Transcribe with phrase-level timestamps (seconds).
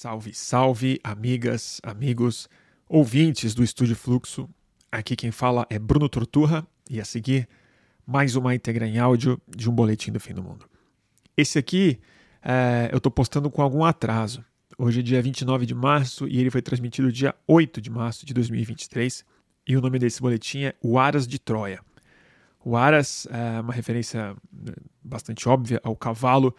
[0.00, 2.48] Salve, salve, amigas, amigos,
[2.88, 4.48] ouvintes do Estúdio Fluxo.
[4.92, 7.48] Aqui quem fala é Bruno Torturra e a seguir
[8.06, 10.66] mais uma íntegra em áudio de um boletim do fim do mundo.
[11.36, 11.98] Esse aqui
[12.40, 14.44] é, eu estou postando com algum atraso.
[14.78, 18.32] Hoje é dia 29 de março e ele foi transmitido dia 8 de março de
[18.32, 19.24] 2023.
[19.66, 21.80] E o nome desse boletim é O Aras de Troia.
[22.64, 26.54] O Aras é uma referência né, bastante óbvia ao cavalo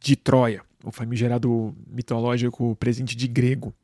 [0.00, 3.74] de Troia o famigerado mitológico presente de grego.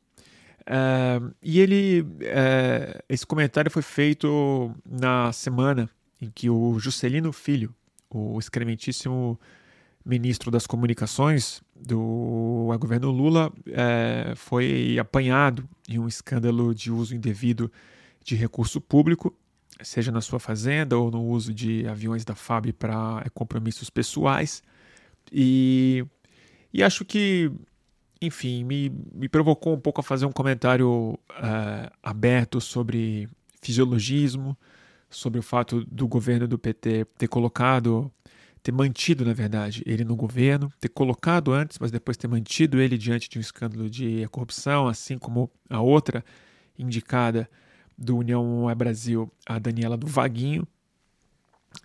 [0.61, 5.89] Uh, e ele, uh, esse comentário foi feito na semana
[6.19, 7.73] em que o Juscelino Filho,
[8.09, 9.39] o excrementíssimo
[10.03, 17.71] ministro das comunicações do governo Lula, uh, foi apanhado em um escândalo de uso indevido
[18.23, 19.35] de recurso público,
[19.83, 24.63] seja na sua fazenda ou no uso de aviões da FAB para compromissos pessoais.
[25.31, 26.05] E
[26.75, 27.49] e acho que,
[28.21, 33.29] enfim, me, me provocou um pouco a fazer um comentário uh, aberto sobre
[33.61, 34.57] fisiologismo,
[35.09, 38.11] sobre o fato do governo do PT ter colocado,
[38.61, 42.97] ter mantido, na verdade, ele no governo, ter colocado antes, mas depois ter mantido ele
[42.97, 46.25] diante de um escândalo de corrupção, assim como a outra
[46.77, 47.49] indicada
[47.97, 50.67] do União é Brasil, a Daniela do Vaguinho.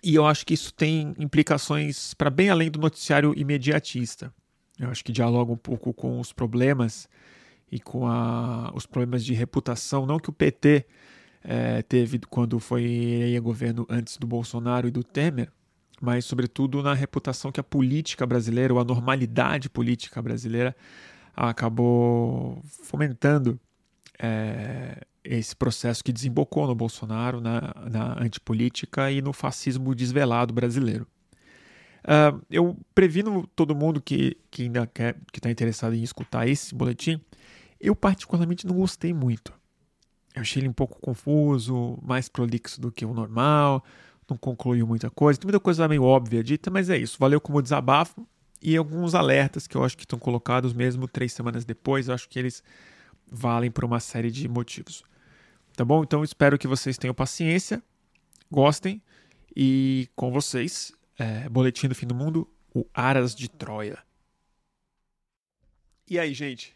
[0.03, 4.33] E eu acho que isso tem implicações para bem além do noticiário imediatista.
[4.79, 7.07] Eu acho que dialoga um pouco com os problemas
[7.71, 10.85] e com a, os problemas de reputação, não que o PT
[11.43, 15.49] é, eh, teve quando foi a governo antes do Bolsonaro e do Temer,
[16.01, 20.75] mas sobretudo na reputação que a política brasileira, ou a normalidade política brasileira,
[21.35, 23.59] acabou fomentando
[24.19, 31.07] é, esse processo que desembocou no Bolsonaro, na, na antipolítica e no fascismo desvelado brasileiro.
[32.03, 36.73] Uh, eu previno todo mundo que, que ainda quer, que está interessado em escutar esse
[36.73, 37.21] boletim.
[37.79, 39.53] Eu particularmente não gostei muito.
[40.35, 43.83] Eu achei ele um pouco confuso, mais prolixo do que o normal,
[44.29, 45.39] não concluiu muita coisa.
[45.39, 47.17] Tem muita coisa meio óbvia dita, mas é isso.
[47.19, 48.25] Valeu como desabafo
[48.61, 52.07] e alguns alertas que eu acho que estão colocados mesmo três semanas depois.
[52.07, 52.63] Eu acho que eles
[53.29, 55.03] valem por uma série de motivos.
[55.75, 56.03] Tá bom?
[56.03, 57.81] Então espero que vocês tenham paciência,
[58.51, 59.01] gostem
[59.55, 63.99] e com vocês é, Boletim do Fim do Mundo, o Aras de Troia.
[66.09, 66.75] E aí, gente?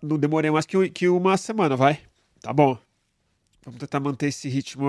[0.00, 2.00] Não demorei mais que, que uma semana, vai?
[2.40, 2.78] Tá bom.
[3.64, 4.88] Vamos tentar manter esse ritmo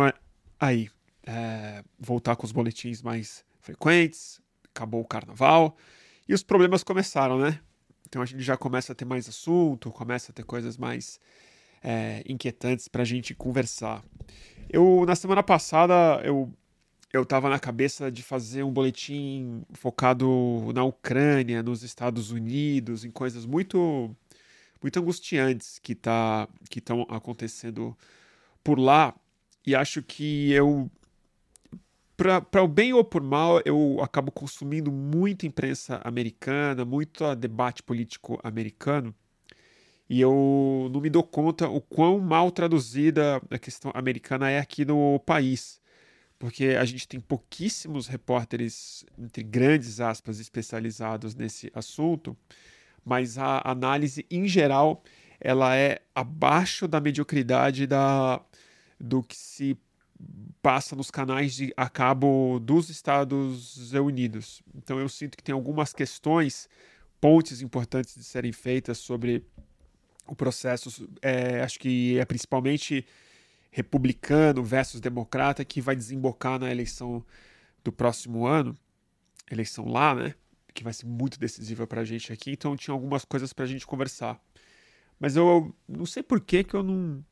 [0.59, 0.89] aí.
[1.25, 4.39] É, voltar com os boletins mais frequentes.
[4.65, 5.75] Acabou o carnaval.
[6.27, 7.59] E os problemas começaram, né?
[8.07, 11.19] Então a gente já começa a ter mais assunto, começa a ter coisas mais
[11.83, 14.03] é, inquietantes para a gente conversar.
[14.69, 16.51] Eu, na semana passada, eu,
[17.11, 23.11] eu tava na cabeça de fazer um boletim focado na Ucrânia, nos Estados Unidos, em
[23.11, 24.15] coisas muito
[24.81, 27.97] muito angustiantes que tá que estão acontecendo
[28.63, 29.13] por lá
[29.65, 30.89] e acho que eu
[32.17, 38.39] para o bem ou por mal eu acabo consumindo muita imprensa americana muito debate político
[38.43, 39.15] americano
[40.09, 44.85] e eu não me dou conta o quão mal traduzida a questão americana é aqui
[44.85, 45.81] no país.
[46.39, 52.37] Porque a gente tem pouquíssimos repórteres, entre grandes aspas, especializados nesse assunto,
[53.03, 55.03] mas a análise em geral
[55.39, 58.41] ela é abaixo da mediocridade da,
[58.99, 59.77] do que se
[60.61, 64.61] passa nos canais de a cabo dos Estados Unidos.
[64.75, 66.67] Então eu sinto que tem algumas questões,
[67.21, 69.45] pontes importantes de serem feitas sobre
[70.27, 73.05] o processo, é, acho que é principalmente
[73.71, 77.23] republicano versus democrata que vai desembocar na eleição
[77.83, 78.75] do próximo ano,
[79.49, 80.33] eleição lá, né?
[80.73, 82.51] Que vai ser muito decisiva para a gente aqui.
[82.51, 84.41] Então tinha algumas coisas para a gente conversar.
[85.19, 87.23] Mas eu não sei por que que eu não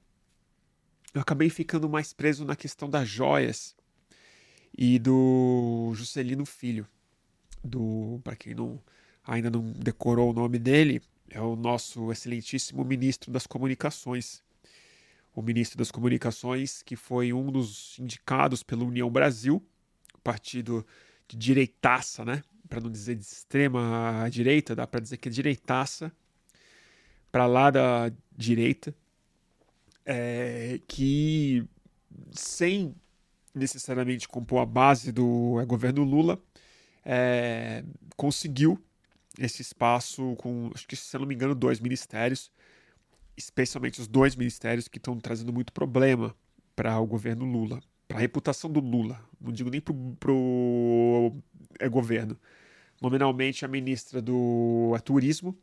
[1.16, 3.74] eu acabei ficando mais preso na questão das joias
[4.78, 6.86] e do Juscelino Filho,
[7.64, 8.84] do para quem não
[9.26, 14.44] ainda não decorou o nome dele, é o nosso excelentíssimo ministro das Comunicações.
[15.34, 19.66] O ministro das Comunicações, que foi um dos indicados pela União Brasil,
[20.22, 20.86] partido
[21.28, 22.44] de direitaça, né?
[22.68, 26.12] Para não dizer de extrema direita, dá para dizer que é direitaça,
[27.32, 28.94] para lá da direita,
[30.06, 31.68] é, que
[32.32, 32.96] sem
[33.54, 36.40] necessariamente compor a base do é, governo Lula,
[37.04, 37.84] é,
[38.18, 38.80] conseguiu
[39.40, 42.52] esse espaço com, acho que se eu não me engano, dois ministérios,
[43.38, 46.36] especialmente os dois ministérios que estão trazendo muito problema
[46.76, 49.20] para o governo Lula, para a reputação do Lula.
[49.40, 51.42] Não digo nem para o
[51.80, 52.38] é, governo,
[53.02, 55.58] nominalmente a ministra do Turismo,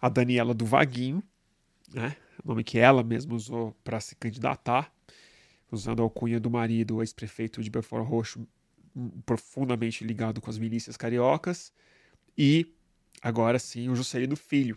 [0.00, 1.22] a Daniela do Vaguinho,
[1.92, 2.16] né?
[2.48, 4.92] Nome que ela mesma usou para se candidatar,
[5.70, 8.46] usando a alcunha do marido, ex-prefeito de Belfort Roxo,
[9.24, 11.72] profundamente ligado com as milícias cariocas,
[12.36, 12.74] e
[13.22, 14.76] agora sim o Juscelino Filho,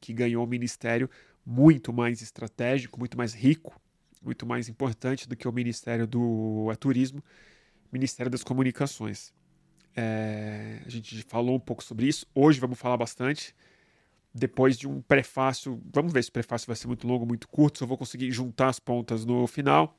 [0.00, 1.10] que ganhou um ministério
[1.44, 3.80] muito mais estratégico, muito mais rico,
[4.22, 7.22] muito mais importante do que o Ministério do Turismo,
[7.92, 9.32] Ministério das Comunicações.
[9.96, 13.54] É, a gente falou um pouco sobre isso, hoje vamos falar bastante.
[14.32, 17.78] Depois de um prefácio, vamos ver se o prefácio vai ser muito longo, muito curto,
[17.78, 19.98] se eu vou conseguir juntar as pontas no final,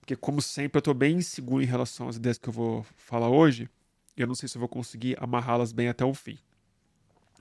[0.00, 3.28] porque como sempre eu estou bem inseguro em relação às ideias que eu vou falar
[3.28, 3.68] hoje,
[4.16, 6.38] e eu não sei se eu vou conseguir amarrá-las bem até o fim.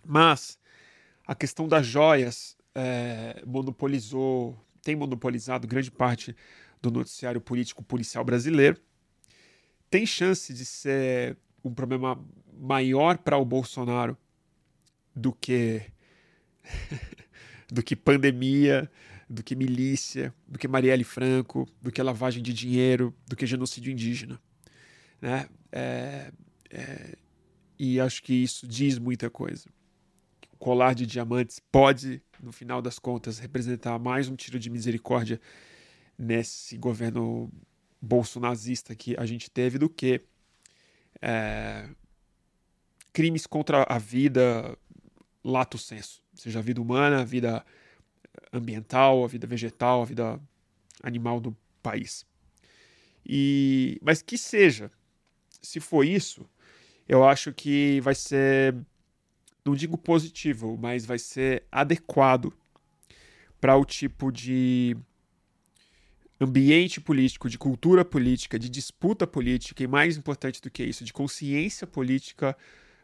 [0.04, 0.58] Mas
[1.28, 6.36] a questão das joias é, monopolizou, tem monopolizado grande parte
[6.82, 8.80] do noticiário político policial brasileiro.
[9.90, 12.20] Tem chance de ser um problema
[12.54, 14.18] maior para o Bolsonaro
[15.16, 15.82] do que
[17.72, 18.90] do que pandemia,
[19.30, 23.92] do que milícia, do que Marielle Franco, do que lavagem de dinheiro, do que genocídio
[23.92, 24.40] indígena.
[25.22, 25.48] Né?
[25.72, 26.32] É,
[26.70, 27.18] é,
[27.78, 29.68] e acho que isso diz muita coisa.
[30.54, 35.40] O colar de diamantes pode, no final das contas, representar mais um tiro de misericórdia
[36.18, 37.52] nesse governo
[38.02, 40.22] bolsonazista que a gente teve do que
[41.22, 41.90] é,
[43.12, 44.78] crimes contra a vida
[45.46, 47.64] lato senso, seja a vida humana, a vida
[48.52, 50.42] ambiental, a vida vegetal, a vida
[51.04, 52.26] animal do país.
[53.26, 54.92] E mas que seja,
[55.62, 56.50] se for isso,
[57.08, 58.76] eu acho que vai ser
[59.64, 62.54] não digo positivo, mas vai ser adequado
[63.60, 64.96] para o tipo de
[66.40, 71.14] ambiente político, de cultura política, de disputa política e mais importante do que isso, de
[71.14, 72.56] consciência política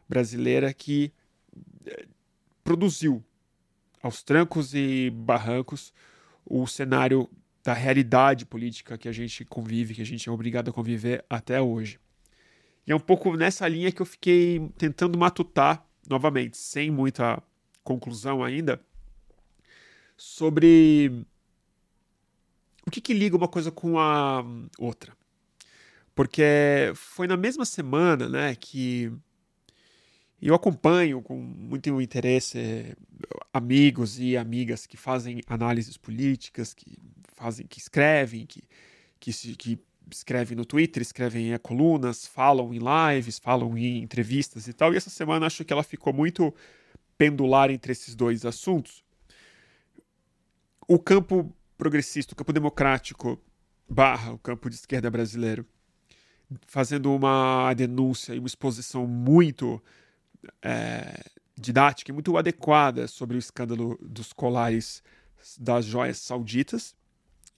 [0.08, 1.12] brasileira que
[1.86, 2.06] eh,
[2.64, 3.24] produziu
[4.02, 5.94] aos trancos e barrancos
[6.46, 7.30] o cenário
[7.64, 11.62] da realidade política que a gente convive, que a gente é obrigado a conviver até
[11.62, 12.00] hoje.
[12.86, 17.42] E é um pouco nessa linha que eu fiquei tentando matutar, novamente, sem muita
[17.84, 18.82] conclusão ainda,
[20.18, 21.26] sobre
[22.86, 24.44] o que, que liga uma coisa com a
[24.80, 25.16] outra.
[26.16, 29.12] Porque foi na mesma semana né, que
[30.48, 32.96] eu acompanho com muito interesse
[33.54, 36.98] amigos e amigas que fazem análises políticas, que
[37.36, 38.64] fazem, que escrevem, que,
[39.20, 39.80] que, que
[40.10, 44.94] escrevem no Twitter, escrevem em colunas, falam em lives, falam em entrevistas e tal.
[44.94, 46.54] E essa semana acho que ela ficou muito
[47.18, 49.04] pendular entre esses dois assuntos.
[50.88, 53.40] O campo progressista, o campo democrático
[53.88, 55.66] barra o campo de esquerda brasileiro,
[56.66, 59.82] fazendo uma denúncia e uma exposição muito
[60.62, 61.24] é,
[61.56, 65.04] didática e muito adequada sobre o escândalo dos colares
[65.58, 66.96] das joias sauditas,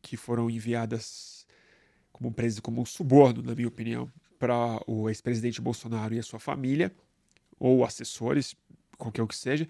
[0.01, 1.45] que foram enviadas
[2.12, 6.39] como um, como um suborno, na minha opinião, para o ex-presidente Bolsonaro e a sua
[6.39, 6.94] família,
[7.59, 8.56] ou assessores,
[8.97, 9.68] qualquer o que seja.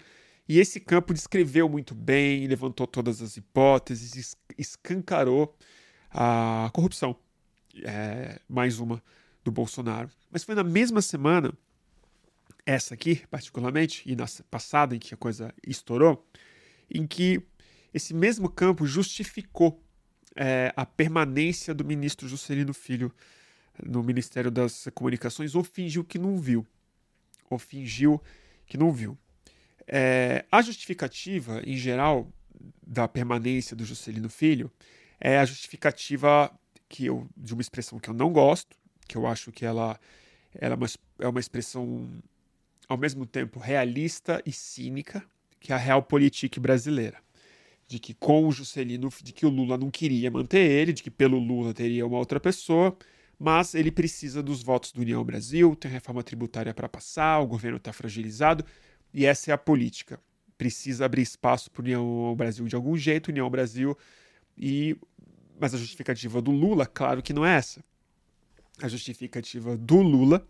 [0.48, 5.56] E esse campo descreveu muito bem, levantou todas as hipóteses, escancarou
[6.10, 7.16] a corrupção,
[7.82, 9.02] é, mais uma
[9.42, 10.10] do Bolsonaro.
[10.30, 11.52] Mas foi na mesma semana
[12.66, 16.26] essa aqui, particularmente, e na passada, em que a coisa estourou,
[16.90, 17.42] em que
[17.92, 19.82] esse mesmo campo justificou
[20.34, 23.12] é, a permanência do ministro Juscelino Filho
[23.82, 26.66] no Ministério das Comunicações, ou fingiu que não viu.
[27.50, 28.20] Ou fingiu
[28.66, 29.18] que não viu.
[29.86, 32.32] É, a justificativa, em geral,
[32.86, 34.72] da permanência do Juscelino Filho
[35.20, 36.50] é a justificativa
[36.88, 39.98] que eu, de uma expressão que eu não gosto, que eu acho que ela,
[40.54, 40.86] ela é, uma,
[41.20, 42.08] é uma expressão
[42.88, 45.24] ao mesmo tempo realista e cínica,
[45.60, 47.18] que é a realpolitik brasileira.
[47.86, 51.10] De que com o Juscelino, de que o Lula não queria manter ele, de que
[51.10, 52.96] pelo Lula teria uma outra pessoa,
[53.38, 57.76] mas ele precisa dos votos do União Brasil, tem reforma tributária para passar, o governo
[57.76, 58.64] está fragilizado,
[59.12, 60.20] e essa é a política.
[60.56, 63.96] Precisa abrir espaço para o União Brasil de algum jeito, União Brasil,
[64.56, 64.96] e
[65.58, 67.82] mas a justificativa do Lula, claro que não é essa.
[68.82, 70.46] A justificativa do Lula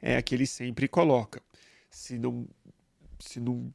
[0.00, 1.42] é a que ele sempre coloca
[1.96, 2.46] se não
[3.18, 3.72] se não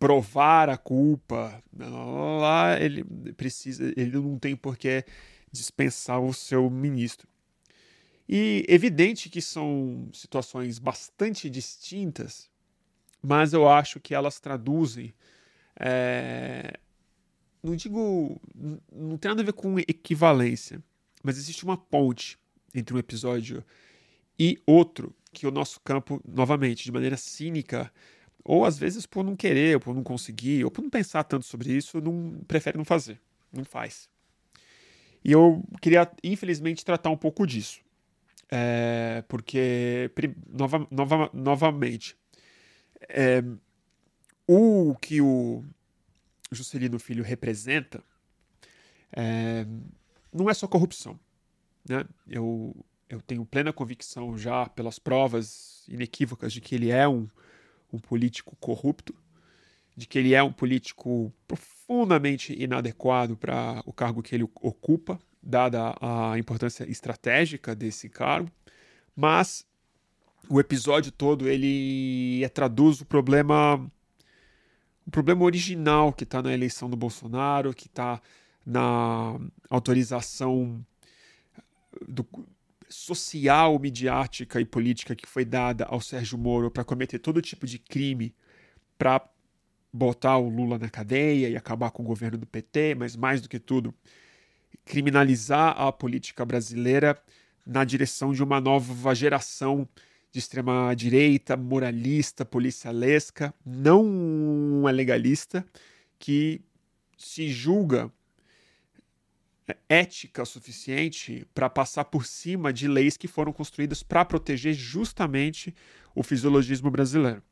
[0.00, 5.04] provar a culpa, lá ele precisa, ele não tem por que
[5.52, 7.28] dispensar o seu ministro.
[8.28, 12.50] E evidente que são situações bastante distintas,
[13.22, 15.14] mas eu acho que elas traduzem.
[15.78, 16.78] É,
[17.62, 18.40] não digo.
[18.92, 20.82] Não tem nada a ver com equivalência,
[21.22, 22.36] mas existe uma ponte
[22.74, 23.64] entre um episódio
[24.38, 27.92] e outro que o nosso campo, novamente, de maneira cínica,
[28.44, 31.44] ou às vezes por não querer, ou por não conseguir, ou por não pensar tanto
[31.44, 33.20] sobre isso, não prefere não fazer,
[33.52, 34.08] não faz.
[35.24, 37.80] E eu queria, infelizmente, tratar um pouco disso.
[38.50, 40.10] É, porque,
[40.48, 42.16] nova, nova, novamente,
[43.08, 43.44] é,
[44.46, 45.62] o que o
[46.50, 48.02] Juscelino Filho representa
[49.12, 49.64] é,
[50.32, 51.18] não é só corrupção.
[51.88, 52.04] Né?
[52.28, 52.74] Eu,
[53.10, 57.26] eu tenho plena convicção já pelas provas inequívocas de que ele é um,
[57.92, 59.12] um político corrupto,
[59.96, 65.94] de que ele é um político profundamente inadequado para o cargo que ele ocupa, dada
[66.00, 68.50] a importância estratégica desse cargo,
[69.16, 69.66] mas
[70.48, 73.76] o episódio todo ele traduz o problema
[75.04, 78.20] o problema original que está na eleição do Bolsonaro, que está
[78.64, 80.84] na autorização
[82.06, 82.24] do,
[82.90, 87.78] social, midiática e política que foi dada ao Sérgio Moro para cometer todo tipo de
[87.78, 88.34] crime
[88.98, 89.24] para
[89.92, 93.48] botar o Lula na cadeia e acabar com o governo do PT, mas mais do
[93.48, 93.94] que tudo,
[94.84, 97.20] criminalizar a política brasileira
[97.64, 99.88] na direção de uma nova geração
[100.32, 105.64] de extrema direita, moralista, policialesca, não é legalista,
[106.18, 106.60] que
[107.16, 108.10] se julga
[109.88, 115.74] ética suficiente para passar por cima de leis que foram construídas para proteger justamente
[116.14, 117.42] o fisiologismo brasileiro.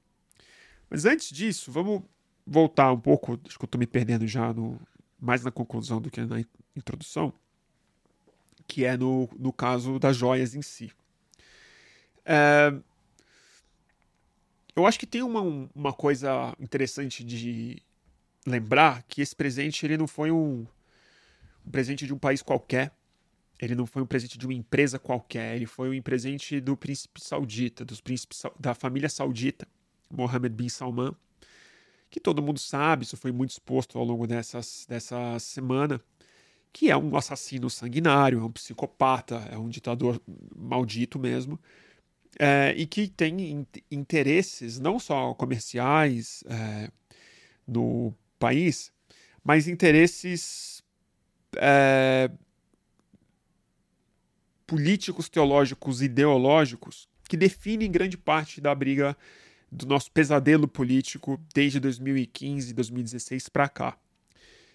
[0.90, 2.02] Mas antes disso, vamos
[2.46, 4.80] voltar um pouco, acho que eu estou me perdendo já no,
[5.20, 6.42] mais na conclusão do que na
[6.74, 7.32] introdução,
[8.66, 10.90] que é no, no caso das joias em si.
[12.24, 12.72] É,
[14.74, 15.40] eu acho que tem uma,
[15.74, 17.82] uma coisa interessante de
[18.46, 20.66] lembrar que esse presente ele não foi um,
[21.66, 22.92] um presente de um país qualquer,
[23.60, 27.20] ele não foi um presente de uma empresa qualquer, ele foi um presente do príncipe
[27.22, 29.66] saudita, dos príncipes da família saudita,
[30.10, 31.14] Mohammed bin Salman,
[32.10, 36.00] que todo mundo sabe, isso foi muito exposto ao longo dessas, dessa semana,
[36.72, 40.20] que é um assassino sanguinário, é um psicopata, é um ditador
[40.54, 41.58] maldito mesmo,
[42.38, 46.90] é, e que tem interesses não só comerciais é,
[47.66, 48.92] no país,
[49.42, 50.77] mas interesses
[51.58, 52.30] é,
[54.66, 59.16] políticos, teológicos, ideológicos que definem grande parte da briga
[59.70, 63.98] do nosso pesadelo político desde 2015, 2016 para cá,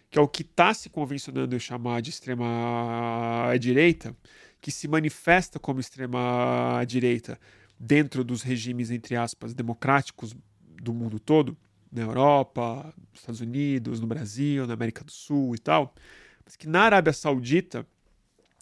[0.10, 4.16] que é o que está se convencionando chamar de extrema direita,
[4.62, 7.40] que se manifesta como extrema direita
[7.80, 10.36] dentro dos regimes entre aspas democráticos
[10.82, 11.58] do mundo todo,
[11.92, 15.94] na Europa, nos Estados Unidos, no Brasil, na América do Sul e tal,
[16.46, 17.86] mas que na Arábia Saudita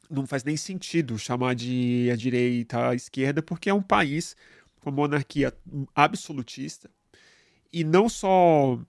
[0.09, 4.35] não faz nem sentido chamar de a direita a esquerda, porque é um país
[4.81, 5.53] com monarquia
[5.95, 6.89] absolutista
[7.71, 8.79] e não só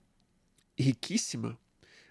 [0.79, 1.57] riquíssima,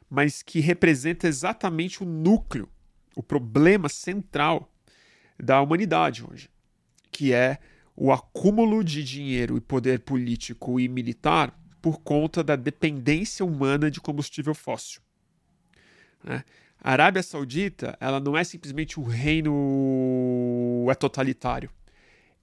[0.09, 2.69] mas que representa exatamente o núcleo,
[3.15, 4.71] o problema central
[5.37, 6.49] da humanidade hoje,
[7.11, 7.59] que é
[7.95, 13.99] o acúmulo de dinheiro e poder político e militar por conta da dependência humana de
[13.99, 15.01] combustível fóssil.
[16.23, 16.43] Né?
[16.83, 21.69] A Arábia Saudita, ela não é simplesmente um reino é totalitário.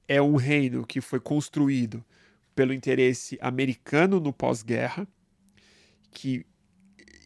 [0.07, 2.05] É um reino que foi construído
[2.55, 5.07] pelo interesse americano no pós-guerra,
[6.13, 6.47] que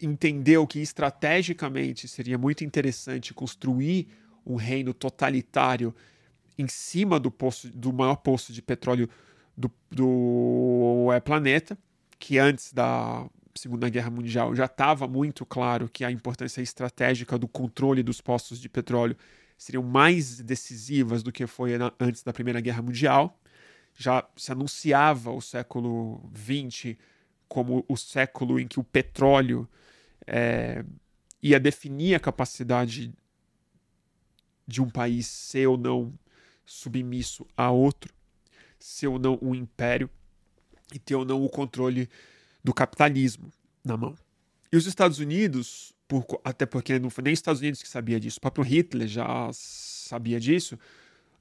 [0.01, 4.09] entendeu que estrategicamente seria muito interessante construir
[4.45, 5.95] um reino totalitário
[6.59, 9.09] em cima do poço do maior poço de petróleo
[9.57, 11.79] do, do é, planeta,
[12.19, 17.47] que antes da Segunda Guerra Mundial já estava muito claro que a importância estratégica do
[17.47, 19.17] controle dos postos de petróleo
[19.59, 23.39] seriam mais decisivas do que foi na, antes da Primeira Guerra Mundial.
[23.95, 26.97] Já se anunciava o século XX
[27.47, 29.69] como o século em que o petróleo
[30.27, 30.83] é,
[31.43, 33.13] ia definir a capacidade
[34.67, 36.15] de um país ser ou não
[36.65, 38.15] submisso a outro,
[38.79, 40.09] ser ou não um império
[40.95, 42.09] e ter ou não o controle
[42.63, 43.51] do capitalismo
[43.85, 44.15] na mão.
[44.73, 48.19] E os Estados Unidos, por, até porque não foi nem os Estados Unidos que sabia
[48.19, 50.79] disso, o próprio Hitler já sabia disso,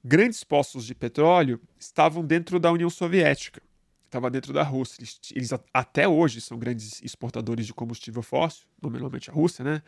[0.04, 3.62] grandes postos de petróleo estavam dentro da União Soviética,
[4.04, 5.00] estava dentro da Rússia.
[5.00, 9.82] Eles, eles, até hoje são grandes exportadores de combustível fóssil, nominalmente a Rússia, né?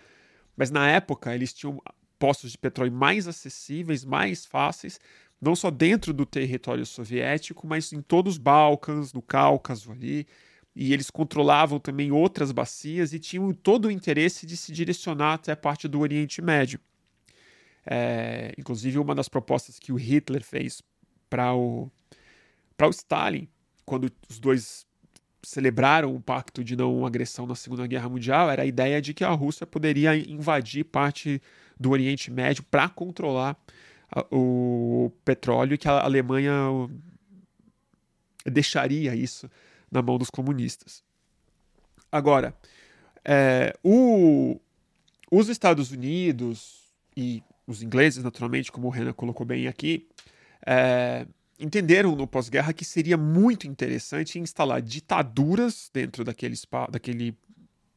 [0.56, 1.82] Mas na época eles tinham
[2.18, 4.98] postos de petróleo mais acessíveis, mais fáceis,
[5.40, 10.26] não só dentro do território soviético, mas em todos os Balcãs, no Cáucaso ali
[10.74, 15.52] e eles controlavam também outras bacias e tinham todo o interesse de se direcionar até
[15.52, 16.80] a parte do Oriente Médio.
[17.86, 20.82] É, inclusive, uma das propostas que o Hitler fez
[21.30, 21.90] para o
[22.76, 23.46] Para o Stalin,
[23.84, 24.86] quando os dois
[25.44, 29.22] celebraram o pacto de não agressão na Segunda Guerra Mundial, era a ideia de que
[29.22, 31.40] a Rússia poderia invadir parte
[31.78, 33.56] do Oriente Médio para controlar
[34.30, 36.52] o petróleo que a Alemanha
[38.46, 39.48] deixaria isso
[39.94, 41.02] na mão dos comunistas.
[42.10, 42.54] Agora,
[43.24, 44.60] é, o,
[45.30, 46.82] os Estados Unidos
[47.16, 50.06] e os ingleses, naturalmente, como o Renan colocou bem aqui,
[50.66, 51.26] é,
[51.58, 56.56] entenderam no pós-guerra que seria muito interessante instalar ditaduras dentro daquele,
[56.90, 57.36] daquele,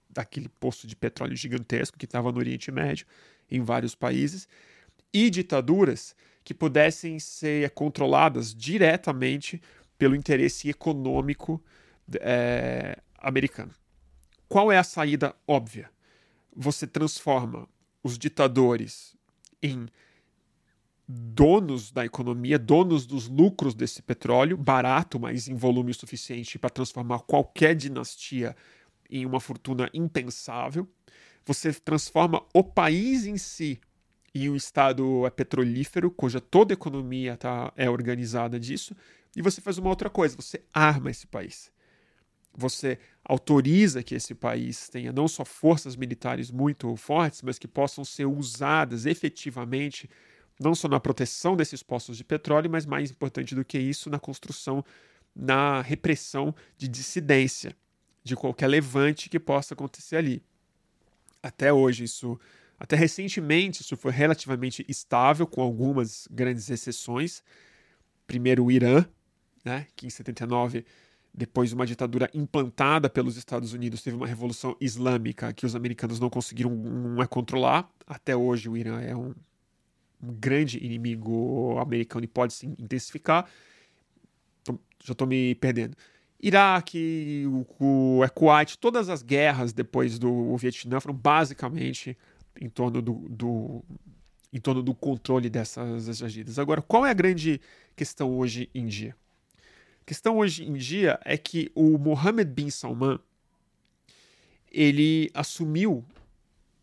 [0.10, 3.06] daquele poço de petróleo gigantesco que estava no Oriente Médio,
[3.50, 4.48] em vários países,
[5.12, 9.62] e ditaduras que pudessem ser controladas diretamente
[9.98, 11.62] pelo interesse econômico
[12.20, 13.72] é, americano.
[14.48, 15.90] Qual é a saída óbvia?
[16.56, 17.68] Você transforma
[18.04, 19.16] os ditadores
[19.62, 19.88] em
[21.08, 27.20] donos da economia, donos dos lucros desse petróleo, barato, mas em volume suficiente para transformar
[27.20, 28.56] qualquer dinastia
[29.10, 30.88] em uma fortuna impensável.
[31.46, 33.80] Você transforma o país em si
[34.36, 38.96] em um estado petrolífero, cuja toda a economia tá, é organizada disso,
[39.36, 41.72] e você faz uma outra coisa, você arma esse país.
[42.60, 48.04] Você autoriza que esse país tenha não só forças militares muito fortes, mas que possam
[48.04, 50.10] ser usadas efetivamente,
[50.60, 54.18] não só na proteção desses postos de petróleo, mas mais importante do que isso, na
[54.18, 54.84] construção,
[55.36, 57.76] na repressão de dissidência,
[58.24, 60.44] de qualquer levante que possa acontecer ali.
[61.44, 62.40] Até hoje, isso.
[62.80, 67.44] Até recentemente, isso foi relativamente estável, com algumas grandes exceções.
[68.26, 69.06] Primeiro, o Irã,
[69.64, 70.86] né, que em 79,
[71.38, 76.20] depois de uma ditadura implantada pelos Estados Unidos, teve uma revolução islâmica que os americanos
[76.20, 77.88] não conseguiram é controlar.
[78.08, 79.36] Até hoje, o Irã é um,
[80.24, 83.48] um grande inimigo americano e pode se intensificar.
[85.04, 85.96] Já estou me perdendo.
[86.42, 92.18] Iraque, o, o é Kuwait, todas as guerras depois do Vietnã foram basicamente
[92.60, 93.86] em torno do, do,
[94.52, 96.58] em torno do controle dessas agidas.
[96.58, 97.62] Agora, qual é a grande
[97.96, 99.16] questão hoje em dia?
[100.08, 103.20] Questão hoje em dia é que o Mohammed bin Salman
[104.72, 106.04] ele assumiu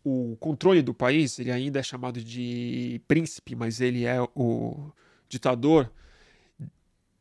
[0.03, 4.91] o controle do país, ele ainda é chamado de príncipe, mas ele é o
[5.27, 5.91] ditador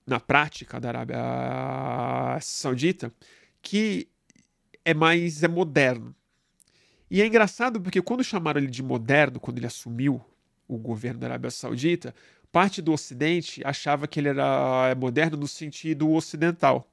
[0.06, 3.10] na prática da Arábia Saudita,
[3.62, 4.06] que
[4.84, 6.14] é mais é moderno.
[7.10, 10.22] E é engraçado porque quando chamaram ele de moderno, quando ele assumiu
[10.68, 12.14] o governo da Arábia Saudita,
[12.54, 16.88] parte do Ocidente achava que ele era é, moderno no sentido ocidental.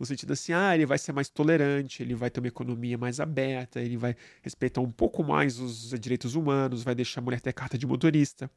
[0.00, 3.20] No sentido assim, ah, ele vai ser mais tolerante, ele vai ter uma economia mais
[3.20, 7.52] aberta, ele vai respeitar um pouco mais os direitos humanos, vai deixar a mulher ter
[7.52, 8.50] carta de motorista.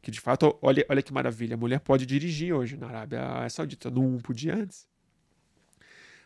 [0.00, 3.90] Que de fato, olha, olha que maravilha, a mulher pode dirigir hoje na Arábia Saudita,
[3.90, 4.86] não podia antes.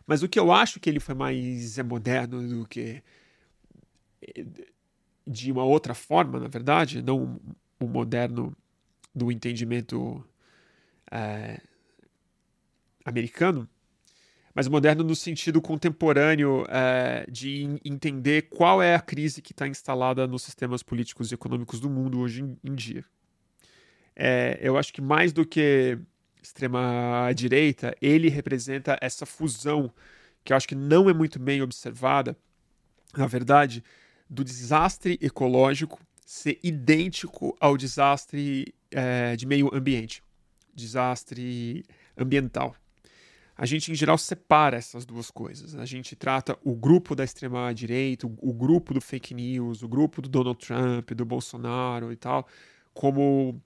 [0.06, 3.02] Mas o que eu acho que ele foi mais é, moderno do que
[4.36, 4.44] eh,
[5.26, 7.40] de uma outra forma, na verdade, não
[7.80, 8.54] o moderno
[9.14, 10.24] do entendimento
[11.10, 11.60] é,
[13.04, 13.68] americano,
[14.54, 20.26] mas moderno no sentido contemporâneo é, de entender qual é a crise que está instalada
[20.26, 23.04] nos sistemas políticos e econômicos do mundo hoje em, em dia.
[24.14, 25.98] É, eu acho que mais do que
[26.42, 29.92] extrema direita, ele representa essa fusão
[30.42, 32.36] que eu acho que não é muito bem observada,
[33.16, 33.84] na verdade,
[34.28, 40.22] do desastre ecológico ser idêntico ao desastre é, de meio ambiente,
[40.74, 41.84] desastre
[42.16, 42.74] ambiental.
[43.56, 45.74] A gente, em geral, separa essas duas coisas.
[45.74, 50.30] A gente trata o grupo da extrema-direita, o grupo do fake news, o grupo do
[50.30, 52.48] Donald Trump, do Bolsonaro e tal,
[52.94, 53.60] como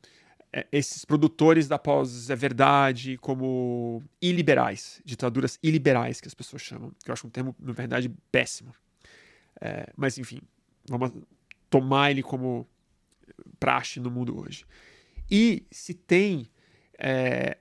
[0.52, 7.12] é, esses produtores da pós-verdade, como iliberais, ditaduras iliberais, que as pessoas chamam, que eu
[7.12, 8.74] acho um termo, na verdade, péssimo.
[9.60, 10.40] É, mas, enfim,
[10.88, 11.12] vamos
[11.70, 12.68] tomar ele como
[13.58, 14.64] praxe no mundo hoje.
[15.36, 16.48] E se tem
[16.96, 17.56] é,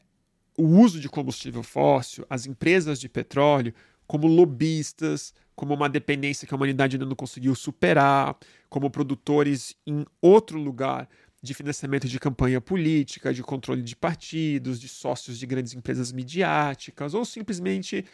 [0.55, 3.73] o uso de combustível fóssil, as empresas de petróleo,
[4.05, 8.37] como lobistas, como uma dependência que a humanidade ainda não conseguiu superar,
[8.69, 11.09] como produtores em outro lugar
[11.41, 17.15] de financiamento de campanha política, de controle de partidos, de sócios de grandes empresas midiáticas,
[17.15, 18.05] ou simplesmente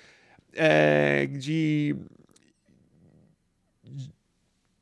[0.54, 1.98] é, de,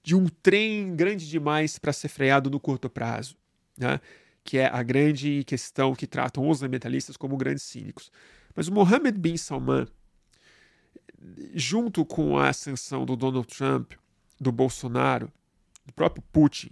[0.04, 3.36] de um trem grande demais para ser freado no curto prazo.
[3.76, 4.00] Né?
[4.48, 8.10] Que é a grande questão que tratam os ambientalistas como grandes cínicos.
[8.56, 9.86] Mas o Mohammed bin Salman,
[11.54, 13.92] junto com a ascensão do Donald Trump,
[14.40, 15.30] do Bolsonaro,
[15.86, 16.72] do próprio Putin,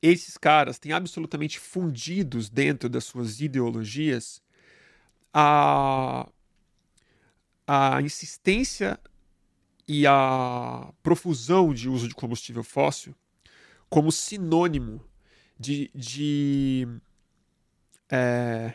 [0.00, 4.40] esses caras têm absolutamente fundidos dentro das suas ideologias
[5.30, 6.26] a,
[7.66, 8.98] a insistência
[9.86, 13.14] e a profusão de uso de combustível fóssil
[13.90, 15.04] como sinônimo
[15.58, 16.88] de, de
[18.10, 18.74] é,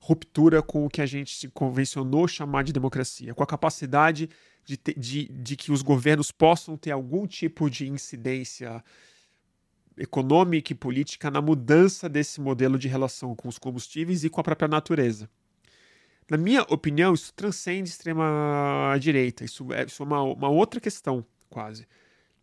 [0.00, 4.28] ruptura com o que a gente se convencionou chamar de democracia, com a capacidade
[4.64, 8.82] de, ter, de, de que os governos possam ter algum tipo de incidência
[9.96, 14.44] econômica e política na mudança desse modelo de relação com os combustíveis e com a
[14.44, 15.28] própria natureza.
[16.28, 19.44] Na minha opinião, isso transcende extrema-direita.
[19.44, 21.86] Isso é, isso é uma, uma outra questão, quase,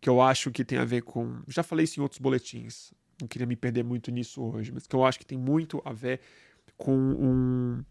[0.00, 1.42] que eu acho que tem a ver com.
[1.48, 2.92] Já falei isso em outros boletins,
[3.22, 5.92] não queria me perder muito nisso hoje, mas que eu acho que tem muito a
[5.92, 6.20] ver
[6.76, 7.84] com um.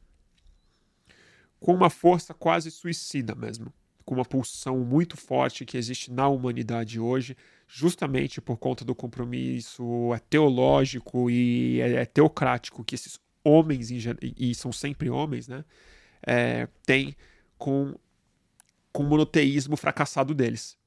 [1.60, 3.74] com uma força quase suicida mesmo.
[4.04, 10.10] Com uma pulsão muito forte que existe na humanidade hoje, justamente por conta do compromisso
[10.30, 15.64] teológico e é, teocrático que esses homens, e são sempre homens, né?
[16.26, 17.16] É, tem
[17.58, 17.96] com,
[18.92, 20.78] com o monoteísmo fracassado deles.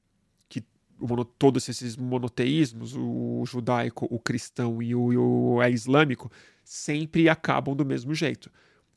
[0.97, 6.31] Que o, todos esses monoteísmos, o judaico, o cristão e o, o é islâmico,
[6.63, 8.51] sempre acabam do mesmo jeito.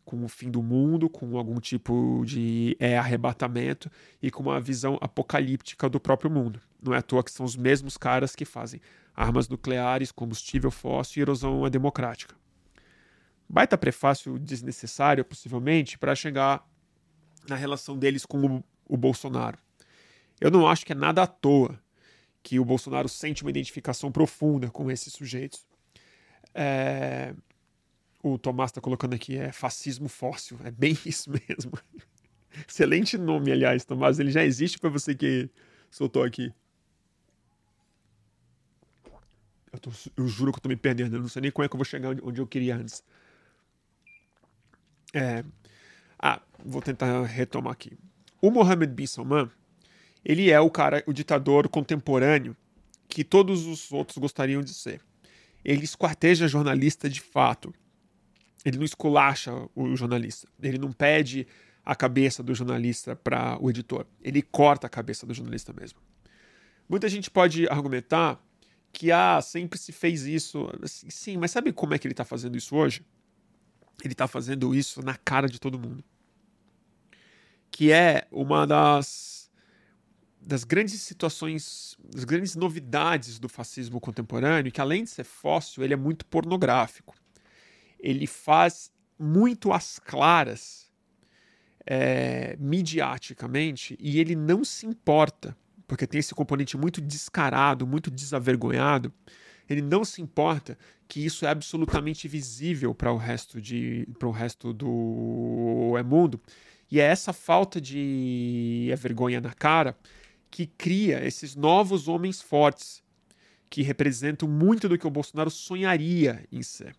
[0.05, 3.91] Com o fim do mundo, com algum tipo de é, arrebatamento
[4.23, 6.61] e com uma visão apocalíptica do próprio mundo.
[6.83, 8.81] Não é à toa que são os mesmos caras que fazem
[9.15, 12.35] armas nucleares, combustível fóssil e erosão democrática
[13.49, 16.69] baita prefácio desnecessário, possivelmente, para chegar
[17.49, 19.59] na relação deles com o, o, Bolsonaro.
[20.41, 21.81] Eu não acho que é nada à toa
[22.49, 25.67] que o Bolsonaro sente uma identificação profunda com esses sujeitos.
[26.55, 27.35] É...
[28.23, 30.59] O Tomás está colocando aqui, é fascismo fóssil.
[30.65, 31.73] É bem isso mesmo.
[32.67, 34.19] Excelente nome, aliás, Tomás.
[34.19, 35.51] Ele já existe para você que
[35.91, 36.51] soltou aqui.
[39.71, 41.17] Eu, tô, eu, juro que eu tô me perdendo.
[41.17, 43.05] Eu não sei nem como é que eu vou chegar onde eu queria antes.
[45.13, 45.45] É,
[46.19, 47.99] ah, vou tentar retomar aqui.
[48.41, 49.51] O Mohammed bin Salman,
[50.25, 52.57] ele é o cara, o ditador contemporâneo
[53.09, 55.01] que todos os outros gostariam de ser.
[55.65, 57.75] Ele esquarteja jornalista de fato.
[58.65, 60.49] Ele não esculacha o jornalista.
[60.63, 61.47] Ele não pede
[61.85, 64.07] a cabeça do jornalista para o editor.
[64.23, 65.99] Ele corta a cabeça do jornalista mesmo.
[66.89, 68.43] Muita gente pode argumentar
[68.93, 70.69] que ah, sempre se fez isso.
[70.85, 73.03] Sim, mas sabe como é que ele está fazendo isso hoje?
[74.05, 76.05] ele está fazendo isso na cara de todo mundo.
[77.71, 79.38] Que é uma das,
[80.49, 85.93] das grandes situações, das grandes novidades do fascismo contemporâneo, que além de ser fóssil, ele
[85.93, 87.15] é muito pornográfico.
[88.01, 90.91] Ele faz muito às claras,
[91.85, 95.55] é, midiaticamente, e ele não se importa,
[95.87, 99.13] porque tem esse componente muito descarado, muito desavergonhado,
[99.69, 104.33] ele não se importa que isso é absolutamente visível para o resto de para o
[104.33, 106.41] resto do é mundo.
[106.91, 109.95] E é essa falta de é vergonha na cara
[110.51, 113.03] que cria esses novos homens fortes
[113.71, 116.95] que representam muito do que o Bolsonaro sonharia em ser.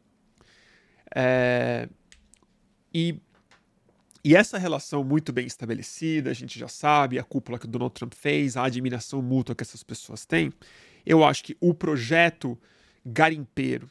[1.16, 1.90] É...
[2.94, 3.20] E,
[4.24, 7.94] e essa relação muito bem estabelecida, a gente já sabe, a cúpula que o Donald
[7.94, 10.52] Trump fez, a admiração mútua que essas pessoas têm,
[11.06, 12.58] eu acho que o projeto
[13.06, 13.90] garimpeiro,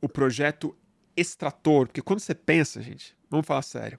[0.00, 0.76] o projeto
[1.16, 3.98] extrator, porque quando você pensa, gente, vamos falar sério,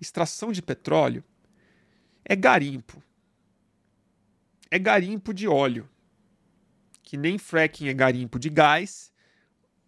[0.00, 1.24] extração de petróleo
[2.24, 3.02] é garimpo.
[4.70, 5.88] É garimpo de óleo.
[7.02, 9.10] Que nem fracking é garimpo de gás,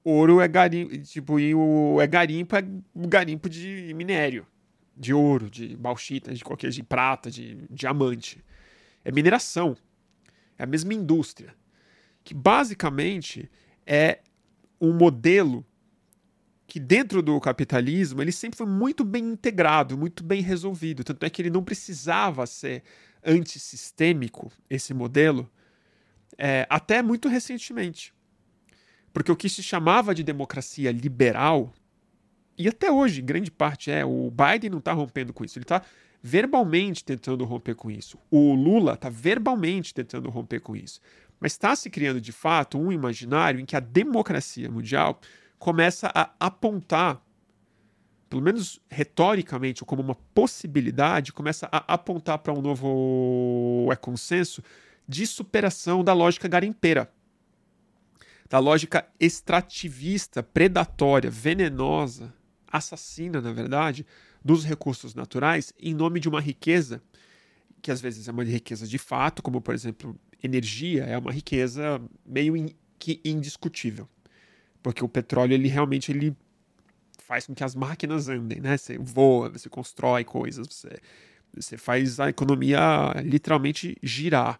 [0.02, 2.64] ouro é garimpo, tipo, e o é garimpo é
[2.94, 4.46] garimpo de minério,
[4.96, 8.42] de ouro, de bauxita, de qualquer de prata, de diamante.
[9.04, 9.76] É mineração.
[10.58, 11.54] É a mesma indústria
[12.24, 13.50] que basicamente
[13.86, 14.20] é
[14.80, 15.64] um modelo
[16.66, 21.02] que dentro do capitalismo ele sempre foi muito bem integrado, muito bem resolvido.
[21.02, 22.84] Tanto é que ele não precisava ser
[23.24, 25.50] antissistêmico, esse modelo,
[26.38, 28.14] é, até muito recentemente.
[29.12, 31.72] Porque o que se chamava de democracia liberal,
[32.56, 35.82] e até hoje, grande parte é, o Biden não está rompendo com isso, ele está
[36.22, 38.18] verbalmente tentando romper com isso.
[38.30, 41.00] O Lula está verbalmente tentando romper com isso.
[41.38, 45.18] Mas está se criando de fato um imaginário em que a democracia mundial
[45.58, 47.22] começa a apontar,
[48.30, 54.62] pelo menos retoricamente, ou como uma possibilidade, começa a apontar para um novo é, consenso
[55.06, 57.12] de superação da lógica garimpeira,
[58.48, 62.32] da lógica extrativista, predatória, venenosa,
[62.70, 64.06] assassina, na verdade,
[64.44, 67.02] dos recursos naturais em nome de uma riqueza
[67.82, 72.00] que às vezes é uma riqueza de fato, como por exemplo energia é uma riqueza
[72.24, 74.08] meio in, que indiscutível.
[74.82, 76.36] Porque o petróleo, ele realmente ele
[77.30, 78.76] faz com que as máquinas andem, né?
[78.76, 80.98] Você voa, você constrói coisas, você,
[81.54, 82.80] você faz a economia
[83.24, 84.58] literalmente girar.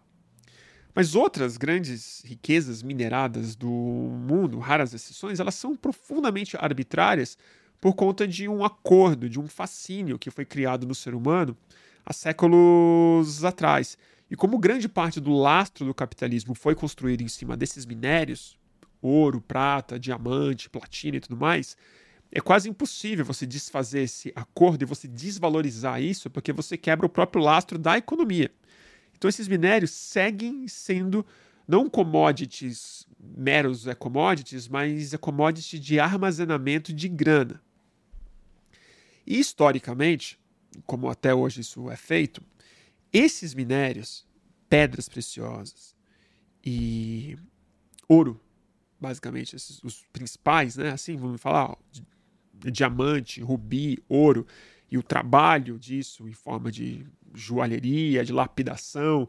[0.95, 7.37] Mas outras grandes riquezas mineradas do mundo, raras exceções, elas são profundamente arbitrárias
[7.81, 11.57] por conta de um acordo, de um fascínio que foi criado no ser humano
[12.05, 13.97] há séculos atrás.
[14.29, 18.57] E como grande parte do lastro do capitalismo foi construído em cima desses minérios,
[19.01, 21.75] ouro, prata, diamante, platina e tudo mais,
[22.31, 27.09] é quase impossível você desfazer esse acordo e você desvalorizar isso, porque você quebra o
[27.09, 28.49] próprio lastro da economia.
[29.17, 31.25] Então esses minérios seguem sendo
[31.67, 37.61] não commodities, meros é commodities, mas é commodity de armazenamento de grana.
[39.27, 40.39] E historicamente,
[40.85, 42.41] como até hoje isso é feito,
[43.13, 44.25] esses minérios,
[44.69, 45.95] pedras preciosas
[46.65, 47.37] e
[48.07, 48.39] ouro,
[48.99, 50.91] basicamente, esses, os principais, né?
[50.91, 51.75] Assim, vamos falar, ó,
[52.69, 54.45] diamante, rubi, ouro,
[54.91, 59.27] e o trabalho disso em forma de joalheria, de lapidação,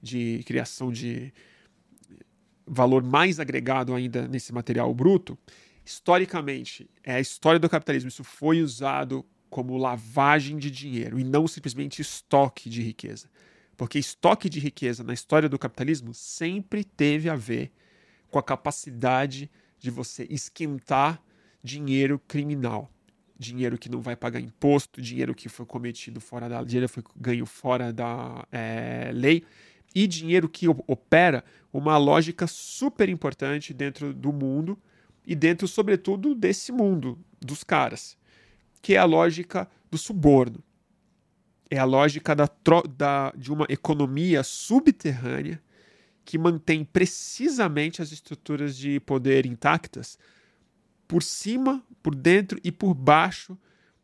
[0.00, 1.32] de criação de
[2.66, 5.38] valor mais agregado ainda nesse material bruto,
[5.84, 11.46] historicamente, é a história do capitalismo, isso foi usado como lavagem de dinheiro e não
[11.46, 13.28] simplesmente estoque de riqueza.
[13.76, 17.70] Porque estoque de riqueza na história do capitalismo sempre teve a ver
[18.30, 21.22] com a capacidade de você esquentar
[21.62, 22.90] dinheiro criminal.
[23.38, 27.44] Dinheiro que não vai pagar imposto, dinheiro que foi cometido fora da dinheiro foi ganho
[27.44, 29.42] fora da é, lei
[29.94, 34.78] e dinheiro que opera uma lógica super importante dentro do mundo
[35.26, 38.16] e dentro, sobretudo, desse mundo dos caras
[38.82, 40.62] que é a lógica do suborno.
[41.70, 42.50] É a lógica da,
[42.94, 45.62] da, de uma economia subterrânea
[46.24, 50.18] que mantém precisamente as estruturas de poder intactas
[51.12, 53.58] por cima, por dentro e por baixo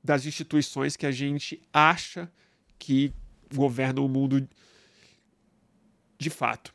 [0.04, 2.30] das instituições que a gente acha
[2.78, 3.14] que
[3.50, 4.46] governam o mundo
[6.18, 6.74] de fato.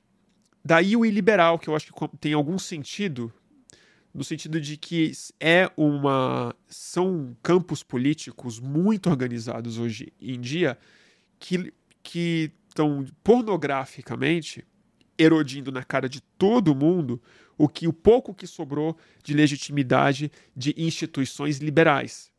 [0.65, 3.31] Daí o iliberal, que eu acho que tem algum sentido
[4.11, 10.79] no sentido de que é uma são campos políticos muito organizados hoje em dia
[11.37, 14.65] que que estão pornograficamente
[15.15, 17.21] erodindo na cara de todo mundo
[17.57, 22.31] o que o pouco que sobrou de legitimidade de instituições liberais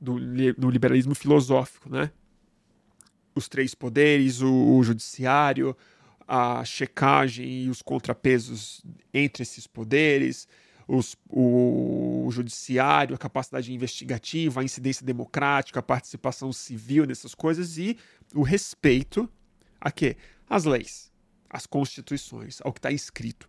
[0.00, 0.18] do,
[0.58, 2.10] no liberalismo filosófico, né?
[3.34, 5.76] Os três poderes, o, o judiciário,
[6.26, 10.48] a checagem e os contrapesos entre esses poderes,
[10.86, 17.78] os, o, o judiciário, a capacidade investigativa, a incidência democrática, a participação civil nessas coisas
[17.78, 17.96] e
[18.34, 19.28] o respeito
[19.80, 20.16] a quê?
[20.48, 21.12] As leis,
[21.48, 23.48] as constituições, ao que está escrito.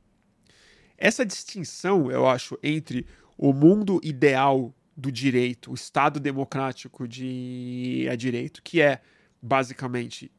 [0.97, 3.05] Essa distinção, eu acho, entre
[3.37, 9.01] o mundo ideal do direito, o Estado democrático de é direito, que é
[9.41, 10.31] basicamente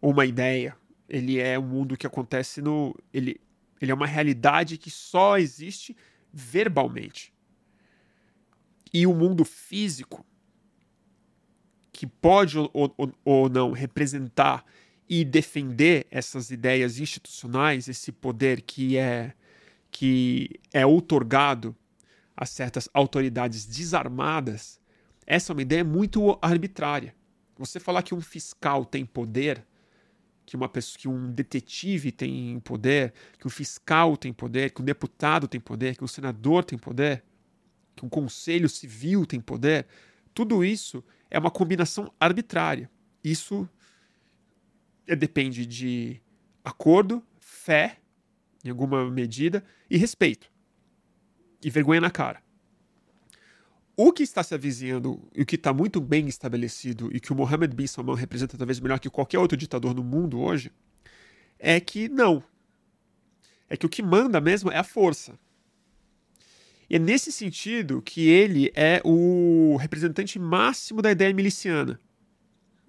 [0.00, 0.76] uma ideia,
[1.08, 2.94] ele é um mundo que acontece no.
[3.12, 3.40] Ele,
[3.80, 5.96] ele é uma realidade que só existe
[6.32, 7.32] verbalmente.
[8.92, 10.24] E o mundo físico,
[11.92, 14.64] que pode ou, ou, ou não representar
[15.08, 19.32] e defender essas ideias institucionais, esse poder que é
[19.90, 21.74] que é outorgado
[22.36, 24.78] a certas autoridades desarmadas,
[25.26, 27.14] essa é uma ideia muito arbitrária.
[27.56, 29.64] Você falar que um fiscal tem poder
[30.46, 34.84] que uma pessoa, que um detetive tem poder, que o fiscal tem poder, que o
[34.84, 37.24] deputado tem poder, que o senador tem poder,
[37.96, 39.86] que um conselho civil tem poder,
[40.32, 42.88] tudo isso é uma combinação arbitrária.
[43.24, 43.68] Isso
[45.14, 46.20] depende de
[46.64, 47.98] acordo, fé,
[48.64, 50.50] em alguma medida, e respeito.
[51.62, 52.42] E vergonha na cara.
[53.96, 57.36] O que está se avizinhando e o que está muito bem estabelecido e que o
[57.36, 60.70] Mohammed bin Salman representa talvez melhor que qualquer outro ditador no mundo hoje
[61.58, 62.44] é que não.
[63.70, 65.38] É que o que manda mesmo é a força.
[66.88, 71.98] E é nesse sentido que ele é o representante máximo da ideia miliciana.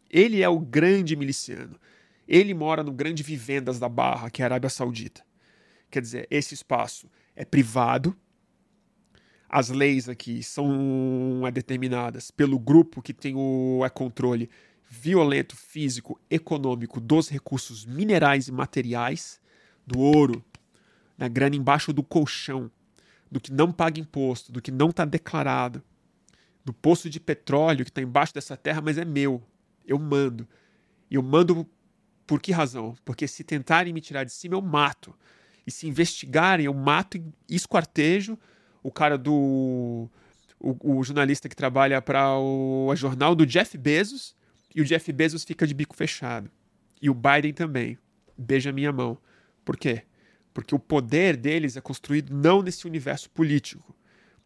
[0.09, 1.79] Ele é o grande miliciano.
[2.27, 5.23] Ele mora no grande vivendas da Barra, que é a Arábia Saudita.
[5.89, 8.15] Quer dizer, esse espaço é privado,
[9.49, 14.49] as leis aqui são determinadas pelo grupo que tem o é controle
[14.89, 19.39] violento, físico, econômico dos recursos minerais e materiais,
[19.85, 20.43] do ouro,
[21.17, 22.69] da grana embaixo do colchão,
[23.29, 25.83] do que não paga imposto, do que não está declarado,
[26.63, 29.41] do poço de petróleo que está embaixo dessa terra, mas é meu.
[29.85, 30.47] Eu mando.
[31.09, 31.67] E eu mando
[32.27, 32.95] por que razão?
[33.03, 35.15] Porque se tentarem me tirar de cima, eu mato.
[35.65, 38.37] E se investigarem, eu mato e esquartejo
[38.83, 40.09] o cara do
[40.59, 44.35] o, o jornalista que trabalha para o jornal do Jeff Bezos,
[44.75, 46.51] e o Jeff Bezos fica de bico fechado.
[47.01, 47.97] E o Biden também.
[48.37, 49.17] Beija minha mão.
[49.65, 50.03] Por quê?
[50.53, 53.95] Porque o poder deles é construído não nesse universo político,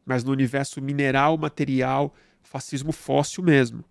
[0.06, 3.84] mas no universo mineral, material, fascismo fóssil mesmo.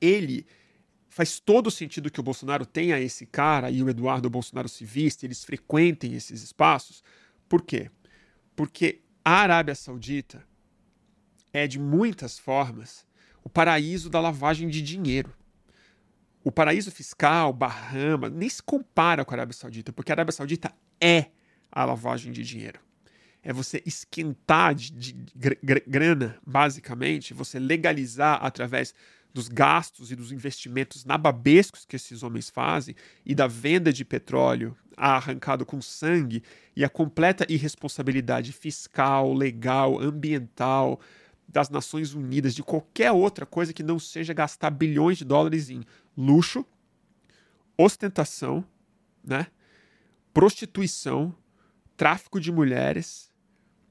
[0.00, 0.46] Ele
[1.12, 5.26] faz todo sentido que o Bolsonaro tenha esse cara e o Eduardo Bolsonaro se viste,
[5.26, 7.04] eles frequentem esses espaços.
[7.46, 7.90] Por quê?
[8.56, 10.42] Porque a Arábia Saudita
[11.52, 13.06] é, de muitas formas,
[13.44, 15.30] o paraíso da lavagem de dinheiro.
[16.42, 20.72] O paraíso fiscal, Bahama, nem se compara com a Arábia Saudita, porque a Arábia Saudita
[20.98, 21.26] é
[21.70, 22.80] a lavagem de dinheiro.
[23.42, 25.14] É você esquentar de, de
[25.86, 28.94] grana, basicamente, você legalizar através
[29.32, 34.76] dos gastos e dos investimentos nababescos que esses homens fazem e da venda de petróleo
[34.96, 36.42] arrancado com sangue
[36.76, 41.00] e a completa irresponsabilidade fiscal, legal, ambiental
[41.48, 45.82] das Nações Unidas, de qualquer outra coisa que não seja gastar bilhões de dólares em
[46.16, 46.64] luxo,
[47.76, 48.64] ostentação,
[49.24, 49.46] né?
[50.32, 51.34] prostituição,
[51.96, 53.30] tráfico de mulheres,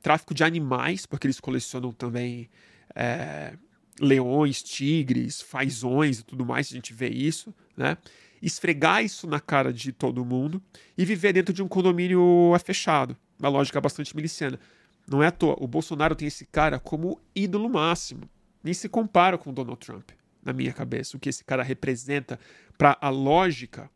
[0.02, 2.50] tráfico de animais, porque eles colecionam também
[2.96, 3.54] é,
[4.02, 7.98] leões, tigres, fazões e tudo mais, a gente vê isso, né?
[8.42, 10.62] Esfregar isso na cara de todo mundo
[10.98, 14.60] e viver dentro de um condomínio fechado, uma lógica bastante miliciana.
[15.08, 18.28] Não é à toa, o Bolsonaro tem esse cara como ídolo máximo.
[18.64, 20.10] Nem se compara com o Donald Trump,
[20.44, 22.40] na minha cabeça, o que esse cara representa
[22.78, 23.90] para a lógica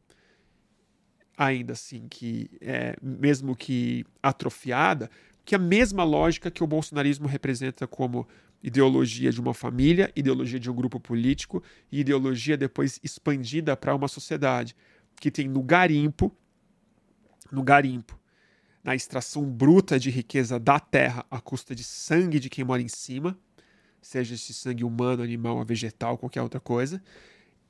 [1.38, 5.10] ainda assim que é, mesmo que atrofiada,
[5.44, 8.28] que é a mesma lógica que o bolsonarismo representa como
[8.66, 14.08] ideologia de uma família, ideologia de um grupo político e ideologia depois expandida para uma
[14.08, 14.76] sociedade
[15.22, 16.36] que tem no garimpo,
[17.52, 18.20] no garimpo,
[18.84, 22.88] na extração bruta de riqueza da terra à custa de sangue de quem mora em
[22.88, 23.38] cima,
[24.02, 27.00] seja esse sangue humano, animal, vegetal, qualquer outra coisa,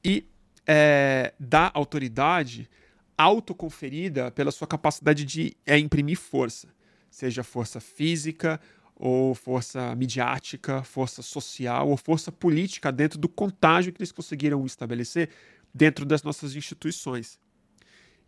[0.02, 0.26] e
[0.66, 2.70] é, da autoridade
[3.18, 6.70] autoconferida pela sua capacidade de é, imprimir força,
[7.10, 8.62] seja força física
[8.96, 15.30] ou força midiática, força social ou força política dentro do contágio que eles conseguiram estabelecer
[15.74, 17.40] dentro das nossas instituições.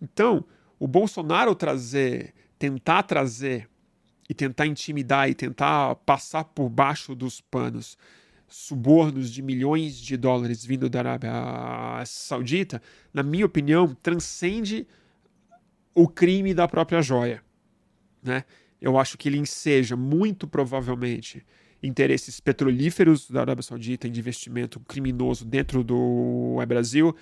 [0.01, 0.45] Então,
[0.77, 3.69] o Bolsonaro trazer, tentar trazer
[4.29, 7.97] e tentar intimidar e tentar passar por baixo dos panos
[8.47, 11.31] subornos de milhões de dólares vindo da Arábia
[12.05, 12.81] Saudita,
[13.13, 14.87] na minha opinião, transcende
[15.93, 17.43] o crime da própria joia,
[18.23, 18.45] né?
[18.81, 21.45] Eu acho que ele enseja muito provavelmente
[21.81, 27.15] interesses petrolíferos da Arábia Saudita de investimento criminoso dentro do Brasil,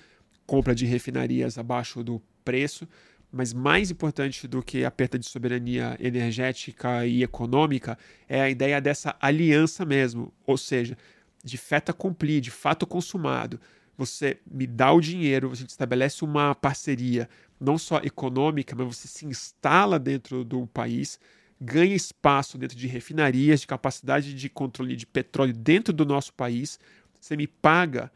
[0.46, 2.88] compra de refinarias abaixo do preço,
[3.30, 8.80] mas mais importante do que a perda de soberania energética e econômica é a ideia
[8.80, 10.96] dessa aliança mesmo, ou seja,
[11.44, 13.60] de feta accompli, de fato consumado.
[13.98, 19.26] Você me dá o dinheiro, gente estabelece uma parceria, não só econômica, mas você se
[19.26, 21.18] instala dentro do país,
[21.60, 26.78] ganha espaço dentro de refinarias, de capacidade de controle de petróleo dentro do nosso país.
[27.20, 28.12] Você me paga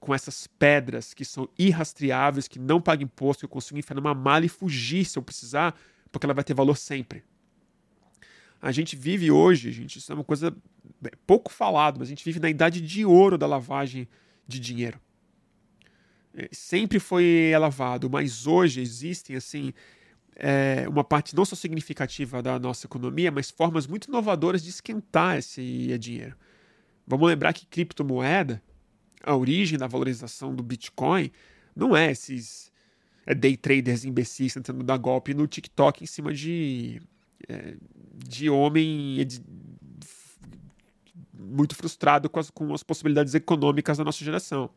[0.00, 4.14] com essas pedras que são irrastreáveis, que não pagam imposto, que eu consigo enfiar numa
[4.14, 5.78] mala e fugir se eu precisar,
[6.10, 7.24] porque ela vai ter valor sempre.
[8.60, 10.56] A gente vive hoje, gente, isso é uma coisa
[11.26, 14.08] pouco falado, mas a gente vive na idade de ouro da lavagem
[14.46, 15.00] de dinheiro.
[16.34, 19.72] É, sempre foi lavado, mas hoje existem assim
[20.38, 25.36] é, uma parte não só significativa da nossa economia, mas formas muito inovadoras de esquentar
[25.36, 26.36] esse dinheiro.
[27.06, 28.62] Vamos lembrar que criptomoeda,
[29.24, 31.32] a origem da valorização do Bitcoin,
[31.74, 32.70] não é esses
[33.26, 37.02] é, day traders imbecis tentando dar golpe no TikTok em cima de,
[37.48, 37.74] é,
[38.14, 39.42] de homem de,
[41.32, 44.70] muito frustrado com as, com as possibilidades econômicas da nossa geração.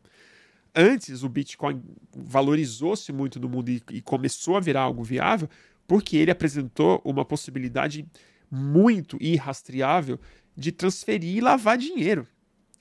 [0.74, 1.82] Antes, o Bitcoin
[2.16, 5.48] valorizou-se muito no mundo e, e começou a virar algo viável
[5.86, 8.06] porque ele apresentou uma possibilidade
[8.50, 10.18] muito irrastreável
[10.56, 12.26] de transferir e lavar dinheiro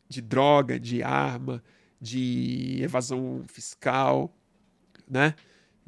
[0.08, 1.64] de droga, de arma,
[2.00, 4.36] de evasão fiscal,
[5.10, 5.36] né?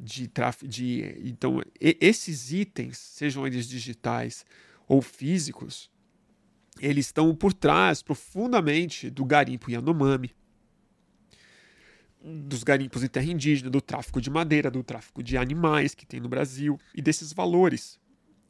[0.00, 4.44] De tráfico, de então esses itens, sejam eles digitais
[4.88, 5.90] ou físicos,
[6.80, 10.34] eles estão por trás profundamente do garimpo Yanomami,
[12.24, 16.20] dos garimpos em terra indígena, do tráfico de madeira, do tráfico de animais que tem
[16.20, 18.00] no Brasil e desses valores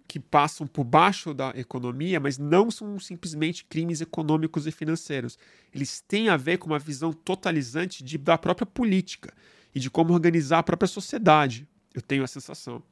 [0.07, 5.39] que passam por baixo da economia, mas não são simplesmente crimes econômicos e financeiros.
[5.73, 9.33] Eles têm a ver com uma visão totalizante de, da própria política
[9.75, 11.67] e de como organizar a própria sociedade.
[11.93, 12.83] Eu tenho a sensação.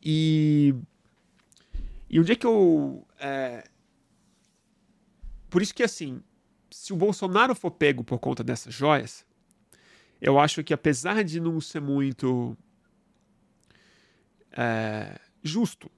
[0.00, 0.74] E,
[2.08, 3.64] e onde é que eu é,
[5.54, 6.20] por isso que, assim,
[6.68, 9.24] se o Bolsonaro for pego por conta dessas joias,
[10.24, 12.56] eu acho que apesar de não ser muito
[14.52, 15.90] é, justo,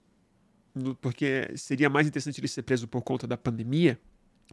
[1.00, 3.98] porque seria mais interessante ele ser preso por conta da pandemia,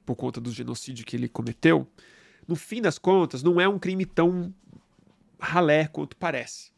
[0.05, 1.87] por conta do genocídio que ele cometeu,
[2.47, 4.53] no fim das contas, não é um crime tão
[5.39, 6.71] ralé quanto parece.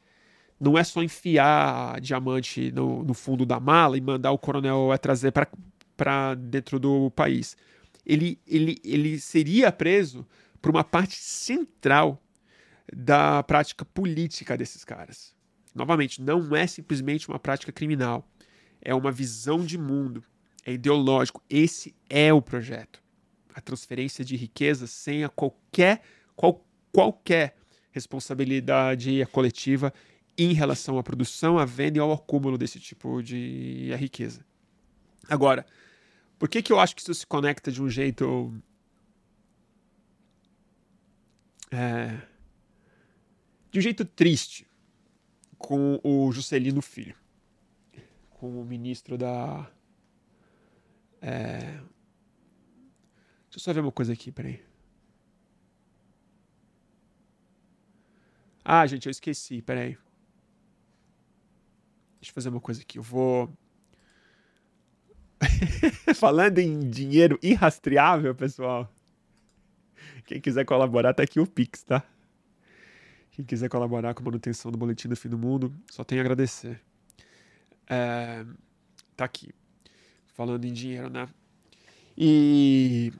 [0.59, 5.33] Não é só enfiar diamante no, no fundo da mala e mandar o coronel trazer
[5.97, 7.57] para dentro do país
[8.05, 10.25] ele, ele, ele seria preso
[10.61, 12.21] por uma parte central
[12.93, 15.35] da prática política desses caras.
[15.73, 18.27] Novamente, não é simplesmente uma prática criminal,
[18.81, 20.23] é uma visão de mundo,
[20.65, 21.43] é ideológico.
[21.49, 23.03] Esse é o projeto.
[23.53, 26.01] A transferência de riqueza sem a qualquer,
[26.35, 27.57] qual, qualquer
[27.91, 29.93] responsabilidade coletiva
[30.37, 34.45] em relação à produção, à venda e ao acúmulo desse tipo de riqueza.
[35.29, 35.65] Agora,
[36.37, 38.53] por que, que eu acho que isso se conecta de um jeito.
[41.71, 42.17] É,
[43.75, 44.65] de um jeito triste
[45.57, 47.13] com o Juscelino Filho,
[48.29, 49.69] com o ministro da.
[51.21, 54.63] É, deixa eu só ver uma coisa aqui, peraí.
[58.63, 59.97] Ah, gente, eu esqueci, peraí.
[62.21, 62.97] Deixa eu fazer uma coisa aqui.
[62.97, 63.51] Eu vou
[66.15, 68.89] Falando em dinheiro irrastreável, pessoal.
[70.25, 72.14] Quem quiser colaborar, tá aqui o Pix, tá?
[73.35, 76.21] Quem quiser colaborar com a manutenção do Boletim do Fim do Mundo, só tem a
[76.21, 76.81] agradecer.
[77.85, 78.45] É,
[79.13, 79.53] tá aqui.
[80.27, 81.27] Falando em dinheiro, né?
[82.17, 83.11] E.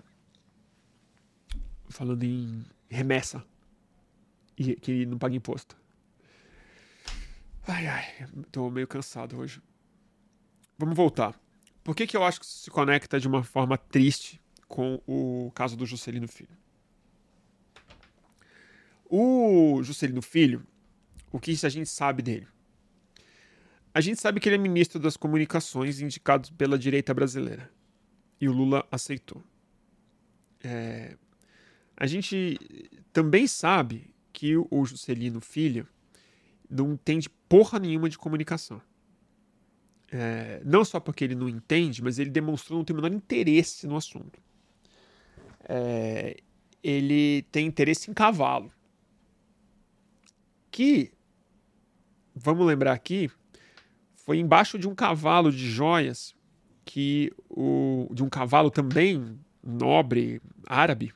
[1.89, 3.43] Falando em remessa.
[4.57, 5.75] E que não paga imposto.
[7.67, 8.05] Ai, ai,
[8.53, 9.61] tô meio cansado hoje.
[10.77, 11.37] Vamos voltar.
[11.83, 15.51] Por que, que eu acho que isso se conecta de uma forma triste com o
[15.53, 16.55] caso do Juscelino Filho?
[19.09, 20.65] O Juscelino Filho,
[21.31, 22.47] o que a gente sabe dele?
[23.93, 27.71] A gente sabe que ele é ministro das comunicações indicado pela direita brasileira.
[28.41, 29.41] E o Lula aceitou.
[30.63, 31.15] É...
[31.95, 32.59] A gente
[33.13, 35.87] também sabe que o Juscelino Filho
[36.69, 38.81] não entende porra nenhuma de comunicação.
[40.11, 43.87] É, não só porque ele não entende, mas ele demonstrou não ter o menor interesse
[43.87, 44.39] no assunto.
[45.67, 46.37] É,
[46.83, 48.71] ele tem interesse em cavalo.
[50.75, 51.09] Que,
[52.35, 53.31] vamos lembrar aqui,
[54.13, 56.35] foi embaixo de um cavalo de joias,
[56.83, 61.13] que o, de um cavalo também nobre árabe,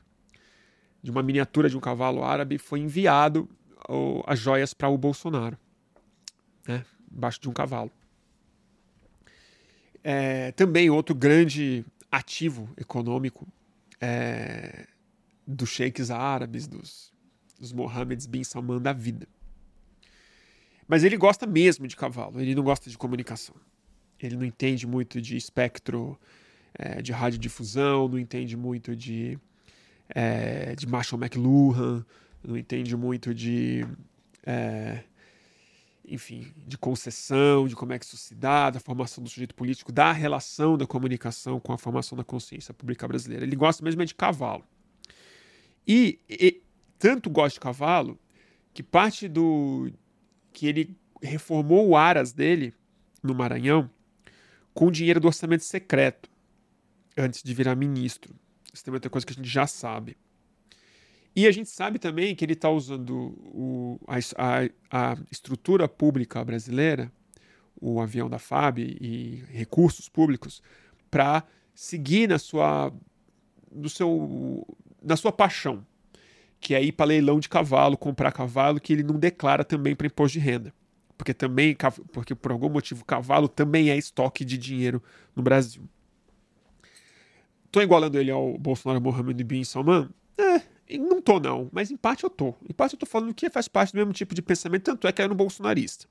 [1.02, 3.50] de uma miniatura de um cavalo árabe, foi enviado
[3.86, 5.58] o, as joias para o Bolsonaro,
[6.66, 6.82] né,
[7.12, 7.92] embaixo de um cavalo.
[10.02, 13.46] É, também outro grande ativo econômico
[14.00, 14.86] é,
[15.46, 17.12] dos sheiks árabes, dos,
[17.58, 19.28] dos Mohammeds bin Salman da vida.
[20.90, 23.54] Mas ele gosta mesmo de cavalo, ele não gosta de comunicação.
[24.18, 26.18] Ele não entende muito de espectro
[26.74, 29.38] é, de radiodifusão, não entende muito de,
[30.08, 32.04] é, de Marshall McLuhan,
[32.42, 33.86] não entende muito de
[34.44, 35.04] é,
[36.04, 39.92] enfim, de concessão, de como é que isso se dá, da formação do sujeito político,
[39.92, 43.44] da relação da comunicação com a formação da consciência pública brasileira.
[43.44, 44.64] Ele gosta mesmo é de cavalo.
[45.86, 46.60] E, e
[46.98, 48.18] tanto gosta de cavalo
[48.74, 49.92] que parte do
[50.52, 52.74] que ele reformou o aras dele
[53.22, 53.90] no Maranhão
[54.72, 56.30] com dinheiro do orçamento secreto
[57.16, 58.34] antes de virar ministro.
[58.72, 60.16] Isso tem outra coisa que a gente já sabe.
[61.34, 66.44] E a gente sabe também que ele está usando o, a, a, a, estrutura pública
[66.44, 67.12] brasileira,
[67.80, 70.62] o avião da FAB e recursos públicos,
[71.10, 71.44] para
[71.74, 72.92] seguir na sua,
[73.70, 74.66] no seu,
[75.02, 75.86] na sua paixão,
[76.60, 80.06] que é ir para leilão de cavalo, comprar cavalo que ele não declara também para
[80.06, 80.72] imposto de renda.
[81.16, 81.76] Porque também,
[82.12, 85.02] porque por algum motivo, cavalo também é estoque de dinheiro
[85.34, 85.82] no Brasil.
[87.66, 90.08] Estou igualando ele ao Bolsonaro Mohamed Bin Salman?
[90.36, 92.54] É, não tô, não, mas em parte eu tô.
[92.68, 95.12] Em parte eu tô falando que faz parte do mesmo tipo de pensamento, tanto é
[95.12, 96.06] que era um bolsonarista.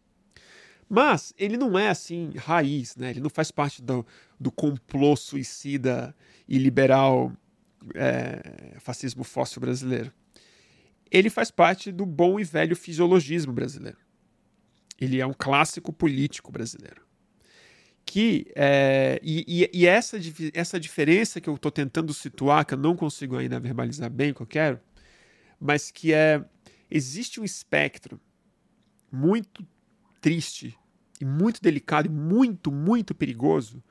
[0.88, 3.12] Mas ele não é assim, raiz, né?
[3.12, 4.06] Ele não faz parte do,
[4.40, 6.16] do complô suicida
[6.48, 7.32] e liberal
[7.94, 10.12] é, fascismo fóssil brasileiro.
[11.12, 13.98] Ele faz parte do bom e velho fisiologismo brasileiro.
[15.00, 17.02] Ele é um clássico político brasileiro.
[18.06, 20.18] Que, é, e, e, e essa,
[20.54, 24.42] essa diferença que eu estou tentando situar, que eu não consigo ainda verbalizar bem que
[24.42, 24.80] eu quero,
[25.60, 26.44] mas que é.
[26.92, 28.20] Existe um espectro
[29.12, 29.64] muito
[30.20, 30.76] triste
[31.22, 33.84] e muito delicado e muito, muito perigoso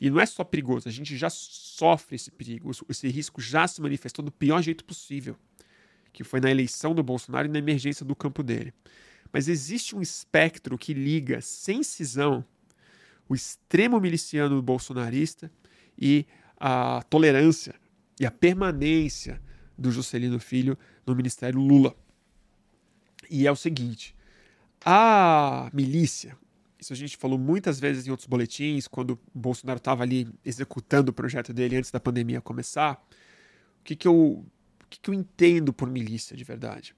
[0.00, 3.80] E não é só perigoso, a gente já sofre esse perigo, esse risco já se
[3.80, 5.36] manifestou do pior jeito possível,
[6.16, 8.72] que foi na eleição do Bolsonaro e na emergência do campo dele.
[9.30, 12.42] Mas existe um espectro que liga sem cisão
[13.28, 15.52] o extremo miliciano bolsonarista
[15.98, 16.24] e
[16.58, 17.74] a tolerância
[18.18, 19.42] e a permanência
[19.76, 21.94] do Juscelino Filho no Ministério Lula.
[23.30, 24.16] E é o seguinte:
[24.82, 26.34] a milícia,
[26.80, 31.10] isso a gente falou muitas vezes em outros boletins, quando o Bolsonaro estava ali executando
[31.10, 33.06] o projeto dele antes da pandemia começar.
[33.80, 34.42] O que, que, eu,
[34.86, 36.94] o que, que eu entendo por milícia de verdade?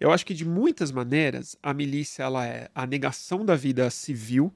[0.00, 4.52] Eu acho que de muitas maneiras a milícia ela é a negação da vida civil,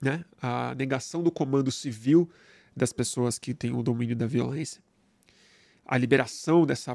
[0.00, 0.24] né?
[0.40, 2.28] a negação do comando civil
[2.76, 4.82] das pessoas que têm o domínio da violência,
[5.84, 6.94] a liberação dessa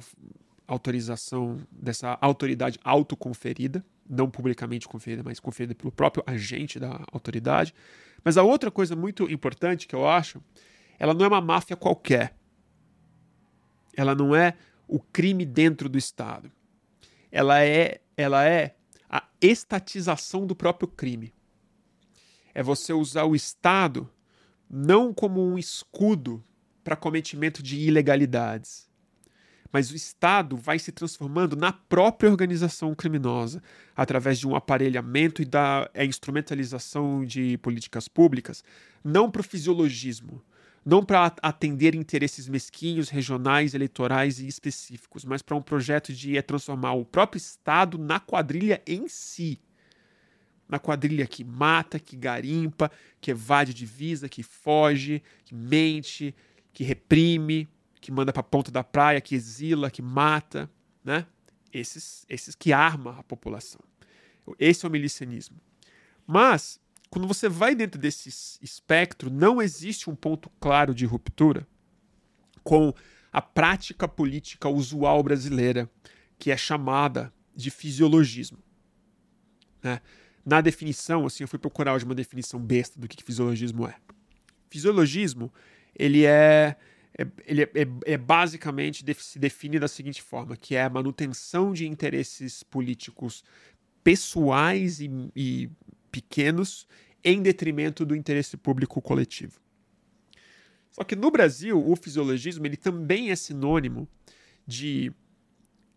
[0.68, 7.74] autorização, dessa autoridade autoconferida, não publicamente conferida, mas conferida pelo próprio agente da autoridade.
[8.24, 10.42] Mas a outra coisa muito importante que eu acho,
[10.98, 12.36] ela não é uma máfia qualquer.
[13.96, 14.56] Ela não é
[14.88, 16.52] o crime dentro do Estado.
[17.32, 18.76] Ela é, ela é
[19.10, 21.34] a estatização do próprio crime.
[22.54, 24.10] É você usar o Estado
[24.70, 26.44] não como um escudo
[26.84, 28.90] para cometimento de ilegalidades,
[29.72, 33.62] mas o Estado vai se transformando na própria organização criminosa,
[33.96, 38.64] através de um aparelhamento e da é, instrumentalização de políticas públicas,
[39.04, 40.44] não para o fisiologismo,
[40.86, 46.42] não para atender interesses mesquinhos, regionais, eleitorais e específicos, mas para um projeto de é,
[46.42, 49.60] transformar o próprio Estado na quadrilha em si.
[50.68, 56.36] Na quadrilha que mata, que garimpa, que evade divisa, que foge, que mente,
[56.74, 57.68] que reprime,
[58.02, 60.70] que manda para a ponta da praia, que exila, que mata,
[61.04, 61.26] né?
[61.72, 63.82] Esses, esses que arma a população.
[64.60, 65.58] Esse é o milicianismo.
[66.28, 66.80] Mas,
[67.14, 71.68] quando você vai dentro desse espectro, não existe um ponto claro de ruptura
[72.64, 72.92] com
[73.32, 75.88] a prática política usual brasileira,
[76.40, 78.58] que é chamada de fisiologismo.
[79.84, 80.02] Né?
[80.44, 83.96] Na definição, assim, eu fui procurar hoje uma definição besta do que, que fisiologismo é.
[84.72, 85.54] Fisiologismo,
[85.96, 86.76] ele é
[87.16, 91.74] é, ele é, é, é basicamente se define da seguinte forma, que é a manutenção
[91.74, 93.44] de interesses políticos
[94.04, 95.70] pessoais e, e
[96.14, 96.88] pequenos
[97.24, 99.60] em detrimento do interesse público coletivo.
[100.92, 104.08] Só que no Brasil, o fisiologismo ele também é sinônimo
[104.68, 105.12] de,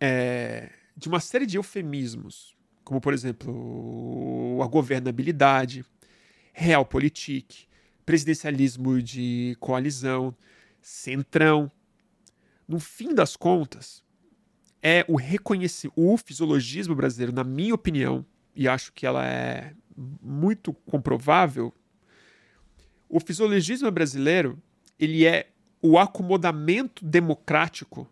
[0.01, 5.85] é, de uma série de eufemismos, como, por exemplo, a governabilidade,
[6.55, 7.67] realpolitik,
[8.07, 10.35] presidencialismo de coalizão,
[10.81, 11.71] centrão.
[12.67, 14.03] No fim das contas,
[14.83, 20.73] é o reconhecer o fisiologismo brasileiro, na minha opinião, e acho que ela é muito
[20.73, 21.73] comprovável.
[23.09, 24.61] O fisiologismo brasileiro,
[24.99, 28.09] ele é o acomodamento democrático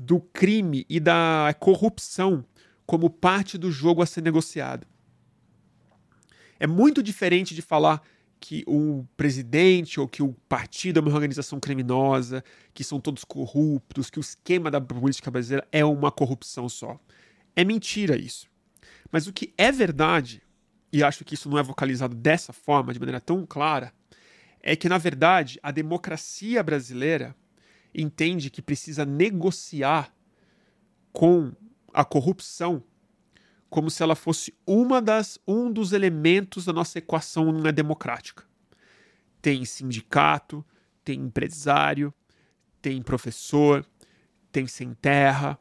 [0.00, 2.44] do crime e da corrupção
[2.86, 4.86] como parte do jogo a ser negociado.
[6.60, 8.02] É muito diferente de falar
[8.40, 12.42] que o presidente ou que o partido é uma organização criminosa,
[12.72, 16.98] que são todos corruptos, que o esquema da política brasileira é uma corrupção só.
[17.54, 18.48] É mentira isso.
[19.10, 20.42] Mas o que é verdade,
[20.92, 23.92] e acho que isso não é vocalizado dessa forma, de maneira tão clara,
[24.60, 27.34] é que, na verdade, a democracia brasileira
[27.94, 30.12] entende que precisa negociar
[31.12, 31.52] com
[31.92, 32.82] a corrupção
[33.70, 38.44] como se ela fosse uma das, um dos elementos da nossa equação é democrática.
[39.42, 40.64] Tem sindicato,
[41.04, 42.12] tem empresário,
[42.80, 43.84] tem professor,
[44.50, 45.58] tem sem terra,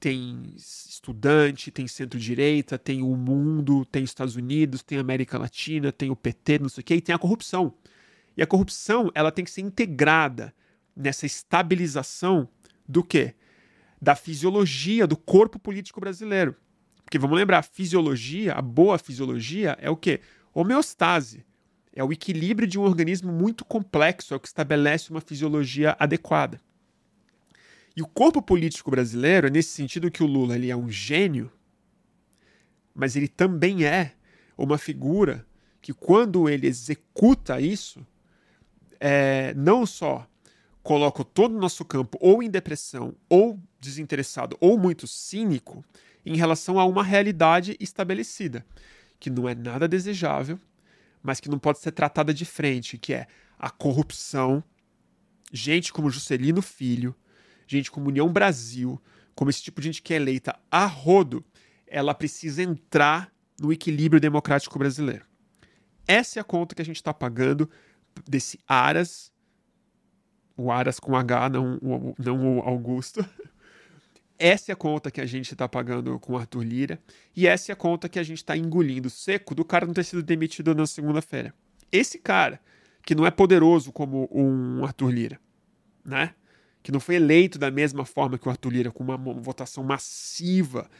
[0.00, 6.16] tem estudante, tem centro-direita, tem o mundo, tem Estados Unidos, tem América Latina, tem o
[6.16, 7.74] PT, não sei o quê, e tem a corrupção.
[8.34, 10.54] E a corrupção ela tem que ser integrada
[10.96, 12.48] nessa estabilização
[12.88, 13.34] do quê?
[14.00, 16.56] Da fisiologia do corpo político brasileiro.
[17.04, 20.20] Porque vamos lembrar, a fisiologia, a boa fisiologia é o quê?
[20.54, 21.44] Homeostase.
[21.94, 26.58] É o equilíbrio de um organismo muito complexo, é o que estabelece uma fisiologia adequada.
[27.96, 31.50] E o corpo político brasileiro é nesse sentido que o Lula ele é um gênio,
[32.94, 34.14] mas ele também é
[34.56, 35.46] uma figura
[35.80, 38.06] que, quando ele executa isso,
[38.98, 40.26] é, não só
[40.82, 45.84] coloca todo o nosso campo ou em depressão, ou desinteressado, ou muito cínico,
[46.24, 48.64] em relação a uma realidade estabelecida,
[49.18, 50.58] que não é nada desejável,
[51.22, 53.26] mas que não pode ser tratada de frente, que é
[53.58, 54.62] a corrupção,
[55.52, 57.14] gente como Juscelino Filho,
[57.76, 59.00] gente como União Brasil,
[59.34, 61.44] como esse tipo de gente que é eleita a rodo,
[61.86, 65.24] ela precisa entrar no equilíbrio democrático brasileiro.
[66.06, 67.70] Essa é a conta que a gente está pagando
[68.28, 69.32] desse Aras,
[70.56, 73.24] o Aras com H, não, o, não o Augusto.
[74.38, 76.98] Essa é a conta que a gente está pagando com Arthur Lira.
[77.36, 80.02] E essa é a conta que a gente está engolindo seco do cara não ter
[80.02, 81.52] sido demitido na segunda-feira.
[81.92, 82.58] Esse cara,
[83.04, 85.40] que não é poderoso como um Arthur Lira,
[86.02, 86.34] né?
[86.82, 90.90] Que não foi eleito da mesma forma que o Arthur Lira, com uma votação massiva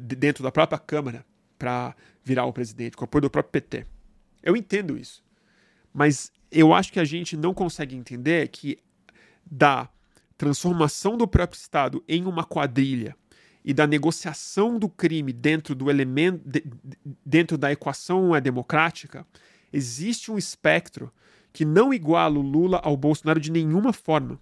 [0.00, 1.24] dentro da própria Câmara
[1.58, 1.94] para
[2.24, 3.86] virar o presidente, com o apoio do próprio PT.
[4.42, 5.22] Eu entendo isso.
[5.92, 8.78] Mas eu acho que a gente não consegue entender que
[9.44, 9.88] da
[10.36, 13.14] transformação do próprio Estado em uma quadrilha
[13.62, 16.42] e da negociação do crime dentro do elemento
[17.24, 19.26] dentro da equação democrática,
[19.70, 21.12] existe um espectro
[21.52, 24.40] que não iguala o Lula ao Bolsonaro de nenhuma forma,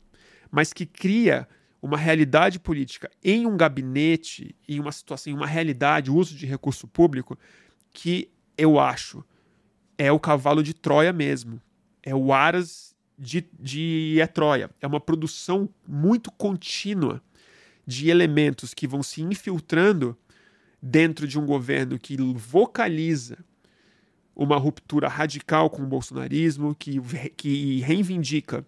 [0.51, 1.49] mas que cria
[1.81, 6.89] uma realidade política em um gabinete, em uma situação, em uma realidade, uso de recurso
[6.89, 7.39] público,
[7.93, 9.25] que eu acho
[9.99, 11.61] é o cavalo de Troia mesmo.
[12.03, 14.71] É o Aras de, de é Troia.
[14.81, 17.21] É uma produção muito contínua
[17.85, 20.17] de elementos que vão se infiltrando
[20.81, 23.39] dentro de um governo que vocaliza
[24.37, 27.01] uma ruptura radical com o bolsonarismo, que,
[27.37, 28.65] que reivindica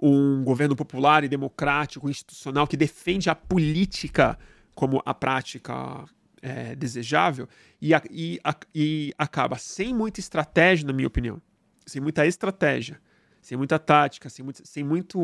[0.00, 4.38] um governo popular e democrático, institucional, que defende a política
[4.74, 6.04] como a prática
[6.40, 7.48] é, desejável,
[7.82, 8.40] e, e,
[8.74, 11.42] e acaba sem muita estratégia, na minha opinião,
[11.84, 13.00] sem muita estratégia,
[13.40, 15.18] sem muita tática, sem, muito, sem muito,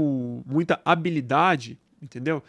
[0.45, 2.43] muita habilidade, entendeu?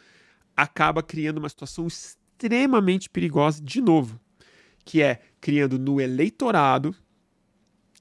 [0.55, 4.19] Acaba criando uma situação extremamente perigosa de novo,
[4.83, 6.95] que é criando no eleitorado,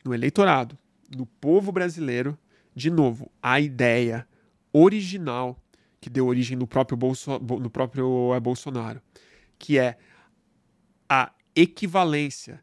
[0.05, 0.79] no eleitorado,
[1.15, 2.39] no povo brasileiro,
[2.75, 4.27] de novo, a ideia
[4.73, 5.59] original
[6.01, 9.01] que deu origem no próprio, Bolso, no próprio é, Bolsonaro,
[9.59, 9.97] que é
[11.09, 12.63] a equivalência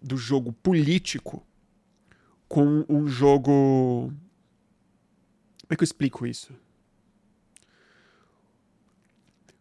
[0.00, 1.46] do jogo político
[2.48, 4.12] com um jogo
[5.64, 6.54] como é que eu explico isso?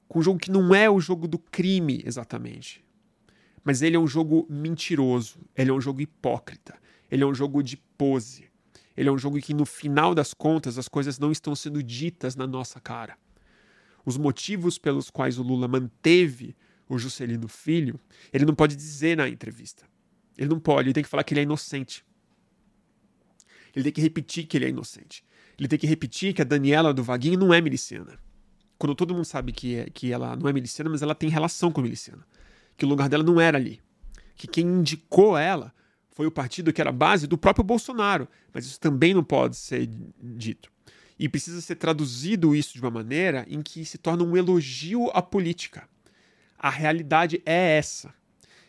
[0.08, 2.84] Com um jogo que não é o jogo do crime exatamente.
[3.64, 6.78] Mas ele é um jogo mentiroso, ele é um jogo hipócrita,
[7.10, 8.52] ele é um jogo de pose.
[8.96, 12.36] Ele é um jogo que no final das contas as coisas não estão sendo ditas
[12.36, 13.18] na nossa cara.
[14.06, 16.56] Os motivos pelos quais o Lula manteve
[16.88, 18.00] o Juscelino Filho,
[18.32, 19.86] ele não pode dizer na entrevista.
[20.38, 22.06] Ele não pode, ele tem que falar que ele é inocente.
[23.76, 25.24] Ele tem que repetir que ele é inocente.
[25.58, 28.20] Ele tem que repetir que a Daniela do Vaguinho não é miliciana.
[28.78, 31.72] Quando todo mundo sabe que, é, que ela não é miliciana, mas ela tem relação
[31.72, 32.26] com miliciana.
[32.76, 33.80] Que o lugar dela não era ali.
[34.36, 35.74] Que quem indicou ela
[36.14, 38.28] foi o partido que era base do próprio Bolsonaro.
[38.54, 39.90] Mas isso também não pode ser
[40.22, 40.72] dito.
[41.20, 45.22] E precisa ser traduzido isso de uma maneira em que se torna um elogio à
[45.22, 45.88] política.
[46.58, 48.14] A realidade é essa.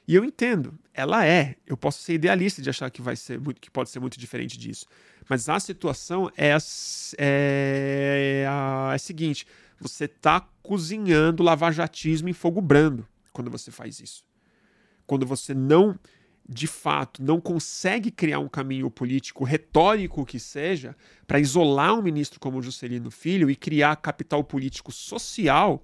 [0.06, 1.56] E eu entendo, ela é.
[1.66, 4.58] Eu posso ser idealista de achar que vai ser muito, que pode ser muito diferente
[4.58, 4.86] disso.
[5.28, 6.58] Mas a situação é a,
[7.18, 9.46] é a, é a seguinte:
[9.78, 14.24] você está cozinhando lavajatismo em fogo brando quando você faz isso.
[15.06, 15.98] Quando você não,
[16.46, 20.94] de fato, não consegue criar um caminho político retórico que seja
[21.26, 25.82] para isolar um ministro como Juscelino Filho e criar capital político social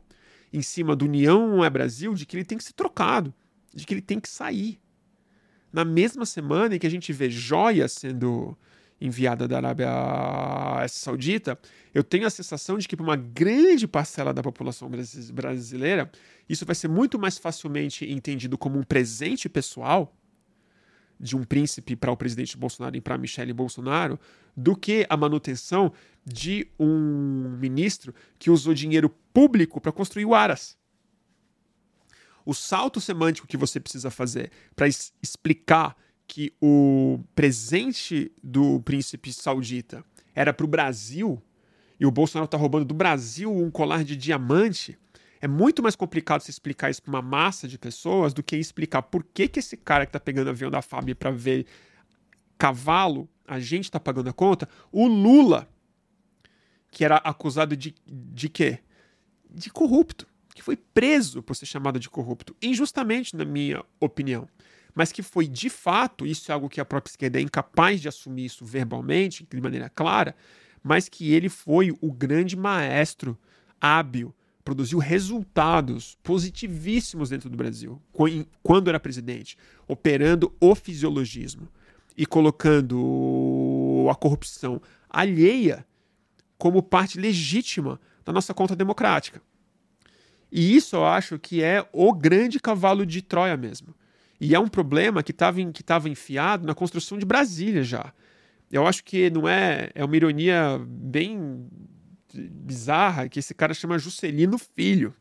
[0.52, 3.32] em cima do União é Brasil de que ele tem que ser trocado,
[3.74, 4.78] de que ele tem que sair.
[5.72, 8.58] Na mesma semana em que a gente vê joias sendo
[9.00, 9.88] enviada da Arábia
[10.88, 11.58] Saudita,
[11.94, 14.90] eu tenho a sensação de que para uma grande parcela da população
[15.32, 16.10] brasileira,
[16.46, 20.14] isso vai ser muito mais facilmente entendido como um presente pessoal
[21.20, 24.18] de um príncipe para o presidente Bolsonaro e para Michele Bolsonaro,
[24.56, 25.92] do que a manutenção
[26.24, 30.78] de um ministro que usou dinheiro público para construir o Aras.
[32.44, 35.94] O salto semântico que você precisa fazer para explicar
[36.26, 40.04] que o presente do príncipe saudita
[40.34, 41.42] era para o Brasil
[41.98, 44.98] e o Bolsonaro está roubando do Brasil um colar de diamante,
[45.40, 49.02] é muito mais complicado se explicar isso para uma massa de pessoas do que explicar
[49.02, 51.66] por que, que esse cara que está pegando avião da FAB para ver
[52.58, 55.68] cavalo, a gente está pagando a conta, o Lula,
[56.90, 58.80] que era acusado de, de quê?
[59.48, 64.46] De corrupto, que foi preso por ser chamado de corrupto, injustamente, na minha opinião
[64.94, 68.08] mas que foi de fato, isso é algo que a própria esquerda é incapaz de
[68.08, 70.34] assumir isso verbalmente, de maneira clara,
[70.82, 73.38] mas que ele foi o grande maestro
[73.80, 74.34] hábil,
[74.70, 78.00] produziu resultados positivíssimos dentro do Brasil,
[78.62, 79.58] quando era presidente,
[79.88, 81.68] operando o fisiologismo
[82.16, 85.84] e colocando a corrupção alheia
[86.56, 89.42] como parte legítima da nossa conta democrática.
[90.52, 93.92] E isso eu acho que é o grande cavalo de Troia mesmo.
[94.40, 98.12] E é um problema que estava que tava enfiado na construção de Brasília já.
[98.70, 99.90] Eu acho que não é.
[99.96, 101.66] É uma ironia bem
[102.32, 105.14] bizarra que esse cara chama Juscelino Filho.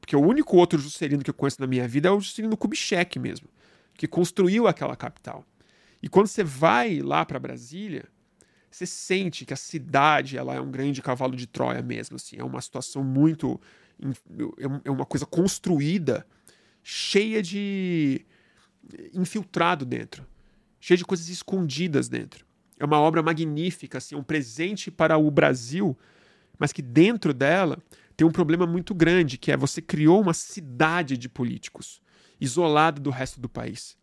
[0.00, 3.18] Porque o único outro Juscelino que eu conheço na minha vida é o Juscelino Kubitschek
[3.18, 3.48] mesmo,
[3.94, 5.44] que construiu aquela capital.
[6.02, 8.08] E quando você vai lá para Brasília,
[8.70, 12.16] você sente que a cidade ela é um grande cavalo de Troia mesmo.
[12.16, 13.60] Assim, é uma situação muito.
[14.58, 16.26] É, é uma coisa construída,
[16.82, 18.24] cheia de.
[19.12, 20.26] infiltrado dentro,
[20.78, 22.46] cheia de coisas escondidas dentro.
[22.78, 25.98] É uma obra magnífica, assim, um presente para o Brasil,
[26.60, 27.78] mas que dentro dela
[28.14, 32.02] tem um problema muito grande, que é você criou uma cidade de políticos,
[32.38, 33.96] isolada do resto do país.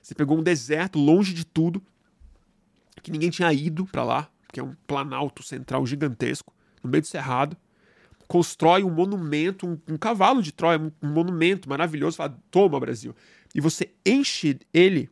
[0.00, 1.82] Você pegou um deserto longe de tudo,
[3.02, 7.06] que ninguém tinha ido para lá, que é um planalto central gigantesco, no meio do
[7.06, 7.54] cerrado.
[8.26, 13.14] Constrói um monumento, um, um cavalo de Troia, um, um monumento maravilhoso, fala, toma Brasil.
[13.54, 15.10] E você enche ele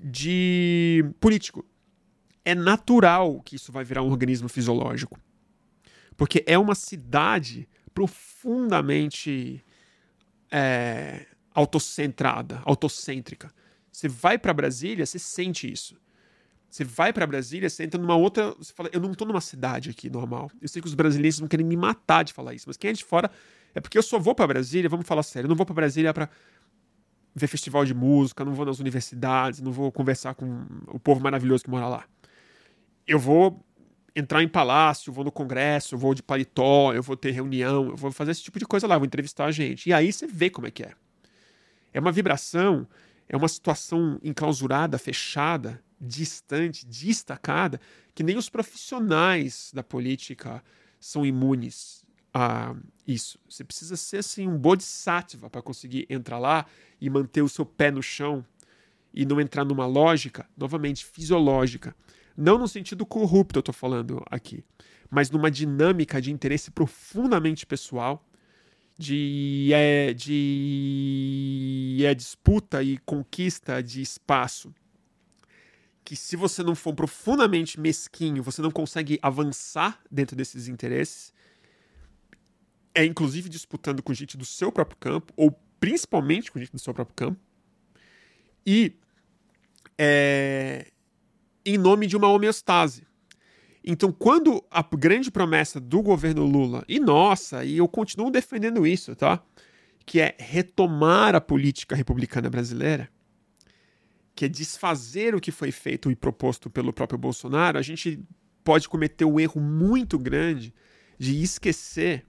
[0.00, 1.62] de político.
[2.42, 5.18] É natural que isso vai virar um organismo fisiológico.
[6.20, 9.64] Porque é uma cidade profundamente
[10.50, 13.50] é, autocentrada, autocêntrica.
[13.90, 15.96] Você vai para Brasília, você sente isso.
[16.68, 18.50] Você vai para Brasília, você entra numa outra.
[18.58, 20.50] Você fala, eu não estou numa cidade aqui normal.
[20.60, 22.92] Eu sei que os brasileiros não querem me matar de falar isso, mas quem é
[22.92, 23.30] de fora
[23.74, 26.12] é porque eu só vou para Brasília, vamos falar sério, eu não vou para Brasília
[26.12, 26.28] para
[27.34, 31.64] ver festival de música, não vou nas universidades, não vou conversar com o povo maravilhoso
[31.64, 32.04] que mora lá.
[33.06, 33.64] Eu vou
[34.14, 38.12] entrar em palácio, vou no congresso, vou de paletó, eu vou ter reunião, eu vou
[38.12, 39.88] fazer esse tipo de coisa lá, vou entrevistar a gente.
[39.88, 40.92] E aí você vê como é que é.
[41.92, 42.86] É uma vibração,
[43.28, 47.80] é uma situação enclausurada, fechada, distante, destacada,
[48.14, 50.62] que nem os profissionais da política
[50.98, 52.74] são imunes a
[53.06, 53.38] isso.
[53.48, 56.66] Você precisa ser assim um bodhisattva para conseguir entrar lá
[57.00, 58.44] e manter o seu pé no chão
[59.12, 61.94] e não entrar numa lógica, novamente, fisiológica
[62.36, 64.64] não no sentido corrupto, eu estou falando aqui,
[65.10, 68.24] mas numa dinâmica de interesse profundamente pessoal,
[69.00, 74.74] de, é, de é disputa e conquista de espaço.
[76.04, 81.32] Que se você não for profundamente mesquinho, você não consegue avançar dentro desses interesses.
[82.94, 86.92] É inclusive disputando com gente do seu próprio campo, ou principalmente com gente do seu
[86.92, 87.40] próprio campo.
[88.66, 88.98] E
[89.96, 90.90] é,
[91.64, 93.06] em nome de uma homeostase.
[93.82, 99.16] Então, quando a grande promessa do governo Lula, e nossa, e eu continuo defendendo isso,
[99.16, 99.42] tá?
[100.04, 103.08] Que é retomar a política republicana brasileira,
[104.34, 108.22] que é desfazer o que foi feito e proposto pelo próprio Bolsonaro, a gente
[108.62, 110.74] pode cometer um erro muito grande
[111.18, 112.26] de esquecer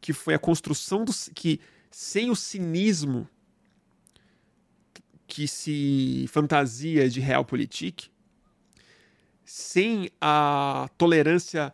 [0.00, 1.12] que foi a construção do.
[1.34, 3.28] que sem o cinismo
[5.26, 8.10] que se fantasia de realpolitik,
[9.44, 11.72] sem a tolerância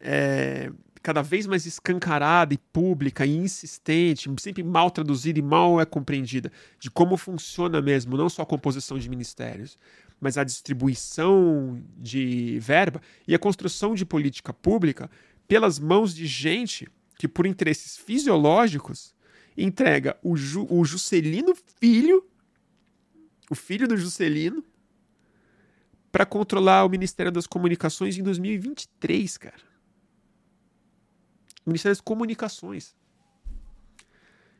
[0.00, 0.70] é,
[1.02, 6.52] cada vez mais escancarada e pública e insistente, sempre mal traduzida e mal é compreendida,
[6.78, 9.78] de como funciona mesmo, não só a composição de ministérios,
[10.20, 15.10] mas a distribuição de verba e a construção de política pública
[15.48, 16.86] pelas mãos de gente
[17.18, 19.14] que, por interesses fisiológicos,
[19.56, 22.24] entrega o, Ju, o Juscelino Filho,
[23.50, 24.62] o filho do Juscelino,
[26.12, 29.62] para controlar o Ministério das Comunicações em 2023, cara.
[31.64, 32.96] O Ministério das Comunicações.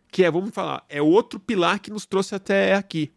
[0.08, 3.12] Que é, vamos falar, é outro pilar que nos trouxe até aqui.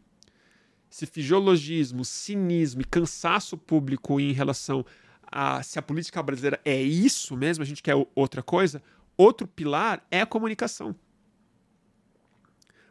[0.90, 4.86] Se fisiologismo, cinismo e cansaço público em relação
[5.24, 8.82] a se a política brasileira é isso mesmo, a gente quer outra coisa,
[9.18, 10.96] outro pilar é a comunicação.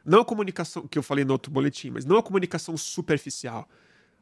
[0.04, 3.68] Não a comunicação que eu falei no outro boletim, mas não a comunicação superficial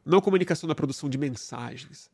[0.05, 2.09] não comunicação da produção de mensagens,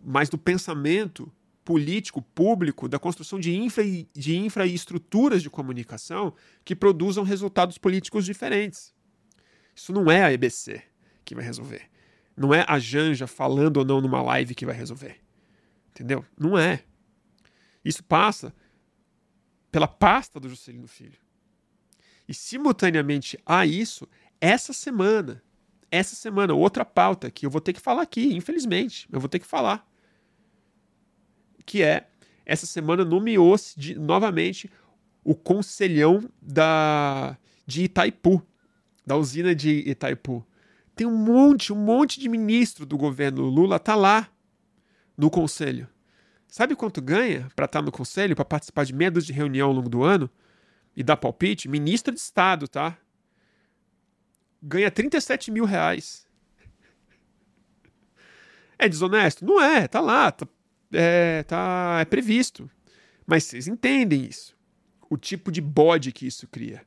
[0.00, 1.32] mas do pensamento
[1.64, 6.34] político, público, da construção de infraestruturas de comunicação
[6.64, 8.92] que produzam resultados políticos diferentes.
[9.74, 10.82] Isso não é a EBC
[11.24, 11.90] que vai resolver.
[12.36, 15.20] Não é a Janja falando ou não numa live que vai resolver.
[15.90, 16.24] Entendeu?
[16.38, 16.84] Não é.
[17.84, 18.54] Isso passa
[19.70, 21.18] pela pasta do Juscelino Filho.
[22.28, 24.08] E simultaneamente a isso,
[24.40, 25.42] essa semana,
[25.94, 29.38] essa semana, outra pauta que eu vou ter que falar aqui, infelizmente, eu vou ter
[29.38, 29.88] que falar.
[31.64, 32.08] Que é,
[32.44, 34.68] essa semana nomeou-se novamente
[35.22, 38.42] o conselhão da, de Itaipu,
[39.06, 40.44] da usina de Itaipu.
[40.96, 44.28] Tem um monte, um monte de ministro do governo Lula tá lá
[45.16, 45.88] no conselho.
[46.48, 49.74] Sabe quanto ganha para estar tá no conselho, para participar de medos de reunião ao
[49.74, 50.28] longo do ano
[50.96, 51.68] e dar palpite?
[51.68, 52.98] Ministro de Estado, tá?
[54.64, 56.26] Ganha 37 mil reais.
[58.78, 59.44] É desonesto?
[59.44, 60.46] Não é, tá lá, tá,
[60.92, 62.68] é, tá, é previsto.
[63.26, 64.56] Mas vocês entendem isso.
[65.08, 66.82] O tipo de bode que isso cria.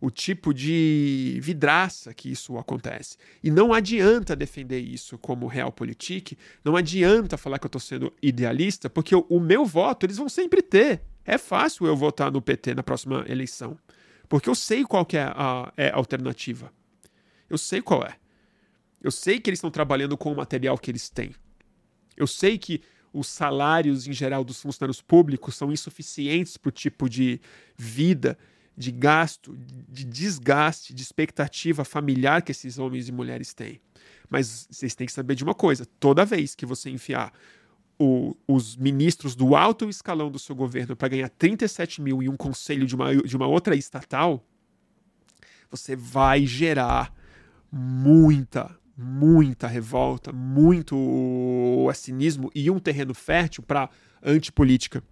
[0.00, 3.16] O tipo de vidraça que isso acontece.
[3.42, 8.88] E não adianta defender isso como realpolitik, não adianta falar que eu estou sendo idealista,
[8.88, 11.02] porque o, meu voto eles vão sempre ter.
[11.24, 13.76] É fácil eu votar no PT na próxima eleição.
[14.28, 16.72] Porque eu sei qual que é a, é a alternativa.
[17.48, 18.16] Eu sei qual é.
[19.00, 21.34] Eu sei que eles estão trabalhando com o material que eles têm.
[22.16, 22.82] Eu sei que
[23.12, 27.40] os salários em geral dos funcionários públicos são insuficientes para o tipo de
[27.76, 28.36] vida,
[28.76, 29.56] de gasto,
[29.88, 33.80] de desgaste, de expectativa familiar que esses homens e mulheres têm.
[34.28, 37.32] Mas vocês têm que saber de uma coisa: toda vez que você enfiar
[37.98, 42.36] o, os ministros do alto escalão do seu governo para ganhar 37 mil em um
[42.36, 44.44] conselho de uma, de uma outra estatal,
[45.70, 47.12] você vai gerar
[47.70, 50.96] muita, muita revolta, muito
[51.94, 53.90] cinismo e um terreno fértil para
[54.22, 55.02] antipolítica,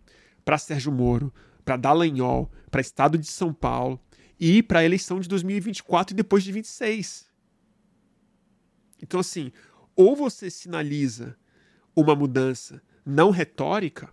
[0.45, 1.33] para Sérgio Moro,
[1.65, 4.01] para Dallagnol, para Estado de São Paulo
[4.39, 7.27] e para a eleição de 2024 e depois de 26.
[9.03, 9.53] Então, assim,
[9.95, 11.37] ou você sinaliza
[11.95, 14.13] uma mudança não retórica,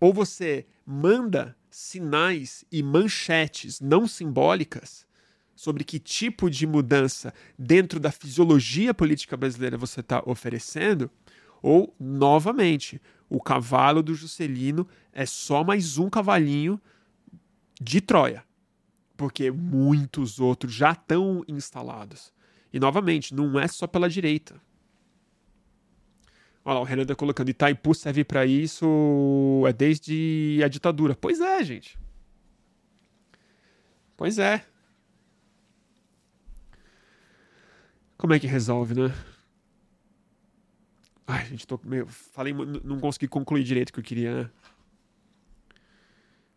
[0.00, 5.07] ou você manda sinais e manchetes não simbólicas
[5.58, 11.10] sobre que tipo de mudança dentro da fisiologia política brasileira você está oferecendo,
[11.60, 16.80] ou, novamente, o cavalo do Juscelino é só mais um cavalinho
[17.80, 18.44] de Troia,
[19.16, 22.32] porque muitos outros já estão instalados.
[22.72, 24.60] E, novamente, não é só pela direita.
[26.64, 31.16] Olha lá, o Renan está colocando Itaipu serve para isso é desde a ditadura.
[31.16, 31.98] Pois é, gente.
[34.16, 34.64] Pois é.
[38.18, 39.14] Como é que resolve, né?
[41.24, 42.06] Ai, gente, tô meio.
[42.08, 44.50] Falei, não consegui concluir direito o que eu queria, né?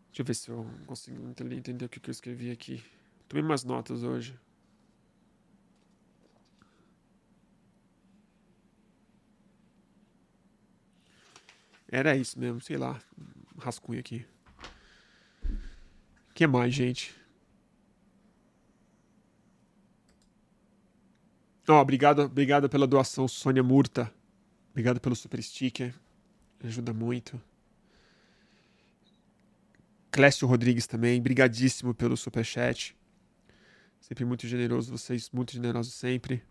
[0.08, 2.82] Deixa eu ver se eu consigo entender o que eu escrevi aqui.
[3.28, 4.34] Tomei umas notas hoje.
[11.88, 13.00] Era isso mesmo, sei lá.
[13.58, 14.26] rascunho aqui.
[16.30, 17.14] O que mais, gente?
[21.68, 24.12] Oh, obrigado, obrigado pela doação, Sônia Murta.
[24.70, 25.94] Obrigado pelo super sticker.
[26.62, 27.40] Ajuda muito.
[30.10, 32.96] Clécio Rodrigues também, brigadíssimo pelo super chat.
[34.00, 36.42] Sempre muito generoso, vocês muito generosos sempre.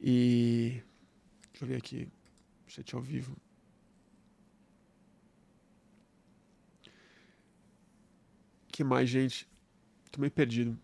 [0.00, 0.82] E
[1.52, 2.08] deixa eu ver aqui,
[2.66, 3.36] chat ao vivo.
[8.72, 9.46] que mais, gente?
[10.10, 10.76] Tô meio perdido.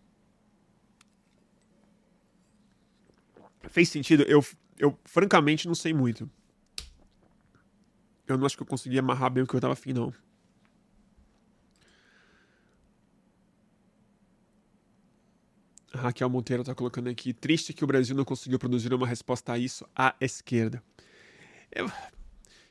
[3.67, 4.23] Fez sentido?
[4.23, 4.43] Eu,
[4.77, 6.29] eu francamente não sei muito.
[8.27, 10.13] Eu não acho que eu consegui amarrar bem o que eu tava afim, não.
[15.91, 17.33] A Raquel Monteiro tá colocando aqui.
[17.33, 20.81] Triste que o Brasil não conseguiu produzir uma resposta a isso à esquerda.
[21.71, 21.91] Eu,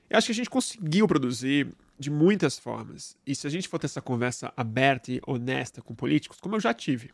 [0.08, 3.16] eu acho que a gente conseguiu produzir de muitas formas.
[3.26, 6.60] E se a gente for ter essa conversa aberta e honesta com políticos, como eu
[6.60, 7.10] já tive,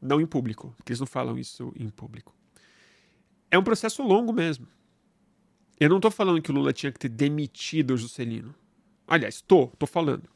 [0.00, 2.41] não em público, porque eles não falam isso em público
[3.52, 4.66] é um processo longo mesmo.
[5.78, 8.54] Eu não estou falando que o Lula tinha que ter demitido o Juscelino.
[9.06, 10.26] Aliás, estou, estou falando.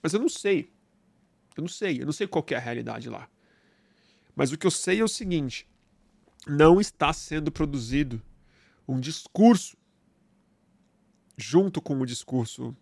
[0.00, 0.72] Mas eu não sei.
[1.56, 3.28] Eu não sei, eu não sei qual é a realidade lá.
[4.36, 5.68] Mas o que eu sei é o seguinte:
[6.46, 8.22] não está sendo produzido
[8.86, 9.76] um discurso
[11.36, 12.76] junto com o discurso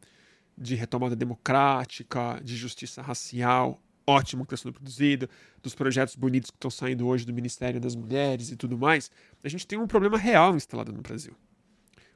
[0.57, 5.29] de retomada democrática, de justiça racial, ótimo que está sendo produzido,
[5.63, 9.11] dos projetos bonitos que estão saindo hoje do Ministério das Mulheres e tudo mais,
[9.45, 11.35] a gente tem um problema real instalado no Brasil.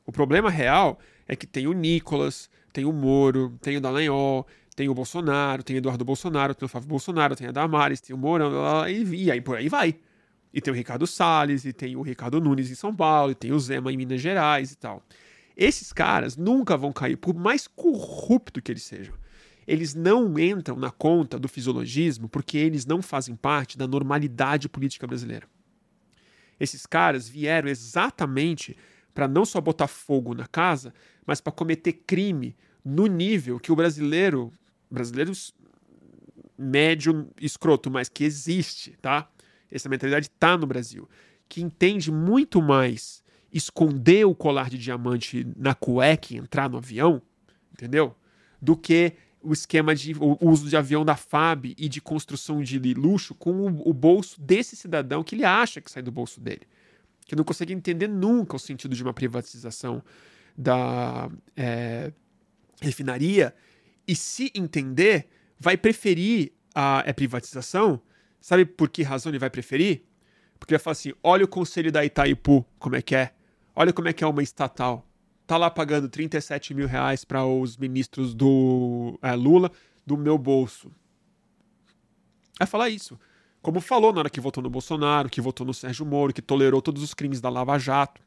[0.07, 4.89] O problema real é que tem o Nicolas, tem o Moro, tem o Dallagnol, tem
[4.89, 8.19] o Bolsonaro, tem o Eduardo Bolsonaro, tem o Flávio Bolsonaro, tem a Damares, tem o
[8.19, 9.95] Mourão, e, e aí por aí vai.
[10.53, 13.53] E tem o Ricardo Salles, e tem o Ricardo Nunes em São Paulo, e tem
[13.53, 15.03] o Zema em Minas Gerais e tal.
[15.55, 19.15] Esses caras nunca vão cair, por mais corrupto que eles sejam
[19.73, 25.07] eles não entram na conta do fisiologismo porque eles não fazem parte da normalidade política
[25.07, 25.49] brasileira.
[26.61, 28.77] Esses caras vieram exatamente
[29.15, 30.93] para não só botar fogo na casa,
[31.25, 32.55] mas para cometer crime
[32.85, 34.53] no nível que o brasileiro,
[34.91, 35.33] brasileiro
[36.59, 39.27] médio escroto, mas que existe, tá?
[39.71, 41.09] Essa mentalidade está no Brasil,
[41.49, 47.23] que entende muito mais esconder o colar de diamante na cueca e entrar no avião,
[47.73, 48.15] entendeu?
[48.61, 52.79] Do que o esquema de o uso de avião da FAB e de construção de
[52.95, 56.63] luxo com o, o, bolso desse cidadão que ele acha que sai do bolso dele.
[57.27, 60.03] Que não consegue entender nunca o sentido de uma privatização
[60.57, 62.13] da é,
[62.81, 63.55] refinaria
[64.07, 65.29] e se entender,
[65.59, 68.01] vai preferir a, a privatização.
[68.41, 70.03] Sabe por que razão ele vai preferir?
[70.59, 73.33] Porque ele vai falar assim: olha o conselho da Itaipu, como é que é.
[73.75, 75.07] Olha como é que é uma estatal
[75.53, 79.71] tá lá pagando 37 mil reais para os ministros do é, Lula
[80.07, 80.91] do meu bolso.
[82.59, 83.21] É falar isso.
[83.61, 86.81] Como falou na hora que votou no Bolsonaro, que votou no Sérgio Moro, que tolerou
[86.81, 88.23] todos os crimes da Lava Jato.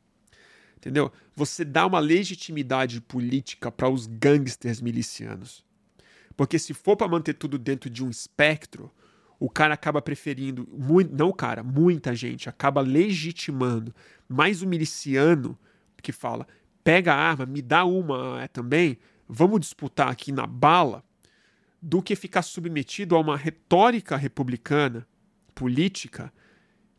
[0.78, 1.12] Entendeu?
[1.36, 5.66] Você dá uma legitimidade política para os gangsters milicianos.
[6.38, 8.92] Porque se for para manter tudo dentro de um espectro,
[9.40, 13.96] o cara acaba preferindo, muito, não o cara, muita gente acaba legitimando
[14.30, 15.58] mais o miliciano
[16.04, 16.46] que fala:
[16.86, 21.04] pega a arma, me dá uma é, também, vamos disputar aqui na bala,
[21.82, 25.08] do que ficar submetido a uma retórica republicana,
[25.56, 26.32] política,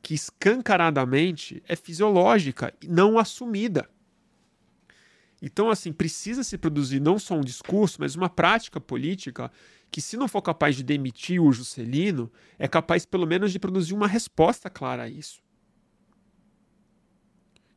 [0.02, 3.88] que escancaradamente é fisiológica e não assumida.
[5.40, 9.52] Então, assim, precisa se produzir não só um discurso, mas uma prática política
[9.90, 13.94] que, se não for capaz de demitir o Juscelino, é capaz pelo menos de produzir
[13.94, 15.40] uma resposta clara a isso.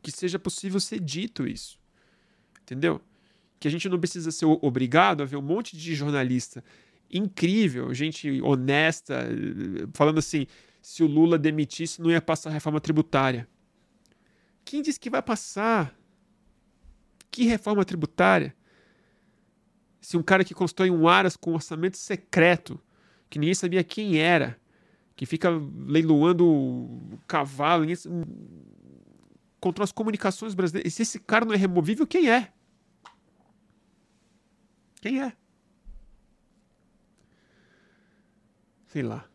[0.01, 1.78] Que seja possível ser dito isso.
[2.69, 3.01] Entendeu?
[3.59, 6.63] Que a gente não precisa ser obrigado a ver um monte de jornalista
[7.11, 9.27] incrível, gente honesta,
[9.93, 10.45] falando assim:
[10.79, 13.47] se o Lula demitisse, não ia passar a reforma tributária.
[14.63, 15.97] Quem disse que vai passar?
[17.31, 18.55] Que reforma tributária?
[19.99, 22.79] Se um cara que constrói um Aras com um orçamento secreto,
[23.29, 24.59] que ninguém sabia quem era,
[25.15, 25.49] que fica
[25.87, 27.97] leiloando cavalo, ninguém...
[29.59, 30.93] controla as comunicações brasileiras.
[30.93, 32.53] Se esse cara não é removível, quem é?
[35.01, 35.33] Quem é?
[38.87, 39.29] Sei lá.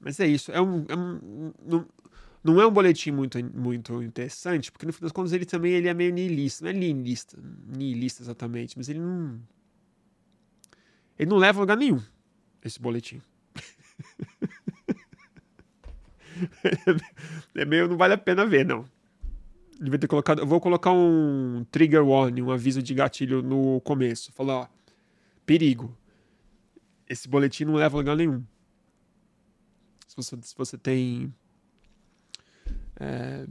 [0.00, 0.50] Mas é isso.
[0.50, 1.52] É um, é um,
[2.44, 5.86] não, é um boletim muito, muito interessante, porque no fim das contas ele também ele
[5.86, 6.64] é meio niilista.
[6.64, 9.40] Não é niilista, niilista exatamente, mas ele não.
[11.18, 12.02] Ele não leva a lugar nenhum,
[12.64, 13.22] esse boletim.
[17.54, 17.88] é meio.
[17.88, 18.84] Não vale a pena ver, não.
[19.80, 20.40] Devia ter colocado.
[20.40, 24.32] Eu vou colocar um trigger warning, um aviso de gatilho no começo.
[24.32, 24.66] Falar, ó.
[25.46, 25.96] Perigo.
[27.08, 28.44] Esse boletim não leva a lugar nenhum.
[30.08, 31.32] Se você, se você tem
[32.96, 33.46] é...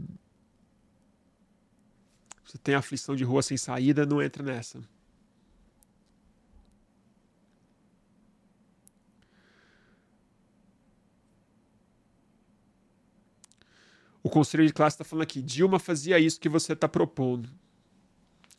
[2.43, 4.81] Você tem aflição de rua sem saída, não entra nessa.
[14.23, 17.49] O conselho de classe está falando aqui, Dilma fazia isso que você está propondo.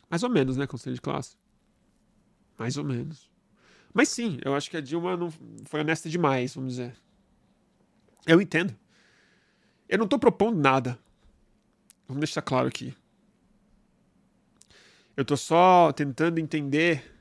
[0.09, 1.37] Mais ou menos, né, conselho de classe?
[2.57, 3.31] Mais ou menos.
[3.93, 5.31] Mas sim, eu acho que a Dilma não
[5.65, 6.95] foi honesta demais, vamos dizer.
[8.25, 8.75] Eu entendo.
[9.87, 10.99] Eu não estou propondo nada.
[12.07, 12.95] Vamos deixar claro aqui.
[15.15, 17.11] Eu estou só tentando entender.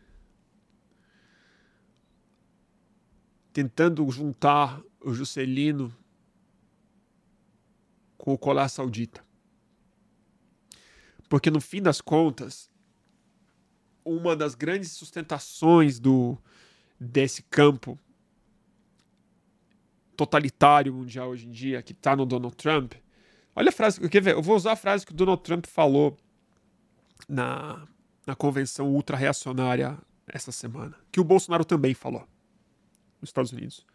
[3.52, 5.94] Tentando juntar o Juscelino
[8.16, 9.24] com o colar saudita.
[11.28, 12.70] Porque no fim das contas,
[14.04, 16.38] uma das grandes sustentações do
[16.98, 17.98] desse campo
[20.26, 22.94] totalitário mundial hoje em dia, que está no Donald Trump.
[23.54, 24.34] Olha a frase, quer ver?
[24.34, 26.16] Eu vou usar a frase que o Donald Trump falou
[27.28, 27.86] na,
[28.26, 32.26] na convenção ultra-reacionária essa semana, que o Bolsonaro também falou
[33.20, 33.86] nos Estados Unidos.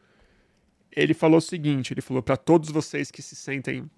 [0.92, 3.90] Ele falou o seguinte: ele falou para todos vocês que se sentem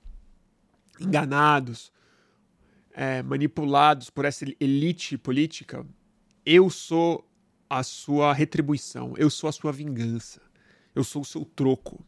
[1.00, 1.92] enganados,
[2.92, 5.86] é, manipulados por essa elite política,
[6.46, 7.26] eu sou
[7.70, 10.42] a sua retribuição, eu sou a sua vingança,
[10.96, 12.04] eu sou o seu troco.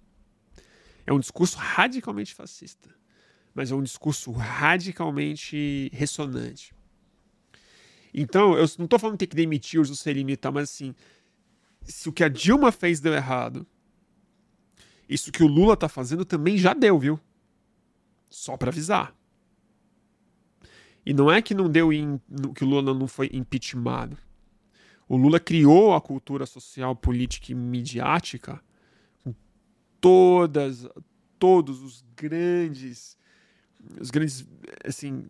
[1.05, 2.89] É um discurso radicalmente fascista,
[3.53, 6.73] mas é um discurso radicalmente ressonante.
[8.13, 10.93] Então, eu não estou falando que tem que demitir o Juscelino e tal, mas assim,
[11.83, 13.65] se o que a Dilma fez deu errado,
[15.07, 17.19] isso que o Lula está fazendo também já deu, viu?
[18.29, 19.15] Só para avisar.
[21.05, 21.89] E não é que não deu
[22.55, 24.17] que o Lula não foi impeachmentado.
[25.07, 28.61] O Lula criou a cultura social, política e midiática
[30.01, 30.87] todas,
[31.39, 33.17] todos os grandes,
[33.99, 34.45] os grandes,
[34.83, 35.29] assim,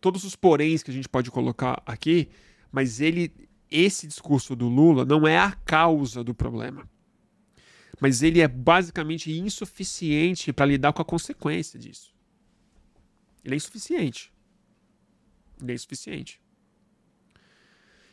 [0.00, 2.28] todos os poréns que a gente pode colocar aqui,
[2.72, 3.32] mas ele
[3.70, 6.88] esse discurso do Lula não é a causa do problema.
[8.00, 12.14] Mas ele é basicamente insuficiente para lidar com a consequência disso.
[13.44, 14.32] Ele é insuficiente.
[15.60, 16.40] Ele é insuficiente.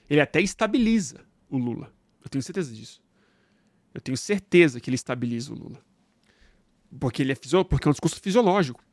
[0.10, 1.94] Ele até estabiliza o Lula.
[2.24, 3.05] Eu tenho certeza disso.
[3.96, 5.82] Eu tenho certeza que ele estabiliza o Lula.
[7.00, 8.84] Porque ele é porque é um discurso fisiológico.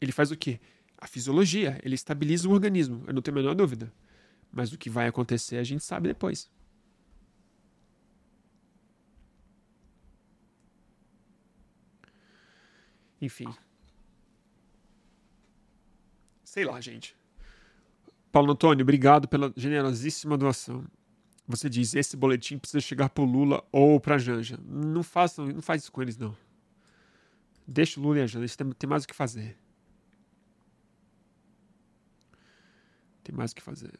[0.00, 0.60] Ele faz o quê?
[0.96, 1.76] A fisiologia.
[1.82, 3.02] Ele estabiliza o organismo.
[3.08, 3.92] Eu não tenho a menor dúvida.
[4.52, 6.48] Mas o que vai acontecer a gente sabe depois.
[13.20, 13.52] Enfim.
[16.44, 17.16] Sei lá, gente.
[18.30, 20.86] Paulo Antônio, obrigado pela generosíssima doação.
[21.50, 24.56] Você diz, esse boletim precisa chegar pro Lula ou pra Janja.
[24.64, 26.36] Não façam, não faz isso com eles, não.
[27.66, 29.58] Deixa o Lula e a Janja, eles têm, mais o que fazer.
[33.24, 33.98] Tem mais o que fazer.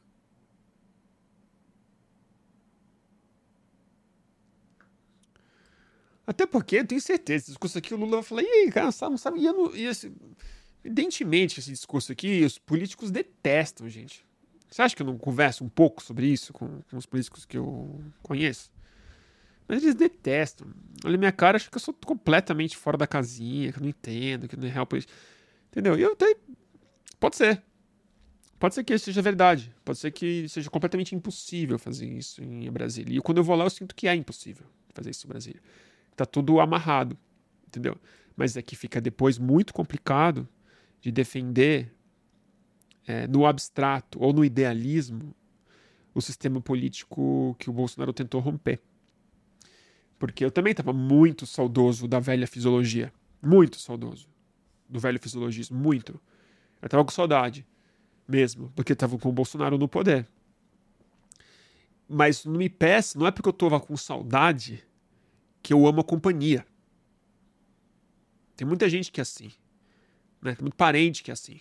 [6.24, 9.18] Até porque eu tenho certeza, esse discurso aqui o Lula vai falar, e cara, não
[9.18, 10.12] sabe, e, não, e esse,
[10.84, 14.24] evidentemente esse discurso aqui, os políticos detestam, gente.
[14.70, 17.58] Você acha que eu não converso um pouco sobre isso com, com os políticos que
[17.58, 18.70] eu conheço?
[19.66, 20.68] Mas eles detestam.
[21.04, 24.48] Olha minha cara, acho que eu sou completamente fora da casinha, que eu não entendo,
[24.48, 25.12] que não é real político.
[25.70, 25.98] Entendeu?
[25.98, 26.36] E eu até.
[27.18, 27.62] Pode ser.
[28.58, 29.74] Pode ser que isso seja verdade.
[29.84, 33.16] Pode ser que seja completamente impossível fazer isso em Brasília.
[33.16, 35.60] E quando eu vou lá, eu sinto que é impossível fazer isso em Brasília
[36.20, 37.16] tá tudo amarrado,
[37.66, 37.96] entendeu?
[38.36, 40.46] Mas é que fica depois muito complicado
[41.00, 41.90] de defender
[43.06, 45.34] é, no abstrato ou no idealismo
[46.14, 48.80] o sistema político que o Bolsonaro tentou romper.
[50.18, 53.12] Porque eu também estava muito saudoso da velha fisiologia.
[53.42, 54.28] Muito saudoso
[54.88, 55.78] do velho fisiologismo.
[55.78, 56.20] Muito.
[56.82, 57.66] Eu estava com saudade
[58.28, 60.26] mesmo, porque estava com o Bolsonaro no poder.
[62.08, 64.84] Mas não me peça, não é porque eu estava com saudade
[65.62, 66.66] que eu amo a companhia.
[68.56, 69.50] Tem muita gente que é assim.
[70.42, 70.54] Né?
[70.54, 71.60] Tem muito parente que é assim.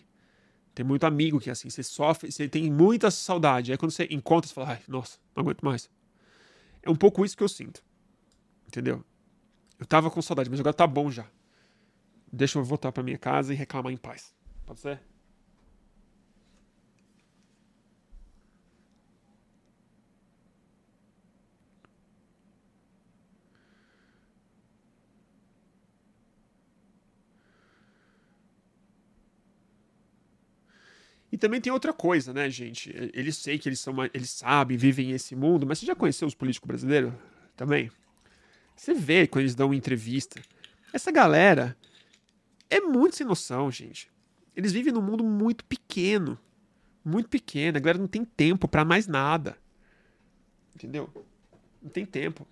[0.79, 1.69] Tem muito amigo que é assim.
[1.69, 3.69] Você sofre, você tem muita saudade.
[3.69, 5.89] Aí quando você encontra, você fala, ai, nossa, não aguento mais.
[6.81, 7.83] É um pouco isso que eu sinto.
[8.65, 9.03] Entendeu?
[9.77, 11.25] Eu tava com saudade, mas agora tá bom já.
[12.31, 14.33] Deixa eu voltar para minha casa e reclamar em paz.
[14.65, 15.01] Pode ser?
[31.31, 32.91] E também tem outra coisa, né, gente?
[33.13, 36.33] Eles sei que eles são, eles sabem, vivem esse mundo, mas você já conheceu os
[36.33, 37.13] políticos brasileiros
[37.55, 37.91] também?
[38.75, 40.41] Você vê quando eles dão uma entrevista.
[40.91, 41.77] Essa galera
[42.69, 44.09] é muito sem noção, gente.
[44.55, 46.39] Eles vivem num mundo muito pequeno.
[47.03, 47.77] Muito pequeno.
[47.77, 49.57] A galera não tem tempo para mais nada.
[50.75, 51.09] Entendeu?
[51.81, 52.47] Não tem tempo.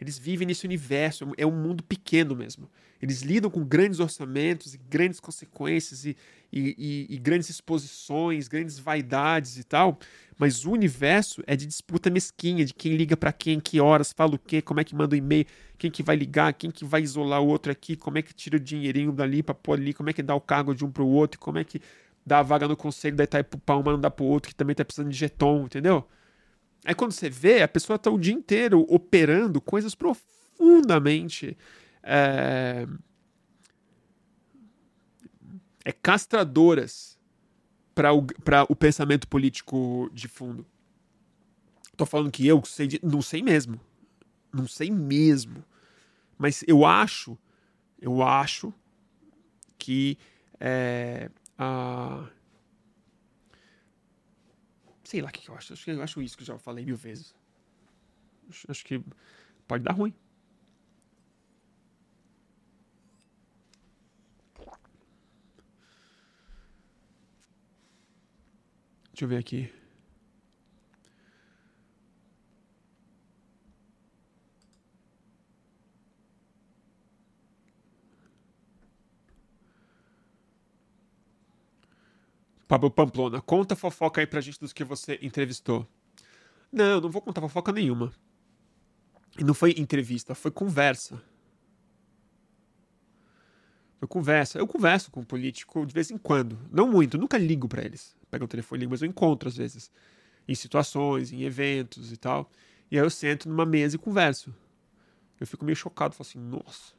[0.00, 2.70] Eles vivem nesse universo, é um mundo pequeno mesmo.
[3.02, 6.16] Eles lidam com grandes orçamentos e grandes consequências e,
[6.52, 9.98] e, e, e, grandes exposições, grandes vaidades e tal,
[10.38, 14.34] mas o universo é de disputa mesquinha, de quem liga para quem, que horas, fala
[14.34, 15.46] o quê, como é que manda o um e-mail,
[15.78, 18.56] quem que vai ligar, quem que vai isolar o outro aqui, como é que tira
[18.56, 21.02] o dinheirinho dali para pôr ali, como é que dá o cargo de um para
[21.02, 21.80] o outro, como é que
[22.24, 24.54] dá a vaga no conselho da Itaipu para uma não dá para o outro que
[24.54, 26.06] também tá precisando de jeton, entendeu?
[26.84, 31.56] Aí quando você vê, a pessoa está o dia inteiro operando coisas profundamente.
[32.02, 32.86] É,
[35.84, 37.18] é castradoras
[37.94, 38.26] para o,
[38.68, 40.66] o pensamento político de fundo.
[41.96, 43.78] Tô falando que eu sei de, não sei mesmo.
[44.52, 45.62] Não sei mesmo.
[46.38, 47.36] Mas eu acho,
[48.00, 48.72] eu acho
[49.76, 50.16] que
[50.58, 52.26] é, a
[55.10, 55.72] Sei lá o que eu acho.
[55.72, 57.34] Acho que eu acho isso que eu já falei mil vezes.
[58.68, 59.02] Acho, que
[59.66, 60.14] pode dar ruim.
[69.10, 69.79] Deixa eu ver aqui.
[82.70, 85.84] Pablo Pamplona, conta fofoca aí pra gente dos que você entrevistou.
[86.70, 88.12] Não, não vou contar fofoca nenhuma.
[89.36, 91.20] E não foi entrevista, foi conversa.
[93.98, 94.56] Foi conversa.
[94.56, 96.56] Eu converso com um político de vez em quando.
[96.70, 98.16] Não muito, nunca ligo para eles.
[98.30, 99.90] Pego o telefone, mas eu encontro às vezes.
[100.46, 102.48] Em situações, em eventos e tal.
[102.88, 104.54] E aí eu sento numa mesa e converso.
[105.40, 106.94] Eu fico meio chocado, falo assim, nossa.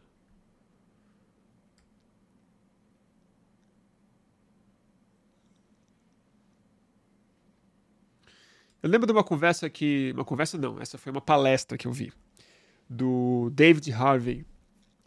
[8.82, 10.12] Eu lembro de uma conversa que.
[10.14, 12.12] Uma conversa não, essa foi uma palestra que eu vi.
[12.90, 14.46] Do David Harvey,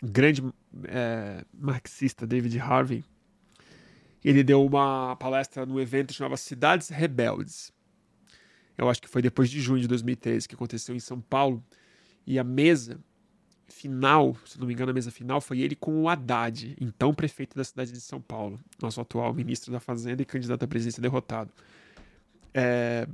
[0.02, 0.42] grande
[0.84, 3.04] é, marxista David Harvey.
[4.24, 7.72] Ele deu uma palestra no evento que chamava Cidades Rebeldes.
[8.76, 11.62] Eu acho que foi depois de junho de 2013 que aconteceu em São Paulo.
[12.26, 12.98] E a mesa
[13.68, 17.56] final, se não me engano, a mesa final foi ele com o Haddad, então prefeito
[17.56, 21.50] da cidade de São Paulo, nosso atual ministro da Fazenda e candidato à presidência derrotado.
[22.52, 23.06] É...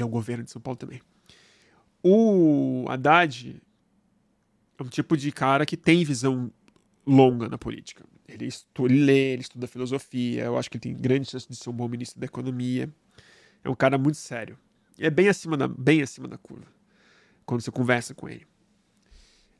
[0.00, 1.00] E ao governo de São Paulo também.
[2.02, 3.60] O Haddad
[4.78, 6.50] é um tipo de cara que tem visão
[7.06, 8.04] longa na política.
[8.26, 11.54] Ele, estuda, ele lê, ele estuda filosofia, eu acho que ele tem grande chance de
[11.54, 12.88] ser um bom ministro da economia.
[13.62, 14.58] É um cara muito sério.
[14.98, 16.66] É bem acima da, bem acima da curva
[17.44, 18.46] quando você conversa com ele.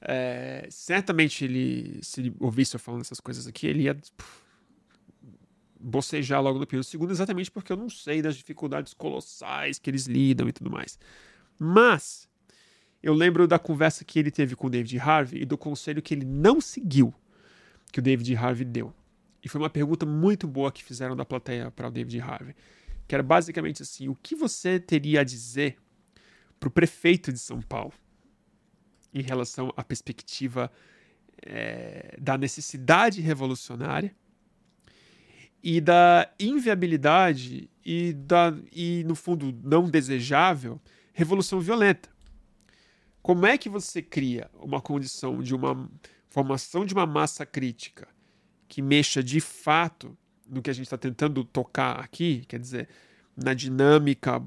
[0.00, 4.42] É, certamente ele, se ele ouvisse eu falando essas coisas aqui, ele ia puf,
[5.80, 10.06] bocejar logo no primeiro segundo, exatamente porque eu não sei das dificuldades colossais que eles
[10.06, 10.98] lidam e tudo mais.
[11.58, 12.28] Mas
[13.02, 16.12] eu lembro da conversa que ele teve com o David Harvey e do conselho que
[16.12, 17.14] ele não seguiu,
[17.92, 18.92] que o David Harvey deu.
[19.42, 22.54] E foi uma pergunta muito boa que fizeram da plateia para o David Harvey,
[23.08, 25.76] que era basicamente assim: o que você teria a dizer
[26.58, 27.94] para o prefeito de São Paulo?
[29.12, 30.70] em relação à perspectiva
[31.42, 34.14] é, da necessidade revolucionária
[35.62, 40.80] e da inviabilidade e, da, e, no fundo, não desejável
[41.12, 42.08] revolução violenta.
[43.22, 45.88] Como é que você cria uma condição de uma
[46.30, 48.08] formação de uma massa crítica
[48.68, 50.16] que mexa de fato
[50.48, 52.88] no que a gente está tentando tocar aqui, quer dizer,
[53.36, 54.40] na dinâmica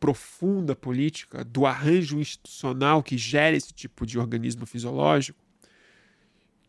[0.00, 5.38] profunda política do arranjo institucional que gera esse tipo de organismo fisiológico,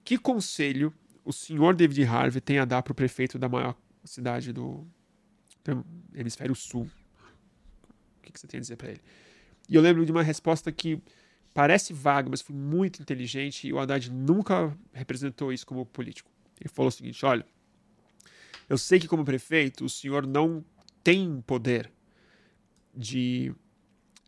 [0.04, 0.94] que conselho
[1.24, 4.86] o senhor David Harvey tem a dar para o prefeito da maior cidade do
[6.14, 6.90] hemisfério sul?
[8.20, 9.02] O que, você tem a dizer para ele?
[9.70, 11.02] E eu lembro de uma resposta que
[11.54, 16.30] parece vaga, mas foi muito inteligente e o Haddad nunca representou isso como político.
[16.60, 17.46] Ele falou o seguinte: olha,
[18.70, 20.64] eu sei que como prefeito o senhor não
[21.04, 21.92] tem poder
[22.96, 23.54] de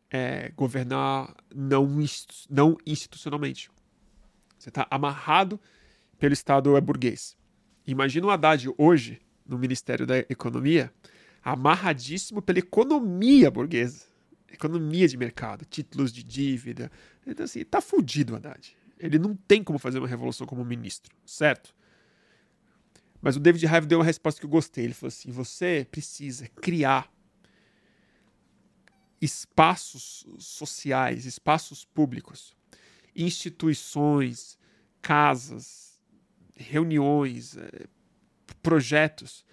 [0.09, 1.87] é, governar não,
[2.49, 3.69] não institucionalmente.
[4.57, 5.59] Você está amarrado
[6.17, 7.37] pelo Estado é burguês.
[7.85, 10.93] Imagina o Haddad hoje, no Ministério da Economia,
[11.43, 14.05] amarradíssimo pela economia burguesa.
[14.51, 16.91] Economia de mercado, títulos de dívida.
[17.25, 18.75] Então, assim, tá fudido Haddad.
[18.99, 21.75] Ele não tem como fazer uma revolução como ministro, certo?
[23.21, 24.85] Mas o David Hive deu uma resposta que eu gostei.
[24.85, 27.11] Ele falou assim: você precisa criar
[29.21, 32.55] espaços sociais, espaços públicos,
[33.15, 34.57] instituições,
[35.01, 35.99] casas,
[36.55, 37.87] reuniões, eh,
[38.61, 39.45] projetos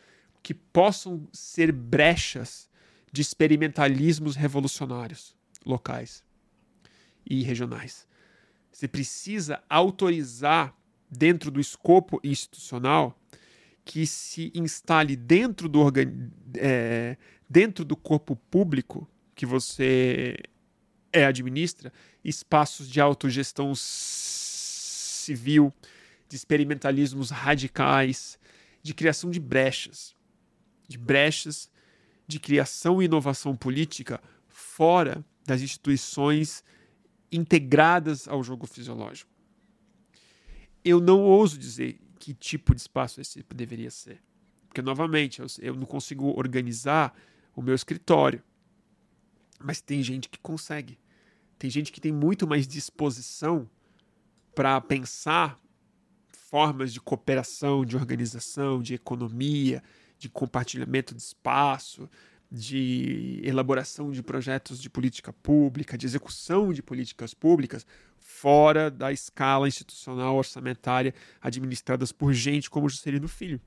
[0.43, 2.69] que possam ser brechas
[3.13, 6.23] de experimentalismos revolucionários locais
[7.29, 8.07] e regionais.
[8.71, 10.77] Você precisa autorizar,
[11.11, 13.17] dentro do escopo institucional,
[13.85, 15.81] que se instale dentro do.
[16.57, 17.17] É,
[17.49, 20.37] dentro do corpo público que você
[21.13, 21.93] é, administra
[22.25, 25.73] espaços de autogestão civil,
[26.29, 28.39] de experimentalismos radicais,
[28.85, 30.15] de criação de brechas,
[30.87, 31.71] de brechas
[32.27, 36.63] de criação e inovação política fora das instituições
[37.33, 39.31] integradas ao jogo fisiológico.
[40.85, 44.23] Eu não ouso dizer que tipo de espaço esse deveria ser.
[44.69, 47.15] Porque, novamente, eu, eu não consigo organizar
[47.57, 48.43] o meu escritório.
[49.59, 50.99] Mas tem gente que consegue.
[51.59, 53.69] Tem gente que tem muito mais disposição
[54.55, 55.59] para pensar
[56.55, 59.83] formas de cooperação, de organização, de economia,
[60.17, 62.09] de compartilhamento de espaço,
[62.49, 67.85] de elaboração de projetos de política pública, de execução de políticas públicas
[68.21, 73.61] fora da escala institucional orçamentária administradas por gente como Juscelino Filho.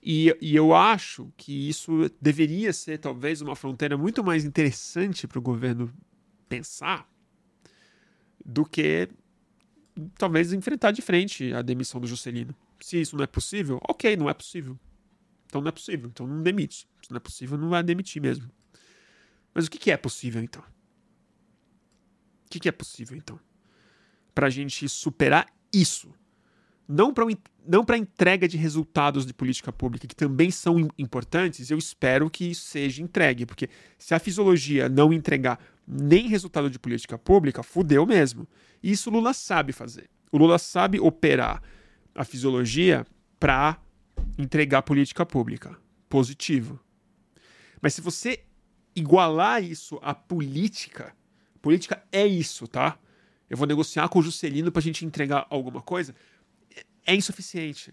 [0.00, 5.40] E, e eu acho que isso deveria ser talvez uma fronteira muito mais interessante para
[5.40, 5.92] o governo
[6.48, 7.12] pensar
[8.46, 9.08] do que
[10.18, 12.54] talvez enfrentar de frente a demissão do Juscelino.
[12.80, 14.78] Se isso não é possível, ok, não é possível.
[15.46, 16.88] Então não é possível, então não demite.
[17.02, 18.50] Se não é possível, não vai demitir mesmo.
[19.54, 20.62] Mas o que, que é possível então?
[22.46, 23.38] O que, que é possível então?
[24.34, 26.12] Para a gente superar isso.
[26.86, 27.24] Não para
[27.66, 32.50] não a entrega de resultados de política pública, que também são importantes, eu espero que
[32.50, 33.46] isso seja entregue.
[33.46, 38.48] Porque se a fisiologia não entregar nem resultado de política pública, fudeu mesmo.
[38.82, 40.08] Isso o Lula sabe fazer.
[40.32, 41.62] O Lula sabe operar
[42.14, 43.06] a fisiologia
[43.38, 43.78] para
[44.38, 45.76] entregar política pública.
[46.08, 46.80] Positivo.
[47.80, 48.44] Mas se você
[48.96, 51.14] igualar isso à política,
[51.60, 52.98] política é isso, tá?
[53.48, 56.14] Eu vou negociar com o Juscelino pra gente entregar alguma coisa.
[57.06, 57.92] É insuficiente.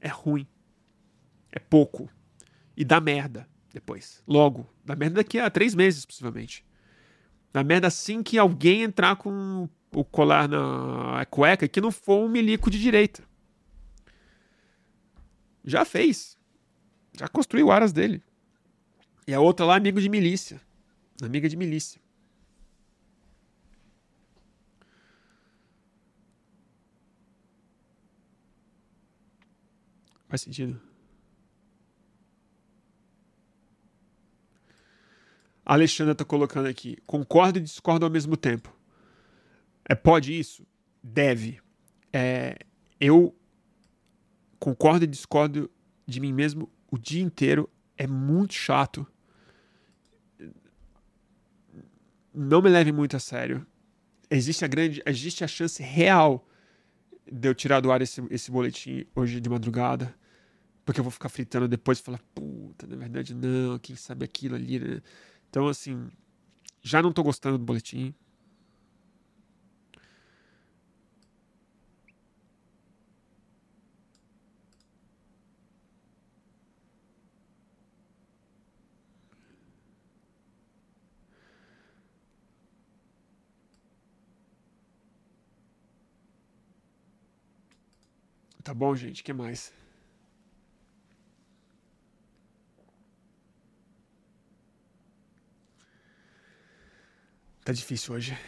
[0.00, 0.46] É ruim.
[1.50, 2.10] É pouco.
[2.76, 4.22] E dá merda depois.
[4.26, 4.68] Logo.
[4.84, 6.64] Dá merda daqui a três meses, possivelmente.
[7.54, 12.28] Dá merda assim que alguém entrar com o colar na cueca que não for um
[12.28, 13.22] milico de direita.
[15.64, 16.36] Já fez.
[17.16, 18.20] Já construiu aras dele.
[19.24, 20.60] E a outra lá, amigo de milícia.
[21.22, 22.00] Amiga de milícia.
[30.28, 30.80] Faz sentido?
[35.64, 36.96] Alexandra está colocando aqui.
[37.06, 38.74] Concordo e discordo ao mesmo tempo.
[39.88, 40.66] É, pode isso?
[41.02, 41.60] Deve.
[42.12, 42.58] É,
[43.00, 43.34] eu
[44.58, 45.70] concordo e discordo
[46.06, 47.68] de mim mesmo o dia inteiro.
[47.96, 49.06] É muito chato
[52.34, 53.64] não me leve muito a sério.
[54.28, 56.46] Existe a grande, existe a chance real
[57.30, 60.12] de eu tirar do ar esse, esse boletim hoje de madrugada,
[60.84, 64.56] porque eu vou ficar fritando depois e falar, puta, na verdade não, quem sabe aquilo
[64.56, 65.00] ali, né?
[65.54, 66.10] Então, assim,
[66.82, 68.12] já não tô gostando do boletim.
[88.64, 89.22] Tá bom, gente?
[89.22, 89.72] Que mais?
[97.64, 98.38] Tá difícil hoje.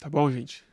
[0.00, 0.64] Tá bom, gente?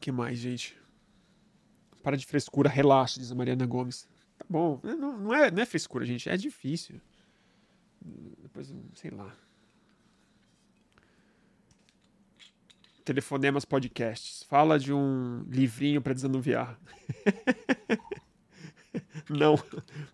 [0.00, 0.76] que mais, gente?
[2.02, 4.08] Para de frescura, relaxa, diz a Mariana Gomes.
[4.38, 7.00] Tá bom, não, não, é, não é frescura, gente, é difícil.
[8.00, 9.34] Depois, sei lá.
[13.04, 14.44] Telefonemas Podcasts.
[14.44, 16.78] Fala de um livrinho para desanuviar.
[19.28, 19.56] não,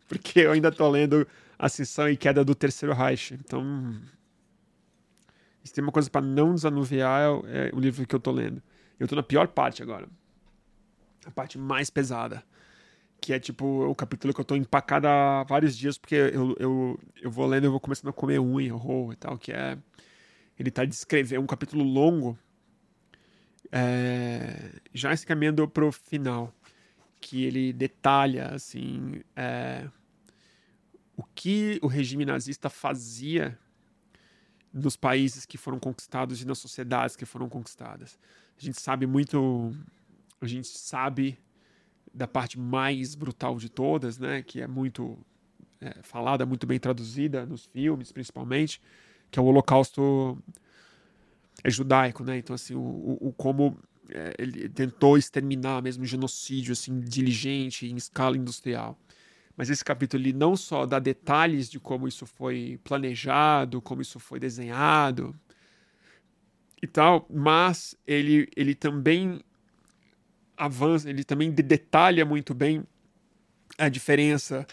[0.09, 1.27] porque eu ainda tô lendo
[1.59, 3.35] Ascensão e Queda do Terceiro Reich.
[3.35, 4.01] Então,
[5.65, 8.63] se tem uma coisa para não desanuviar, é o livro que eu tô lendo.
[8.99, 10.09] Eu tô na pior parte agora.
[11.25, 12.43] A parte mais pesada.
[13.27, 17.01] Que é tipo o capítulo que eu tô empacado há vários dias, porque eu, eu,
[17.20, 19.77] eu vou lendo e eu vou começando a comer unha, horror e tal, que é.
[20.57, 21.43] Ele tá descrevendo.
[21.43, 22.39] Um capítulo longo.
[23.73, 26.55] É, já se caminhando pro final.
[27.20, 29.20] Que ele detalha, assim.
[29.35, 29.89] É,
[31.16, 33.59] o que o regime nazista fazia
[34.73, 38.20] nos países que foram conquistados e nas sociedades que foram conquistadas.
[38.57, 39.74] A gente sabe muito,
[40.40, 41.36] a gente sabe
[42.17, 45.19] da parte mais brutal de todas, né, que é muito
[45.81, 48.81] é, falada, muito bem traduzida nos filmes, principalmente,
[49.31, 50.39] que é o Holocausto
[51.63, 52.39] é judaico, né?
[52.39, 53.77] Então assim, o, o, o como
[54.09, 58.99] é, ele tentou exterminar mesmo genocídio assim diligente em escala industrial.
[59.55, 64.19] Mas esse capítulo ele não só dá detalhes de como isso foi planejado, como isso
[64.19, 65.35] foi desenhado
[66.83, 69.41] e tal, mas ele, ele também
[70.57, 72.85] avança, ele também detalha muito bem
[73.78, 74.66] a diferença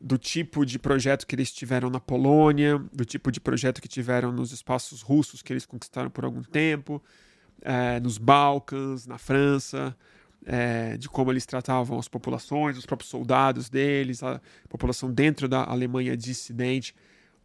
[0.00, 4.32] do tipo de projeto que eles tiveram na Polônia, do tipo de projeto que tiveram
[4.32, 7.02] nos espaços russos que eles conquistaram por algum tempo,
[7.62, 9.96] é, nos Balcãs, na França,
[10.44, 15.64] é, de como eles tratavam as populações, os próprios soldados deles, a população dentro da
[15.64, 16.94] Alemanha dissidente.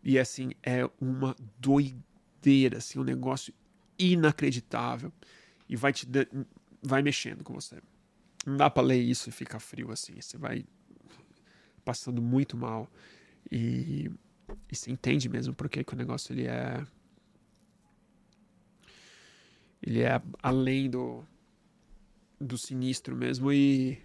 [0.03, 3.53] E assim, é uma doideira, assim, um negócio
[3.97, 5.11] inacreditável.
[5.67, 6.07] E vai te
[6.81, 7.81] vai mexendo com você.
[8.45, 10.19] Não dá para ler isso e ficar frio assim.
[10.19, 10.65] Você vai
[11.83, 12.89] passando muito mal.
[13.51, 14.09] E,
[14.71, 16.85] e você entende mesmo porque que o negócio ele é.
[19.81, 21.23] Ele é além do,
[22.39, 24.01] do sinistro mesmo e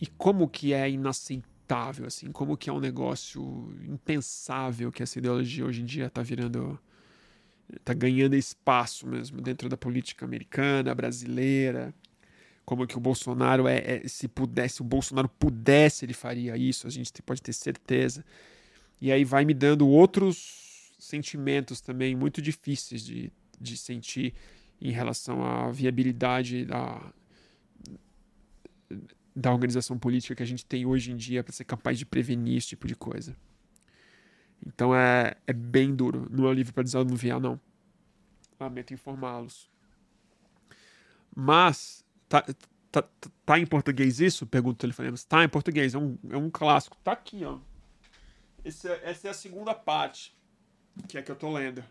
[0.00, 5.64] e como que é inaceitável assim, como que é um negócio impensável que essa ideologia
[5.64, 6.78] hoje em dia está virando
[7.76, 11.94] está ganhando espaço mesmo dentro da política americana, brasileira.
[12.64, 16.90] Como que o Bolsonaro é, é, se pudesse, o Bolsonaro pudesse, ele faria isso, a
[16.90, 18.24] gente pode ter certeza.
[19.00, 24.34] E aí vai me dando outros sentimentos também muito difíceis de, de sentir
[24.80, 27.12] em relação à viabilidade da,
[29.34, 32.58] da organização política que a gente tem hoje em dia para ser capaz de prevenir
[32.58, 33.36] esse tipo de coisa.
[34.66, 36.26] Então é, é bem duro.
[36.30, 37.60] Não é um livro para desanuviar, não.
[38.58, 39.70] Lamento informá-los.
[41.34, 42.44] Mas, tá,
[42.90, 43.04] tá,
[43.46, 44.46] tá, em português isso?
[44.46, 45.16] Pergunta o telefonema.
[45.28, 46.96] Tá em português, é um, é um clássico.
[47.04, 47.58] Tá aqui, ó.
[48.64, 50.36] Esse, é, essa é a segunda parte,
[51.08, 51.84] que é que eu tô lendo.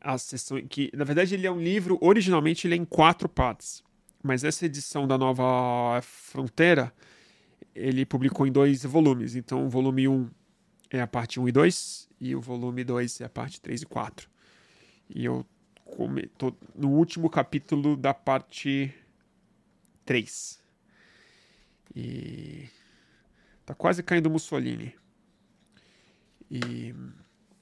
[0.00, 3.84] A sessão que, na verdade, ele é um livro, originalmente ele é em quatro partes.
[4.22, 6.92] Mas essa edição da Nova Fronteira,
[7.74, 9.36] ele publicou em dois volumes.
[9.36, 10.30] Então, volume 1
[10.90, 13.86] é a parte 1 e 2, e o volume 2 é a parte 3 e
[13.86, 14.28] 4.
[15.10, 15.46] E eu
[16.36, 18.94] tô no último capítulo da parte
[20.04, 20.62] 3.
[21.94, 22.68] E
[23.64, 24.94] tá quase caindo Mussolini.
[26.50, 26.94] E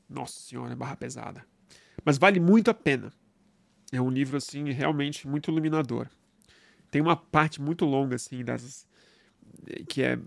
[0.08, 1.44] nossa senhora, é barra pesada.
[2.04, 3.12] Mas vale muito a pena.
[3.92, 6.08] É um livro assim realmente muito iluminador.
[6.90, 8.86] Tem uma parte muito longa assim das
[9.88, 10.18] que é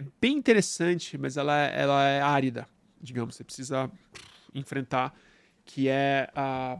[0.00, 2.66] é bem interessante, mas ela, ela é árida,
[3.00, 3.36] digamos.
[3.36, 3.90] Você precisa
[4.54, 5.14] enfrentar
[5.64, 6.78] que é a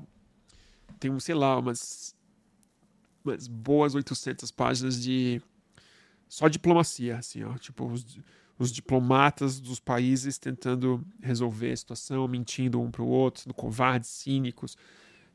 [0.98, 2.16] tem um, sei lá, umas
[3.22, 5.40] umas boas 800 páginas de
[6.28, 8.18] só diplomacia, assim, ó, tipo os,
[8.59, 14.09] os diplomatas dos países tentando resolver a situação, mentindo um para o outro, sendo covardes,
[14.09, 14.78] cínicos,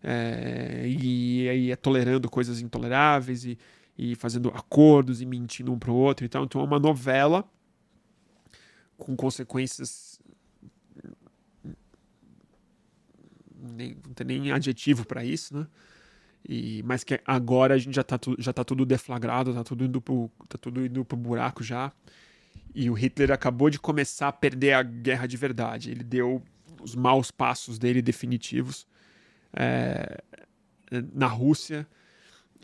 [0.04, 3.58] é, e aí é tolerando coisas intoleráveis e,
[3.96, 6.26] e fazendo acordos e mentindo um para o outro.
[6.26, 7.48] Então, então é uma novela
[8.98, 10.20] com consequências
[13.74, 15.68] nem, não tem nem adjetivo para isso, né?
[16.48, 20.00] E, mas que agora a gente já está já tá tudo deflagrado, está tudo indo
[20.00, 21.92] pro, tá tudo indo pro buraco já.
[22.74, 25.90] E o Hitler acabou de começar a perder a guerra de verdade.
[25.90, 26.44] Ele deu
[26.84, 28.86] os maus passos dele definitivos
[29.54, 30.22] é,
[31.14, 31.88] na Rússia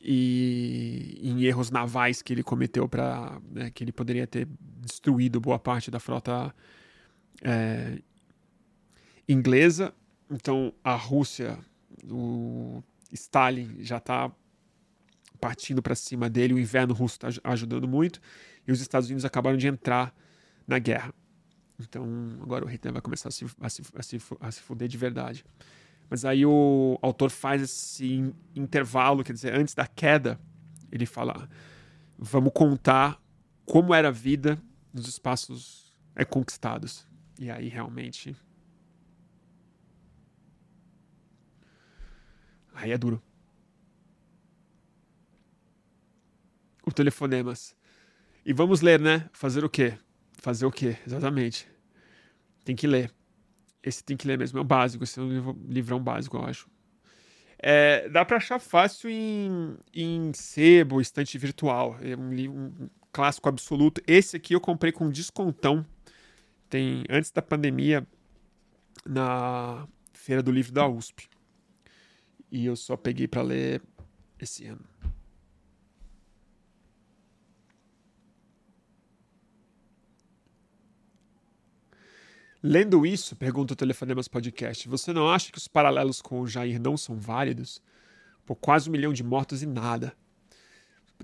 [0.03, 4.47] e em erros navais que ele cometeu para né, que ele poderia ter
[4.79, 6.53] destruído boa parte da frota
[7.43, 7.99] é,
[9.27, 9.93] inglesa
[10.31, 11.59] então a Rússia,
[12.09, 14.31] o Stalin já está
[15.41, 18.21] partindo para cima dele, o inverno russo está ajudando muito,
[18.65, 20.15] e os Estados Unidos acabaram de entrar
[20.65, 21.13] na guerra.
[21.79, 22.05] Então
[22.41, 24.97] agora o Hitler vai começar a se, a se, a se, a se fuder de
[24.97, 25.43] verdade.
[26.11, 30.37] Mas aí o autor faz esse intervalo, quer dizer, antes da queda,
[30.91, 31.49] ele fala:
[32.19, 33.23] vamos contar
[33.65, 34.61] como era a vida
[34.93, 37.07] nos espaços é, conquistados.
[37.39, 38.35] E aí realmente
[42.73, 43.21] Aí é duro.
[46.85, 47.75] O telefonemas.
[48.45, 49.29] E vamos ler, né?
[49.31, 49.97] Fazer o quê?
[50.33, 50.97] Fazer o quê?
[51.05, 51.67] Exatamente.
[52.65, 53.13] Tem que ler.
[53.83, 54.59] Esse tem que ler mesmo.
[54.59, 55.03] É o básico.
[55.03, 56.69] Esse é um livrão básico, eu acho.
[57.57, 61.97] É, dá para achar fácil em, em sebo, estante virtual.
[62.01, 64.01] É um, um clássico absoluto.
[64.07, 65.85] Esse aqui eu comprei com descontão.
[66.69, 68.07] Tem antes da pandemia
[69.05, 71.27] na feira do livro da USP
[72.51, 73.81] e eu só peguei para ler
[74.39, 74.90] esse ano.
[82.63, 86.79] Lendo isso, pergunta o Telefonemas Podcast, você não acha que os paralelos com o Jair
[86.79, 87.81] não são válidos?
[88.45, 90.15] Por quase um milhão de mortos e nada.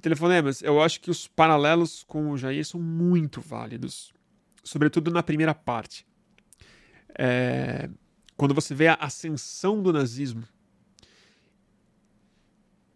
[0.01, 4.13] Telefonemas, eu acho que os paralelos com o Jair são muito válidos.
[4.63, 6.07] Sobretudo na primeira parte.
[7.17, 7.89] É...
[8.35, 10.43] Quando você vê a ascensão do nazismo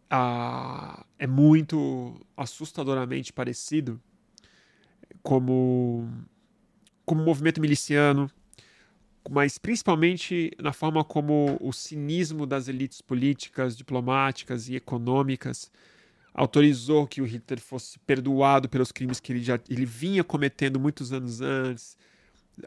[0.09, 4.01] ah, é muito assustadoramente parecido
[5.23, 6.07] como
[7.05, 8.29] como movimento miliciano,
[9.29, 15.71] mas principalmente na forma como o cinismo das elites políticas, diplomáticas e econômicas
[16.33, 21.11] autorizou que o Hitler fosse perdoado pelos crimes que ele já ele vinha cometendo muitos
[21.11, 21.97] anos antes,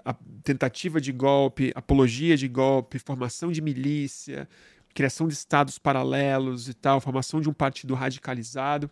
[0.04, 4.48] a tentativa de golpe, apologia de golpe, formação de milícia,
[4.94, 8.90] criação de estados paralelos e tal, formação de um partido radicalizado.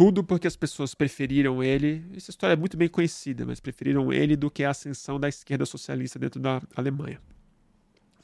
[0.00, 2.02] Tudo porque as pessoas preferiram ele.
[2.16, 5.66] Essa história é muito bem conhecida, mas preferiram ele do que a ascensão da esquerda
[5.66, 7.20] socialista dentro da Alemanha.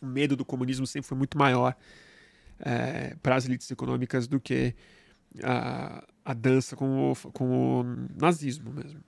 [0.01, 1.77] O medo do comunismo sempre foi muito maior
[2.61, 4.74] é, para as elites econômicas do que
[5.44, 7.85] a, a dança com o, com o
[8.19, 9.05] nazismo mesmo.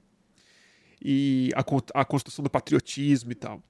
[1.02, 1.64] E a,
[2.02, 3.62] a construção do patriotismo e tal.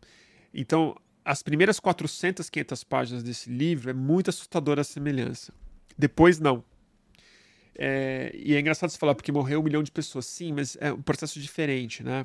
[0.53, 5.55] Então, as primeiras 400, 500 páginas desse livro é muito assustadora a semelhança.
[5.97, 6.65] Depois, não.
[7.81, 10.27] É, e é engraçado você falar, porque morreu um milhão de pessoas.
[10.27, 12.25] Sim, mas é um processo diferente, né?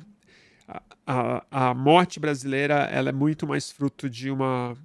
[0.66, 4.76] A, a, a morte brasileira ela é muito mais fruto de uma...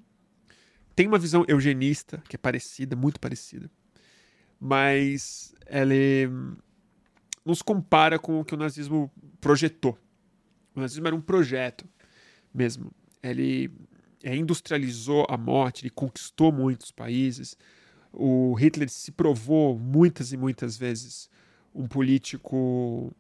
[0.95, 3.71] Tem uma visão eugenista, que é parecida, muito parecida.
[4.59, 6.29] Mas ela é,
[7.65, 9.97] compara com o que o nazismo projetou.
[10.75, 11.87] O nazismo era um projeto
[12.53, 12.91] mesmo.
[13.23, 13.71] Ele
[14.21, 17.57] é, industrializou a morte, ele conquistou muitos países.
[18.11, 21.29] O Hitler se provou muitas e muitas vezes
[21.73, 23.13] um político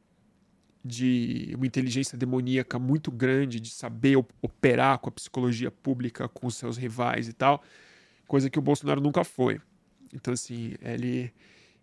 [0.83, 6.55] de uma inteligência demoníaca muito grande, de saber operar com a psicologia pública, com os
[6.55, 7.61] seus rivais e tal,
[8.27, 9.61] coisa que o Bolsonaro nunca foi.
[10.13, 11.31] Então, assim, ele.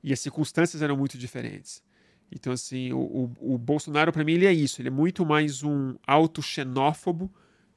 [0.03, 1.83] E as circunstâncias eram muito diferentes.
[2.31, 2.99] Então, assim, o,
[3.41, 4.81] o, o Bolsonaro, para mim, ele é isso.
[4.81, 7.33] Ele é muito mais um auto-xenófobo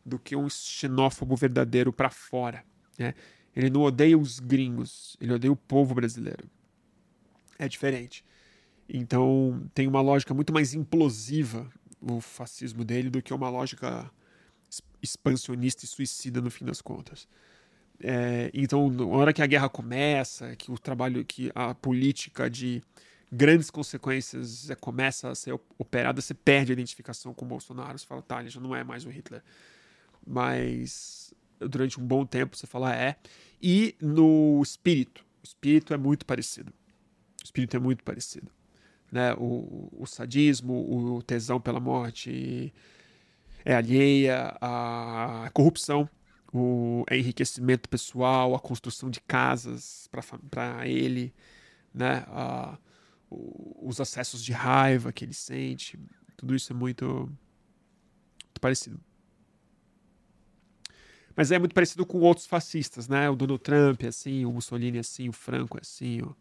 [0.06, 2.64] do que um xenófobo verdadeiro para fora.
[2.98, 3.14] Né?
[3.56, 6.50] Ele não odeia os gringos, ele odeia o povo brasileiro.
[7.58, 8.24] É diferente.
[8.88, 11.70] Então, tem uma lógica muito mais implosiva
[12.02, 14.10] o fascismo dele do que uma lógica
[15.02, 17.28] expansionista e suicida no fim das contas.
[18.02, 22.82] É, então, na hora que a guerra começa, que o trabalho, que a política de
[23.32, 27.98] grandes consequências começa a ser operada, você perde a identificação com o Bolsonaro.
[27.98, 29.44] Você fala, tá, ele já não é mais o Hitler.
[30.26, 33.16] Mas durante um bom tempo você fala, é.
[33.62, 35.26] E no espírito.
[35.42, 36.72] O espírito é muito parecido.
[37.42, 38.52] O espírito é muito parecido.
[39.12, 39.34] Né?
[39.36, 42.74] O, o sadismo, o tesão pela morte
[43.66, 46.10] é alheia, a corrupção
[46.54, 50.10] o enriquecimento pessoal, a construção de casas
[50.50, 51.34] para ele,
[51.94, 52.26] né?
[52.28, 52.78] A,
[53.30, 56.00] os acessos de raiva que ele sente,
[56.36, 59.00] tudo isso é muito, muito parecido.
[61.40, 63.30] Mas é muito parecido com outros fascistas, né?
[63.30, 66.34] O Donald Trump é assim, o Mussolini é assim, o Franco é assim, ó.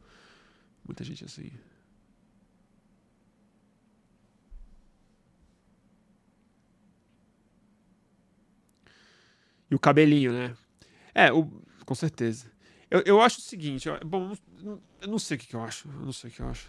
[0.85, 1.53] muita gente é assim.
[9.71, 10.57] E o cabelinho, né?
[11.15, 11.47] É, o,
[11.87, 12.51] com certeza.
[12.91, 14.37] Eu, eu acho o seguinte, bom,
[15.01, 15.89] eu não sei o que, que eu acho.
[15.89, 16.69] Eu não sei o que eu acho.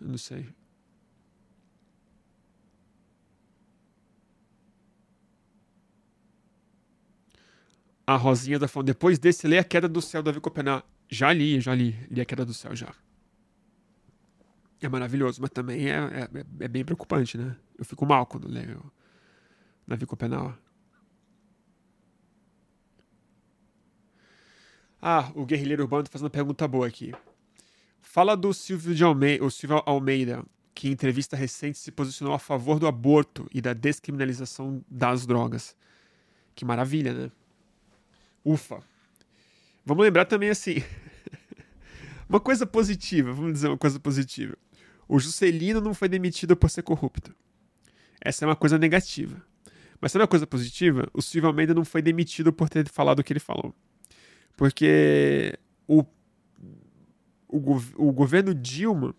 [0.00, 0.48] Eu não sei.
[8.06, 10.84] A Rosinha da falando, depois desse, lê A Queda do Céu, Davi Copenhague.
[11.08, 11.96] Já li, já li.
[12.10, 12.92] Li A Queda do Céu, já.
[14.80, 17.56] É maravilhoso, mas também é, é, é bem preocupante, né?
[17.78, 18.82] Eu fico mal quando leio
[19.86, 20.54] Davi Copenhague.
[25.00, 27.12] Ah, o Guerrilheiro Urbano tá fazendo uma pergunta boa aqui.
[28.00, 29.04] Fala do Silvio, de
[29.40, 33.72] o Silvio Almeida, que em entrevista recente se posicionou a favor do aborto e da
[33.72, 35.76] descriminalização das drogas.
[36.54, 37.32] Que maravilha, né?
[38.44, 38.82] Ufa.
[39.84, 40.82] Vamos lembrar também assim.
[42.28, 44.56] uma coisa positiva, vamos dizer uma coisa positiva.
[45.08, 47.34] O Juscelino não foi demitido por ser corrupto.
[48.20, 49.42] Essa é uma coisa negativa.
[50.00, 51.08] Mas sabe uma coisa positiva?
[51.12, 53.74] O Silvio Almeida não foi demitido por ter falado o que ele falou.
[54.56, 56.04] Porque o,
[57.48, 59.14] o, o governo Dilma,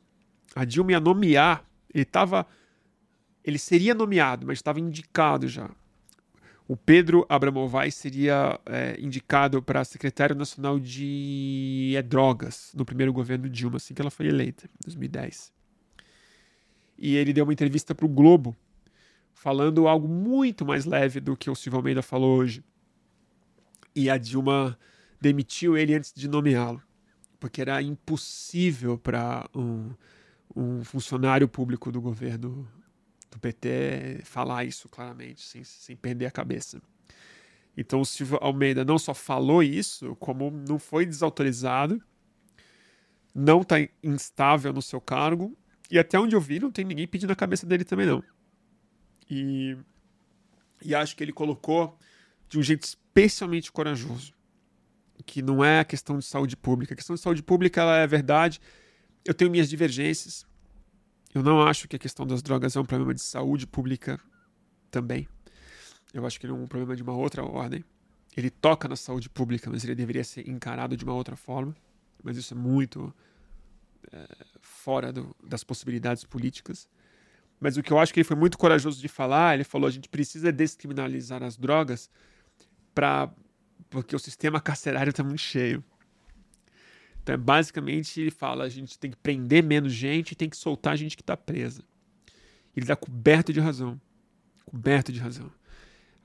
[0.55, 2.45] a Dilma ia nomear, ele estava.
[3.43, 5.69] Ele seria nomeado, mas estava indicado já.
[6.67, 13.49] O Pedro Abramovay seria é, indicado para secretário nacional de é, drogas no primeiro governo
[13.49, 15.51] Dilma, assim que ela foi eleita, em 2010.
[16.97, 18.55] E ele deu uma entrevista para o Globo,
[19.33, 22.63] falando algo muito mais leve do que o Silvio Almeida falou hoje.
[23.93, 24.79] E a Dilma
[25.19, 26.81] demitiu ele antes de nomeá-lo,
[27.41, 29.91] porque era impossível para um,
[30.55, 32.65] um funcionário público do governo
[33.33, 36.81] do PT falar isso claramente, sem, sem perder a cabeça.
[37.75, 42.01] Então o Silvio Almeida não só falou isso, como não foi desautorizado,
[43.33, 45.57] não está instável no seu cargo,
[45.89, 48.23] e até onde eu vi, não tem ninguém pedindo a cabeça dele também, não.
[49.29, 49.75] E,
[50.83, 51.97] e acho que ele colocou
[52.47, 54.33] de um jeito especialmente corajoso
[55.25, 56.93] que não é a questão de saúde pública.
[56.93, 58.59] A questão de saúde pública ela é verdade.
[59.23, 60.45] Eu tenho minhas divergências.
[61.33, 64.19] Eu não acho que a questão das drogas é um problema de saúde pública
[64.91, 65.27] também.
[66.13, 67.83] Eu acho que ele é um problema de uma outra ordem.
[68.37, 71.75] Ele toca na saúde pública, mas ele deveria ser encarado de uma outra forma.
[72.23, 73.13] Mas isso é muito
[74.11, 74.27] é,
[74.61, 76.87] fora do, das possibilidades políticas.
[77.59, 79.91] Mas o que eu acho que ele foi muito corajoso de falar, ele falou: a
[79.91, 82.09] gente precisa descriminalizar as drogas
[82.93, 83.31] para
[83.89, 85.83] porque o sistema carcerário está muito cheio.
[87.23, 90.93] Então, basicamente, ele fala: a gente tem que prender menos gente e tem que soltar
[90.93, 91.81] a gente que está presa.
[92.75, 93.99] Ele está coberto de razão.
[94.65, 95.49] Coberto de razão.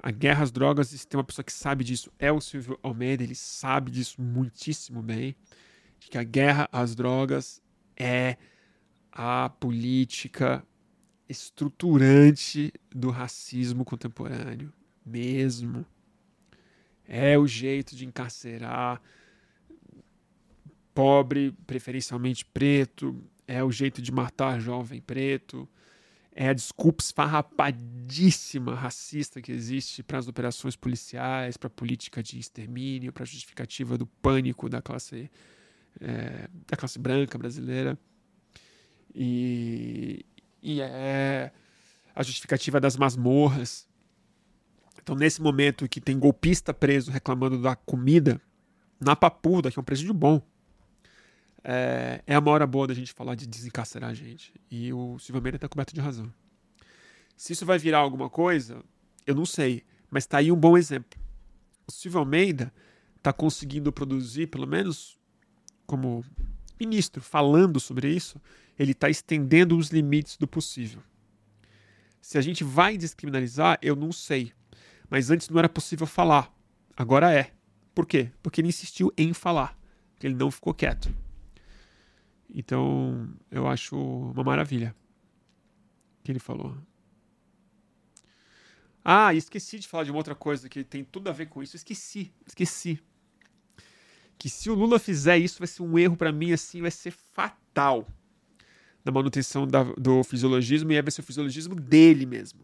[0.00, 3.22] A guerra às drogas, tem uma pessoa que sabe disso, é o Silvio Almeida.
[3.22, 5.36] Ele sabe disso muitíssimo bem.
[6.00, 7.62] De que a guerra às drogas
[7.96, 8.36] é
[9.12, 10.64] a política
[11.28, 14.72] estruturante do racismo contemporâneo.
[15.04, 15.86] Mesmo
[17.06, 19.00] é o jeito de encarcerar
[20.98, 25.68] pobre, preferencialmente preto, é o jeito de matar jovem preto,
[26.34, 32.40] é a desculpa esfarrapadíssima racista que existe para as operações policiais, para a política de
[32.40, 35.30] extermínio, para a justificativa do pânico da classe,
[36.00, 37.96] é, da classe branca brasileira.
[39.14, 40.26] E,
[40.60, 41.52] e é
[42.12, 43.86] a justificativa das masmorras.
[45.00, 48.40] Então, nesse momento que tem golpista preso reclamando da comida,
[48.98, 50.42] na Papuda, que é um presídio bom,
[51.70, 54.54] é, é uma hora boa da gente falar de desencarcerar a gente.
[54.70, 56.32] E o Silvio Almeida está coberto de razão.
[57.36, 58.82] Se isso vai virar alguma coisa,
[59.26, 59.84] eu não sei.
[60.10, 61.20] Mas está aí um bom exemplo.
[61.86, 62.72] O Silvio Almeida
[63.18, 65.18] está conseguindo produzir, pelo menos
[65.86, 66.24] como
[66.80, 68.40] ministro, falando sobre isso,
[68.78, 71.02] ele está estendendo os limites do possível.
[72.18, 74.54] Se a gente vai descriminalizar, eu não sei.
[75.10, 76.50] Mas antes não era possível falar.
[76.96, 77.50] Agora é.
[77.94, 78.30] Por quê?
[78.42, 79.78] Porque ele insistiu em falar.
[80.22, 81.12] Ele não ficou quieto.
[82.48, 84.94] Então, eu acho uma maravilha
[86.24, 86.76] que ele falou.
[89.04, 91.76] Ah, esqueci de falar de uma outra coisa que tem tudo a ver com isso.
[91.76, 93.00] Esqueci, esqueci.
[94.38, 97.10] Que se o Lula fizer isso, vai ser um erro para mim, assim, vai ser
[97.10, 98.06] fatal
[99.04, 102.60] na manutenção da, do fisiologismo e vai ser o fisiologismo dele mesmo,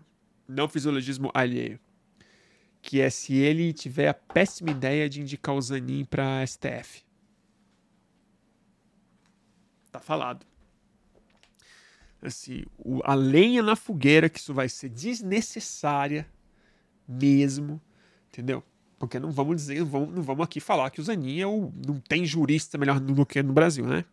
[0.46, 1.80] não o fisiologismo alheio.
[2.82, 7.02] Que é se ele tiver a péssima ideia de indicar o Zanin para STF.
[9.94, 10.44] Tá falado.
[12.20, 16.26] Assim, o, a lenha na fogueira que isso vai ser desnecessária
[17.06, 17.80] mesmo,
[18.26, 18.60] entendeu?
[18.98, 21.72] Porque não vamos dizer, não vamos, não vamos aqui falar que o Zanin é o,
[21.86, 24.04] não tem jurista melhor do que no Brasil, né?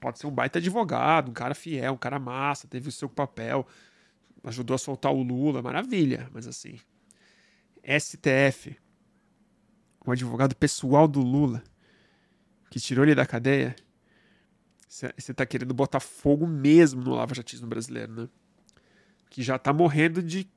[0.00, 3.66] Pode ser um baita advogado, um cara fiel, um cara massa, teve o seu papel,
[4.44, 6.30] ajudou a soltar o Lula, maravilha.
[6.32, 6.80] Mas assim,
[7.84, 8.78] STF,
[10.06, 11.62] o advogado pessoal do Lula,
[12.70, 13.74] que tirou ele da cadeia,
[14.88, 18.28] você tá querendo botar fogo mesmo no lava-jatismo brasileiro, né?
[19.28, 20.48] Que já tá morrendo de.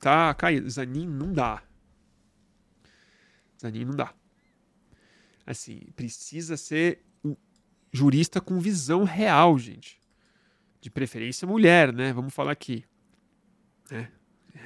[0.00, 0.68] Tá caído.
[0.68, 1.62] Zanin não dá.
[3.60, 4.14] Zanin não dá.
[5.46, 7.34] Assim, precisa ser um
[7.90, 9.98] jurista com visão real, gente.
[10.80, 12.12] De preferência mulher, né?
[12.12, 12.84] Vamos falar aqui.
[13.90, 14.08] É.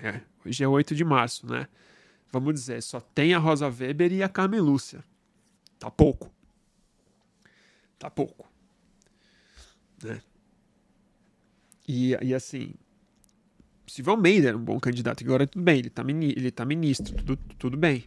[0.03, 0.21] É.
[0.45, 1.69] Hoje é 8 de março, né?
[2.33, 5.05] Vamos dizer, só tem a Rosa Weber e a Carmen Lúcia.
[5.79, 6.34] Tá pouco
[7.99, 8.49] tá pouco.
[10.03, 10.21] Né?
[11.87, 12.75] E, e assim,
[13.87, 17.37] Silvio Almeida era um bom candidato, agora tudo bem, ele tá, ele tá ministro, tudo,
[17.59, 18.05] tudo bem.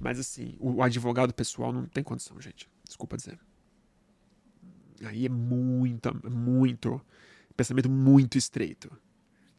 [0.00, 2.68] Mas assim, o advogado pessoal não tem condição, gente.
[2.84, 3.38] Desculpa dizer.
[5.04, 7.00] Aí é muito, muito,
[7.56, 8.90] pensamento muito estreito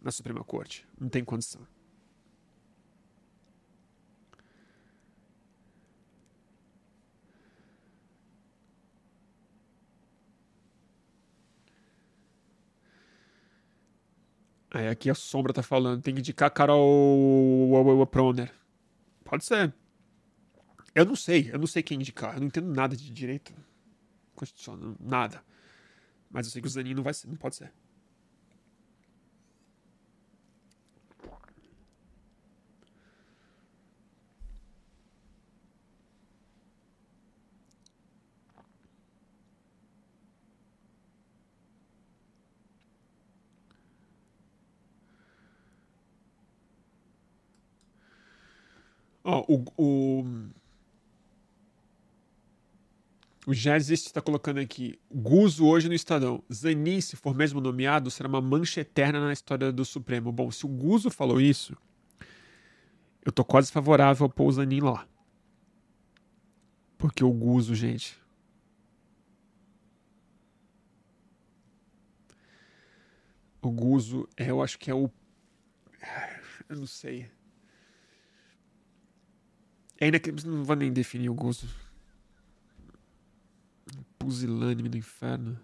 [0.01, 0.85] na Suprema Corte.
[0.99, 1.61] Não tem condição.
[14.73, 18.53] Aí aqui a Sombra tá falando, tem que indicar Carol Proner.
[19.25, 19.73] Pode ser.
[20.95, 22.35] Eu não sei, eu não sei quem indicar.
[22.35, 23.53] Eu não entendo nada de direito
[24.33, 25.43] constitucional, nada.
[26.29, 27.71] Mas eu sei que o Zanin não vai ser, não pode ser.
[49.23, 50.25] Ó, o, o,
[53.91, 54.99] está colocando aqui.
[55.11, 56.43] Guzo hoje no Estadão.
[56.51, 60.31] Zanin, se for mesmo nomeado, será uma mancha eterna na história do Supremo.
[60.31, 61.75] Bom, se o Guzo falou isso,
[63.23, 65.07] eu tô quase favorável ao pôr o Zanin lá.
[66.97, 68.19] Porque o Guzo, gente.
[73.61, 75.09] O Guzo, é, eu acho que é o.
[76.67, 77.29] Eu não sei.
[80.01, 81.67] Ainda que não vou nem definir o gosto.
[84.17, 85.59] Pusilânime do inferno.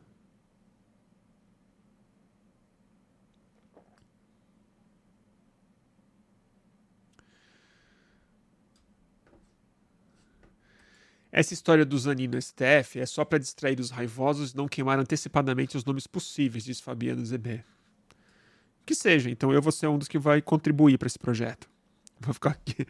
[11.32, 15.00] Essa história do Zanin no STF é só para distrair os raivosos e não queimar
[15.00, 17.64] antecipadamente os nomes possíveis, diz Fabiano ZB.
[18.86, 21.68] Que seja, então eu vou ser um dos que vai contribuir para esse projeto.
[22.20, 22.88] Vou ficar aqui.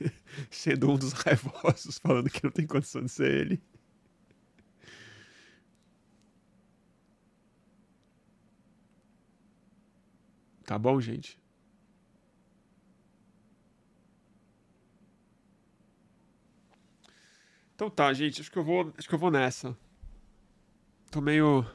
[0.50, 3.62] sendo um dos raivosos, falando que não tem condição de ser ele.
[10.66, 11.38] Tá bom, gente?
[17.74, 19.76] Então tá, gente, acho que eu vou, acho que eu vou nessa.
[21.10, 21.66] tô meio.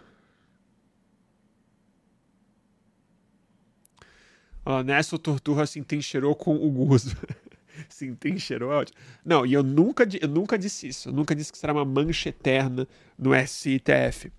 [4.65, 7.15] Ó, nessa o Torturra se entrincheirou com o Guzo.
[8.01, 8.97] entrincheirou, é ótimo.
[9.23, 11.09] Não, e eu nunca, eu nunca disse isso.
[11.09, 12.87] Eu nunca disse que será uma mancha eterna
[13.17, 14.31] no STF.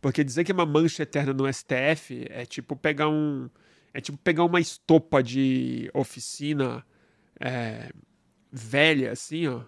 [0.00, 3.48] Porque dizer que é uma mancha eterna no STF é tipo pegar um.
[3.92, 6.84] É tipo pegar uma estopa de oficina
[7.40, 7.90] é,
[8.52, 9.62] velha, assim, ó.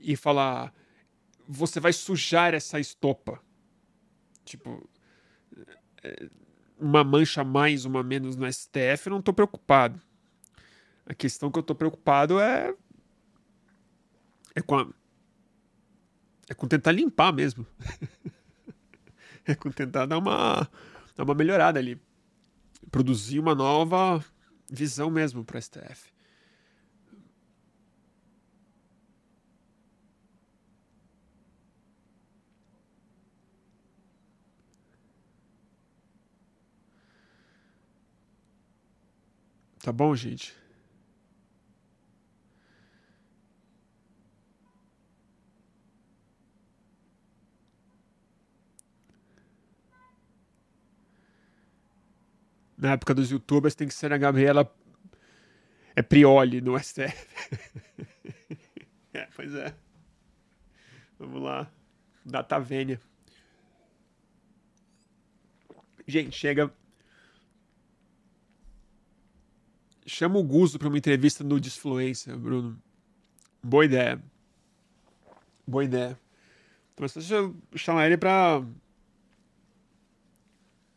[0.00, 0.72] E falar.
[1.48, 3.40] Você vai sujar essa estopa.
[4.44, 4.88] Tipo.
[6.02, 6.28] É,
[6.78, 10.00] uma mancha mais, uma menos no STF, eu não tô preocupado.
[11.06, 12.74] A questão que eu tô preocupado é.
[14.54, 14.86] É com a,
[16.48, 17.66] É com tentar limpar mesmo.
[19.46, 20.68] é com tentar dar uma,
[21.16, 22.00] dar uma melhorada ali.
[22.90, 24.24] Produzir uma nova
[24.70, 26.10] visão mesmo para STF.
[39.82, 40.52] Tá bom, gente?
[52.76, 54.70] Na época dos youtubers tem que ser a Gabriela
[55.94, 57.26] é Prioli no STF.
[59.14, 59.74] é, pois é.
[61.18, 61.70] Vamos lá.
[62.24, 63.00] Data vênia.
[66.06, 66.72] Gente, chega.
[70.06, 72.80] Chama o Guzo para uma entrevista no Disfluência, Bruno.
[73.62, 74.22] Boa ideia.
[75.66, 76.20] Boa ideia.
[77.00, 78.62] Mas deixa eu chamar ele pra.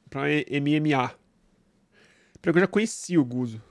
[0.09, 1.15] pra MMA.
[2.41, 3.61] Porque eu já conheci o Guzo.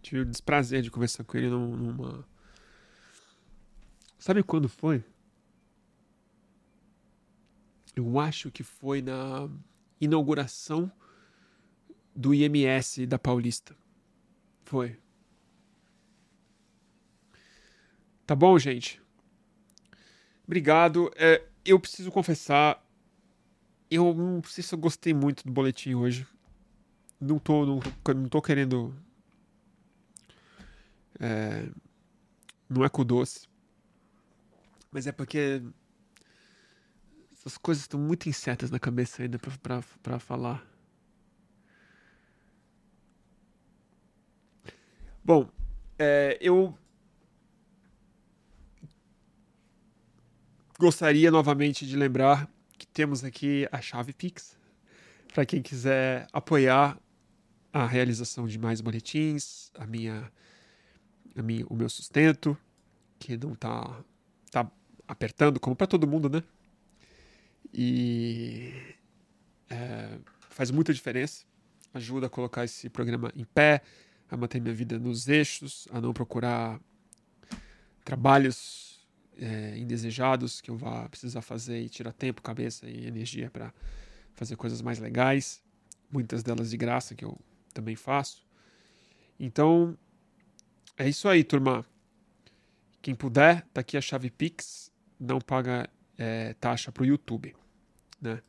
[0.00, 2.26] Tive o desprazer de conversar com ele numa.
[4.18, 5.04] Sabe quando foi?
[7.94, 9.48] Eu acho que foi na
[10.00, 10.90] inauguração
[12.14, 13.76] do IMS da Paulista.
[14.64, 14.98] Foi.
[18.26, 19.02] Tá bom, gente?
[20.44, 21.10] Obrigado.
[21.16, 22.82] É, eu preciso confessar.
[23.90, 26.26] Eu não sei se eu gostei muito do boletim hoje
[27.22, 27.80] não tô, não,
[28.14, 28.94] não tô querendo.
[31.20, 31.68] É,
[32.68, 33.48] não é com doce.
[34.90, 35.62] Mas é porque
[37.32, 40.66] essas coisas estão muito incertas na cabeça ainda para falar.
[45.24, 45.48] Bom,
[45.98, 46.76] é, eu
[50.78, 54.58] gostaria novamente de lembrar que temos aqui a chave Pix
[55.32, 56.98] para quem quiser apoiar
[57.72, 60.30] a realização de mais boletins, a minha,
[61.34, 62.56] a minha, o meu sustento,
[63.18, 64.04] que não tá,
[64.50, 64.70] tá
[65.08, 66.42] apertando, como para todo mundo, né?
[67.72, 68.72] E
[69.70, 70.18] é,
[70.50, 71.44] faz muita diferença,
[71.94, 73.80] ajuda a colocar esse programa em pé,
[74.30, 76.78] a manter minha vida nos eixos, a não procurar
[78.04, 79.00] trabalhos
[79.38, 83.72] é, indesejados que eu vá precisar fazer e tirar tempo, cabeça e energia para
[84.34, 85.62] fazer coisas mais legais,
[86.10, 87.38] muitas delas de graça que eu
[87.72, 88.46] também faço.
[89.38, 89.96] Então,
[90.96, 91.84] é isso aí, turma.
[93.00, 97.56] Quem puder, tá aqui a chave Pix, não paga é, taxa para o YouTube,
[98.20, 98.40] né?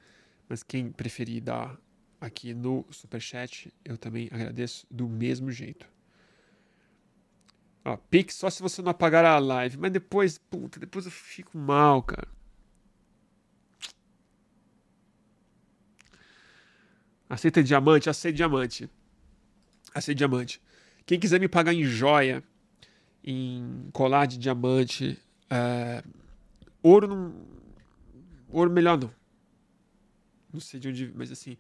[0.47, 1.75] Mas quem preferir dar
[2.21, 5.87] aqui no Superchat, eu também agradeço do mesmo jeito.
[7.83, 11.57] Ó, Pix só se você não apagar a live, mas depois, puta, depois eu fico
[11.57, 12.27] mal, cara.
[17.27, 18.09] Aceita diamante?
[18.09, 18.89] Aceita diamante
[19.93, 20.61] a ser diamante.
[21.05, 22.43] Quem quiser me pagar em joia,
[23.23, 26.03] em colar de diamante, é,
[26.81, 27.35] ouro não.
[28.49, 29.11] Ouro melhor não.
[30.51, 31.57] Não sei de onde, mas assim.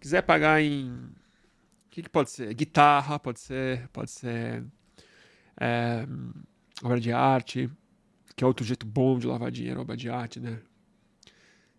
[0.00, 0.90] Quiser pagar em.
[0.92, 2.52] O que, que pode ser?
[2.54, 3.88] Guitarra, pode ser.
[3.88, 4.64] Pode ser.
[5.60, 6.06] É,
[6.82, 7.70] obra de arte,
[8.36, 10.60] que é outro jeito bom de lavar dinheiro, obra de arte, né?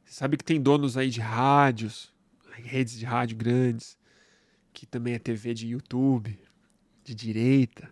[0.03, 2.11] Você sabe que tem donos aí de rádios,
[2.51, 3.97] redes de rádio grandes,
[4.73, 6.37] que também é TV de YouTube,
[7.03, 7.91] de direita,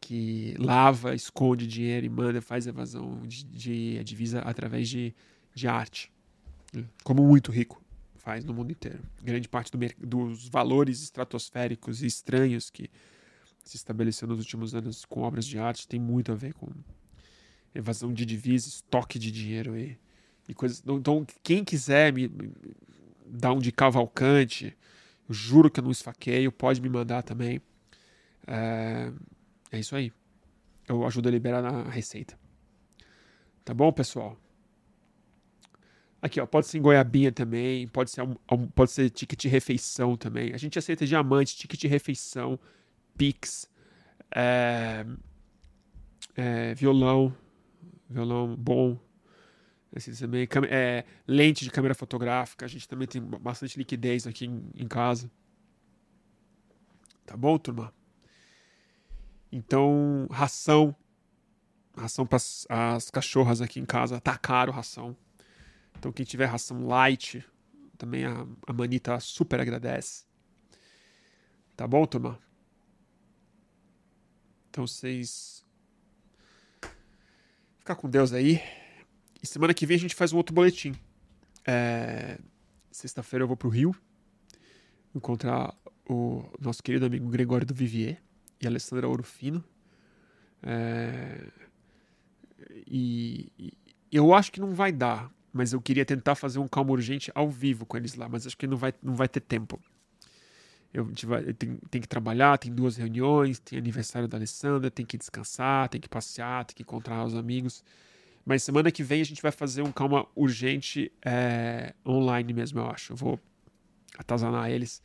[0.00, 5.14] que lava, esconde dinheiro e manda, faz evasão de, de divisa através de,
[5.54, 6.12] de arte.
[7.02, 7.82] Como muito rico
[8.16, 9.00] faz no mundo inteiro.
[9.22, 12.90] Grande parte do, dos valores estratosféricos e estranhos que
[13.62, 16.68] se estabeleceu nos últimos anos com obras de arte tem muito a ver com
[17.74, 19.98] evasão de divisas, estoque de dinheiro e,
[20.48, 20.82] e coisas.
[20.86, 22.52] Então, quem quiser me, me
[23.26, 24.76] dar um de Cavalcante,
[25.28, 27.60] eu juro que eu não esfaqueio, pode me mandar também.
[28.46, 29.12] É,
[29.72, 30.12] é isso aí.
[30.86, 32.38] Eu ajudo a liberar a receita.
[33.64, 34.36] Tá bom, pessoal?
[36.20, 38.22] Aqui, ó, pode ser em goiabinha também, pode ser,
[38.74, 40.54] pode ser ticket refeição também.
[40.54, 42.58] A gente aceita diamante, ticket refeição,
[43.16, 43.70] Pix,
[44.34, 45.04] é,
[46.34, 47.34] é, violão,
[48.08, 48.98] violão bom,
[49.96, 54.70] assim, também, é, lente de câmera fotográfica, a gente também tem bastante liquidez aqui em,
[54.74, 55.30] em casa.
[57.24, 57.94] Tá bom, turma?
[59.50, 60.94] Então, ração,
[61.96, 62.38] ração para
[62.68, 65.16] as cachorras aqui em casa, tá caro ração.
[65.96, 67.44] Então, quem tiver ração light,
[67.96, 70.24] também a, a Manita super agradece.
[71.76, 72.38] Tá bom, turma?
[74.70, 75.64] Então, vocês.
[77.78, 78.60] Ficar com Deus aí.
[79.44, 80.94] E semana que vem a gente faz um outro boletim.
[81.66, 82.38] É...
[82.90, 83.94] Sexta-feira eu vou pro Rio
[85.14, 85.74] encontrar
[86.08, 88.22] o nosso querido amigo Gregório do Vivier
[88.58, 89.62] e Alessandra Orofino.
[90.62, 91.46] É...
[92.86, 93.52] E,
[94.10, 97.50] eu acho que não vai dar, mas eu queria tentar fazer um calmo urgente ao
[97.50, 99.78] vivo com eles lá, mas acho que não vai, não vai ter tempo.
[100.90, 101.06] Eu,
[101.46, 106.00] eu tenho que trabalhar, tem duas reuniões, tem aniversário da Alessandra, tem que descansar, tem
[106.00, 107.84] que passear, tem que encontrar os amigos.
[108.44, 112.86] Mas semana que vem a gente vai fazer um calma urgente é, online mesmo, eu
[112.86, 113.12] acho.
[113.12, 113.40] Eu vou
[114.18, 115.02] atazanar eles.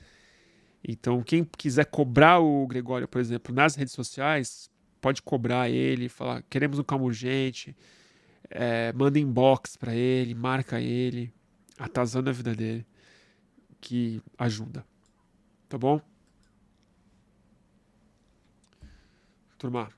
[0.83, 6.43] Então, quem quiser cobrar o Gregório, por exemplo, nas redes sociais, pode cobrar ele, falar:
[6.49, 7.75] queremos um calmo urgente
[8.49, 11.33] é, manda inbox para ele, marca ele,
[11.77, 12.85] atazando a vida dele,
[13.79, 14.85] que ajuda.
[15.67, 16.01] Tá bom?
[19.57, 19.91] Turma,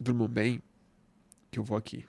[0.00, 0.62] durmam bem,
[1.50, 2.06] que eu vou aqui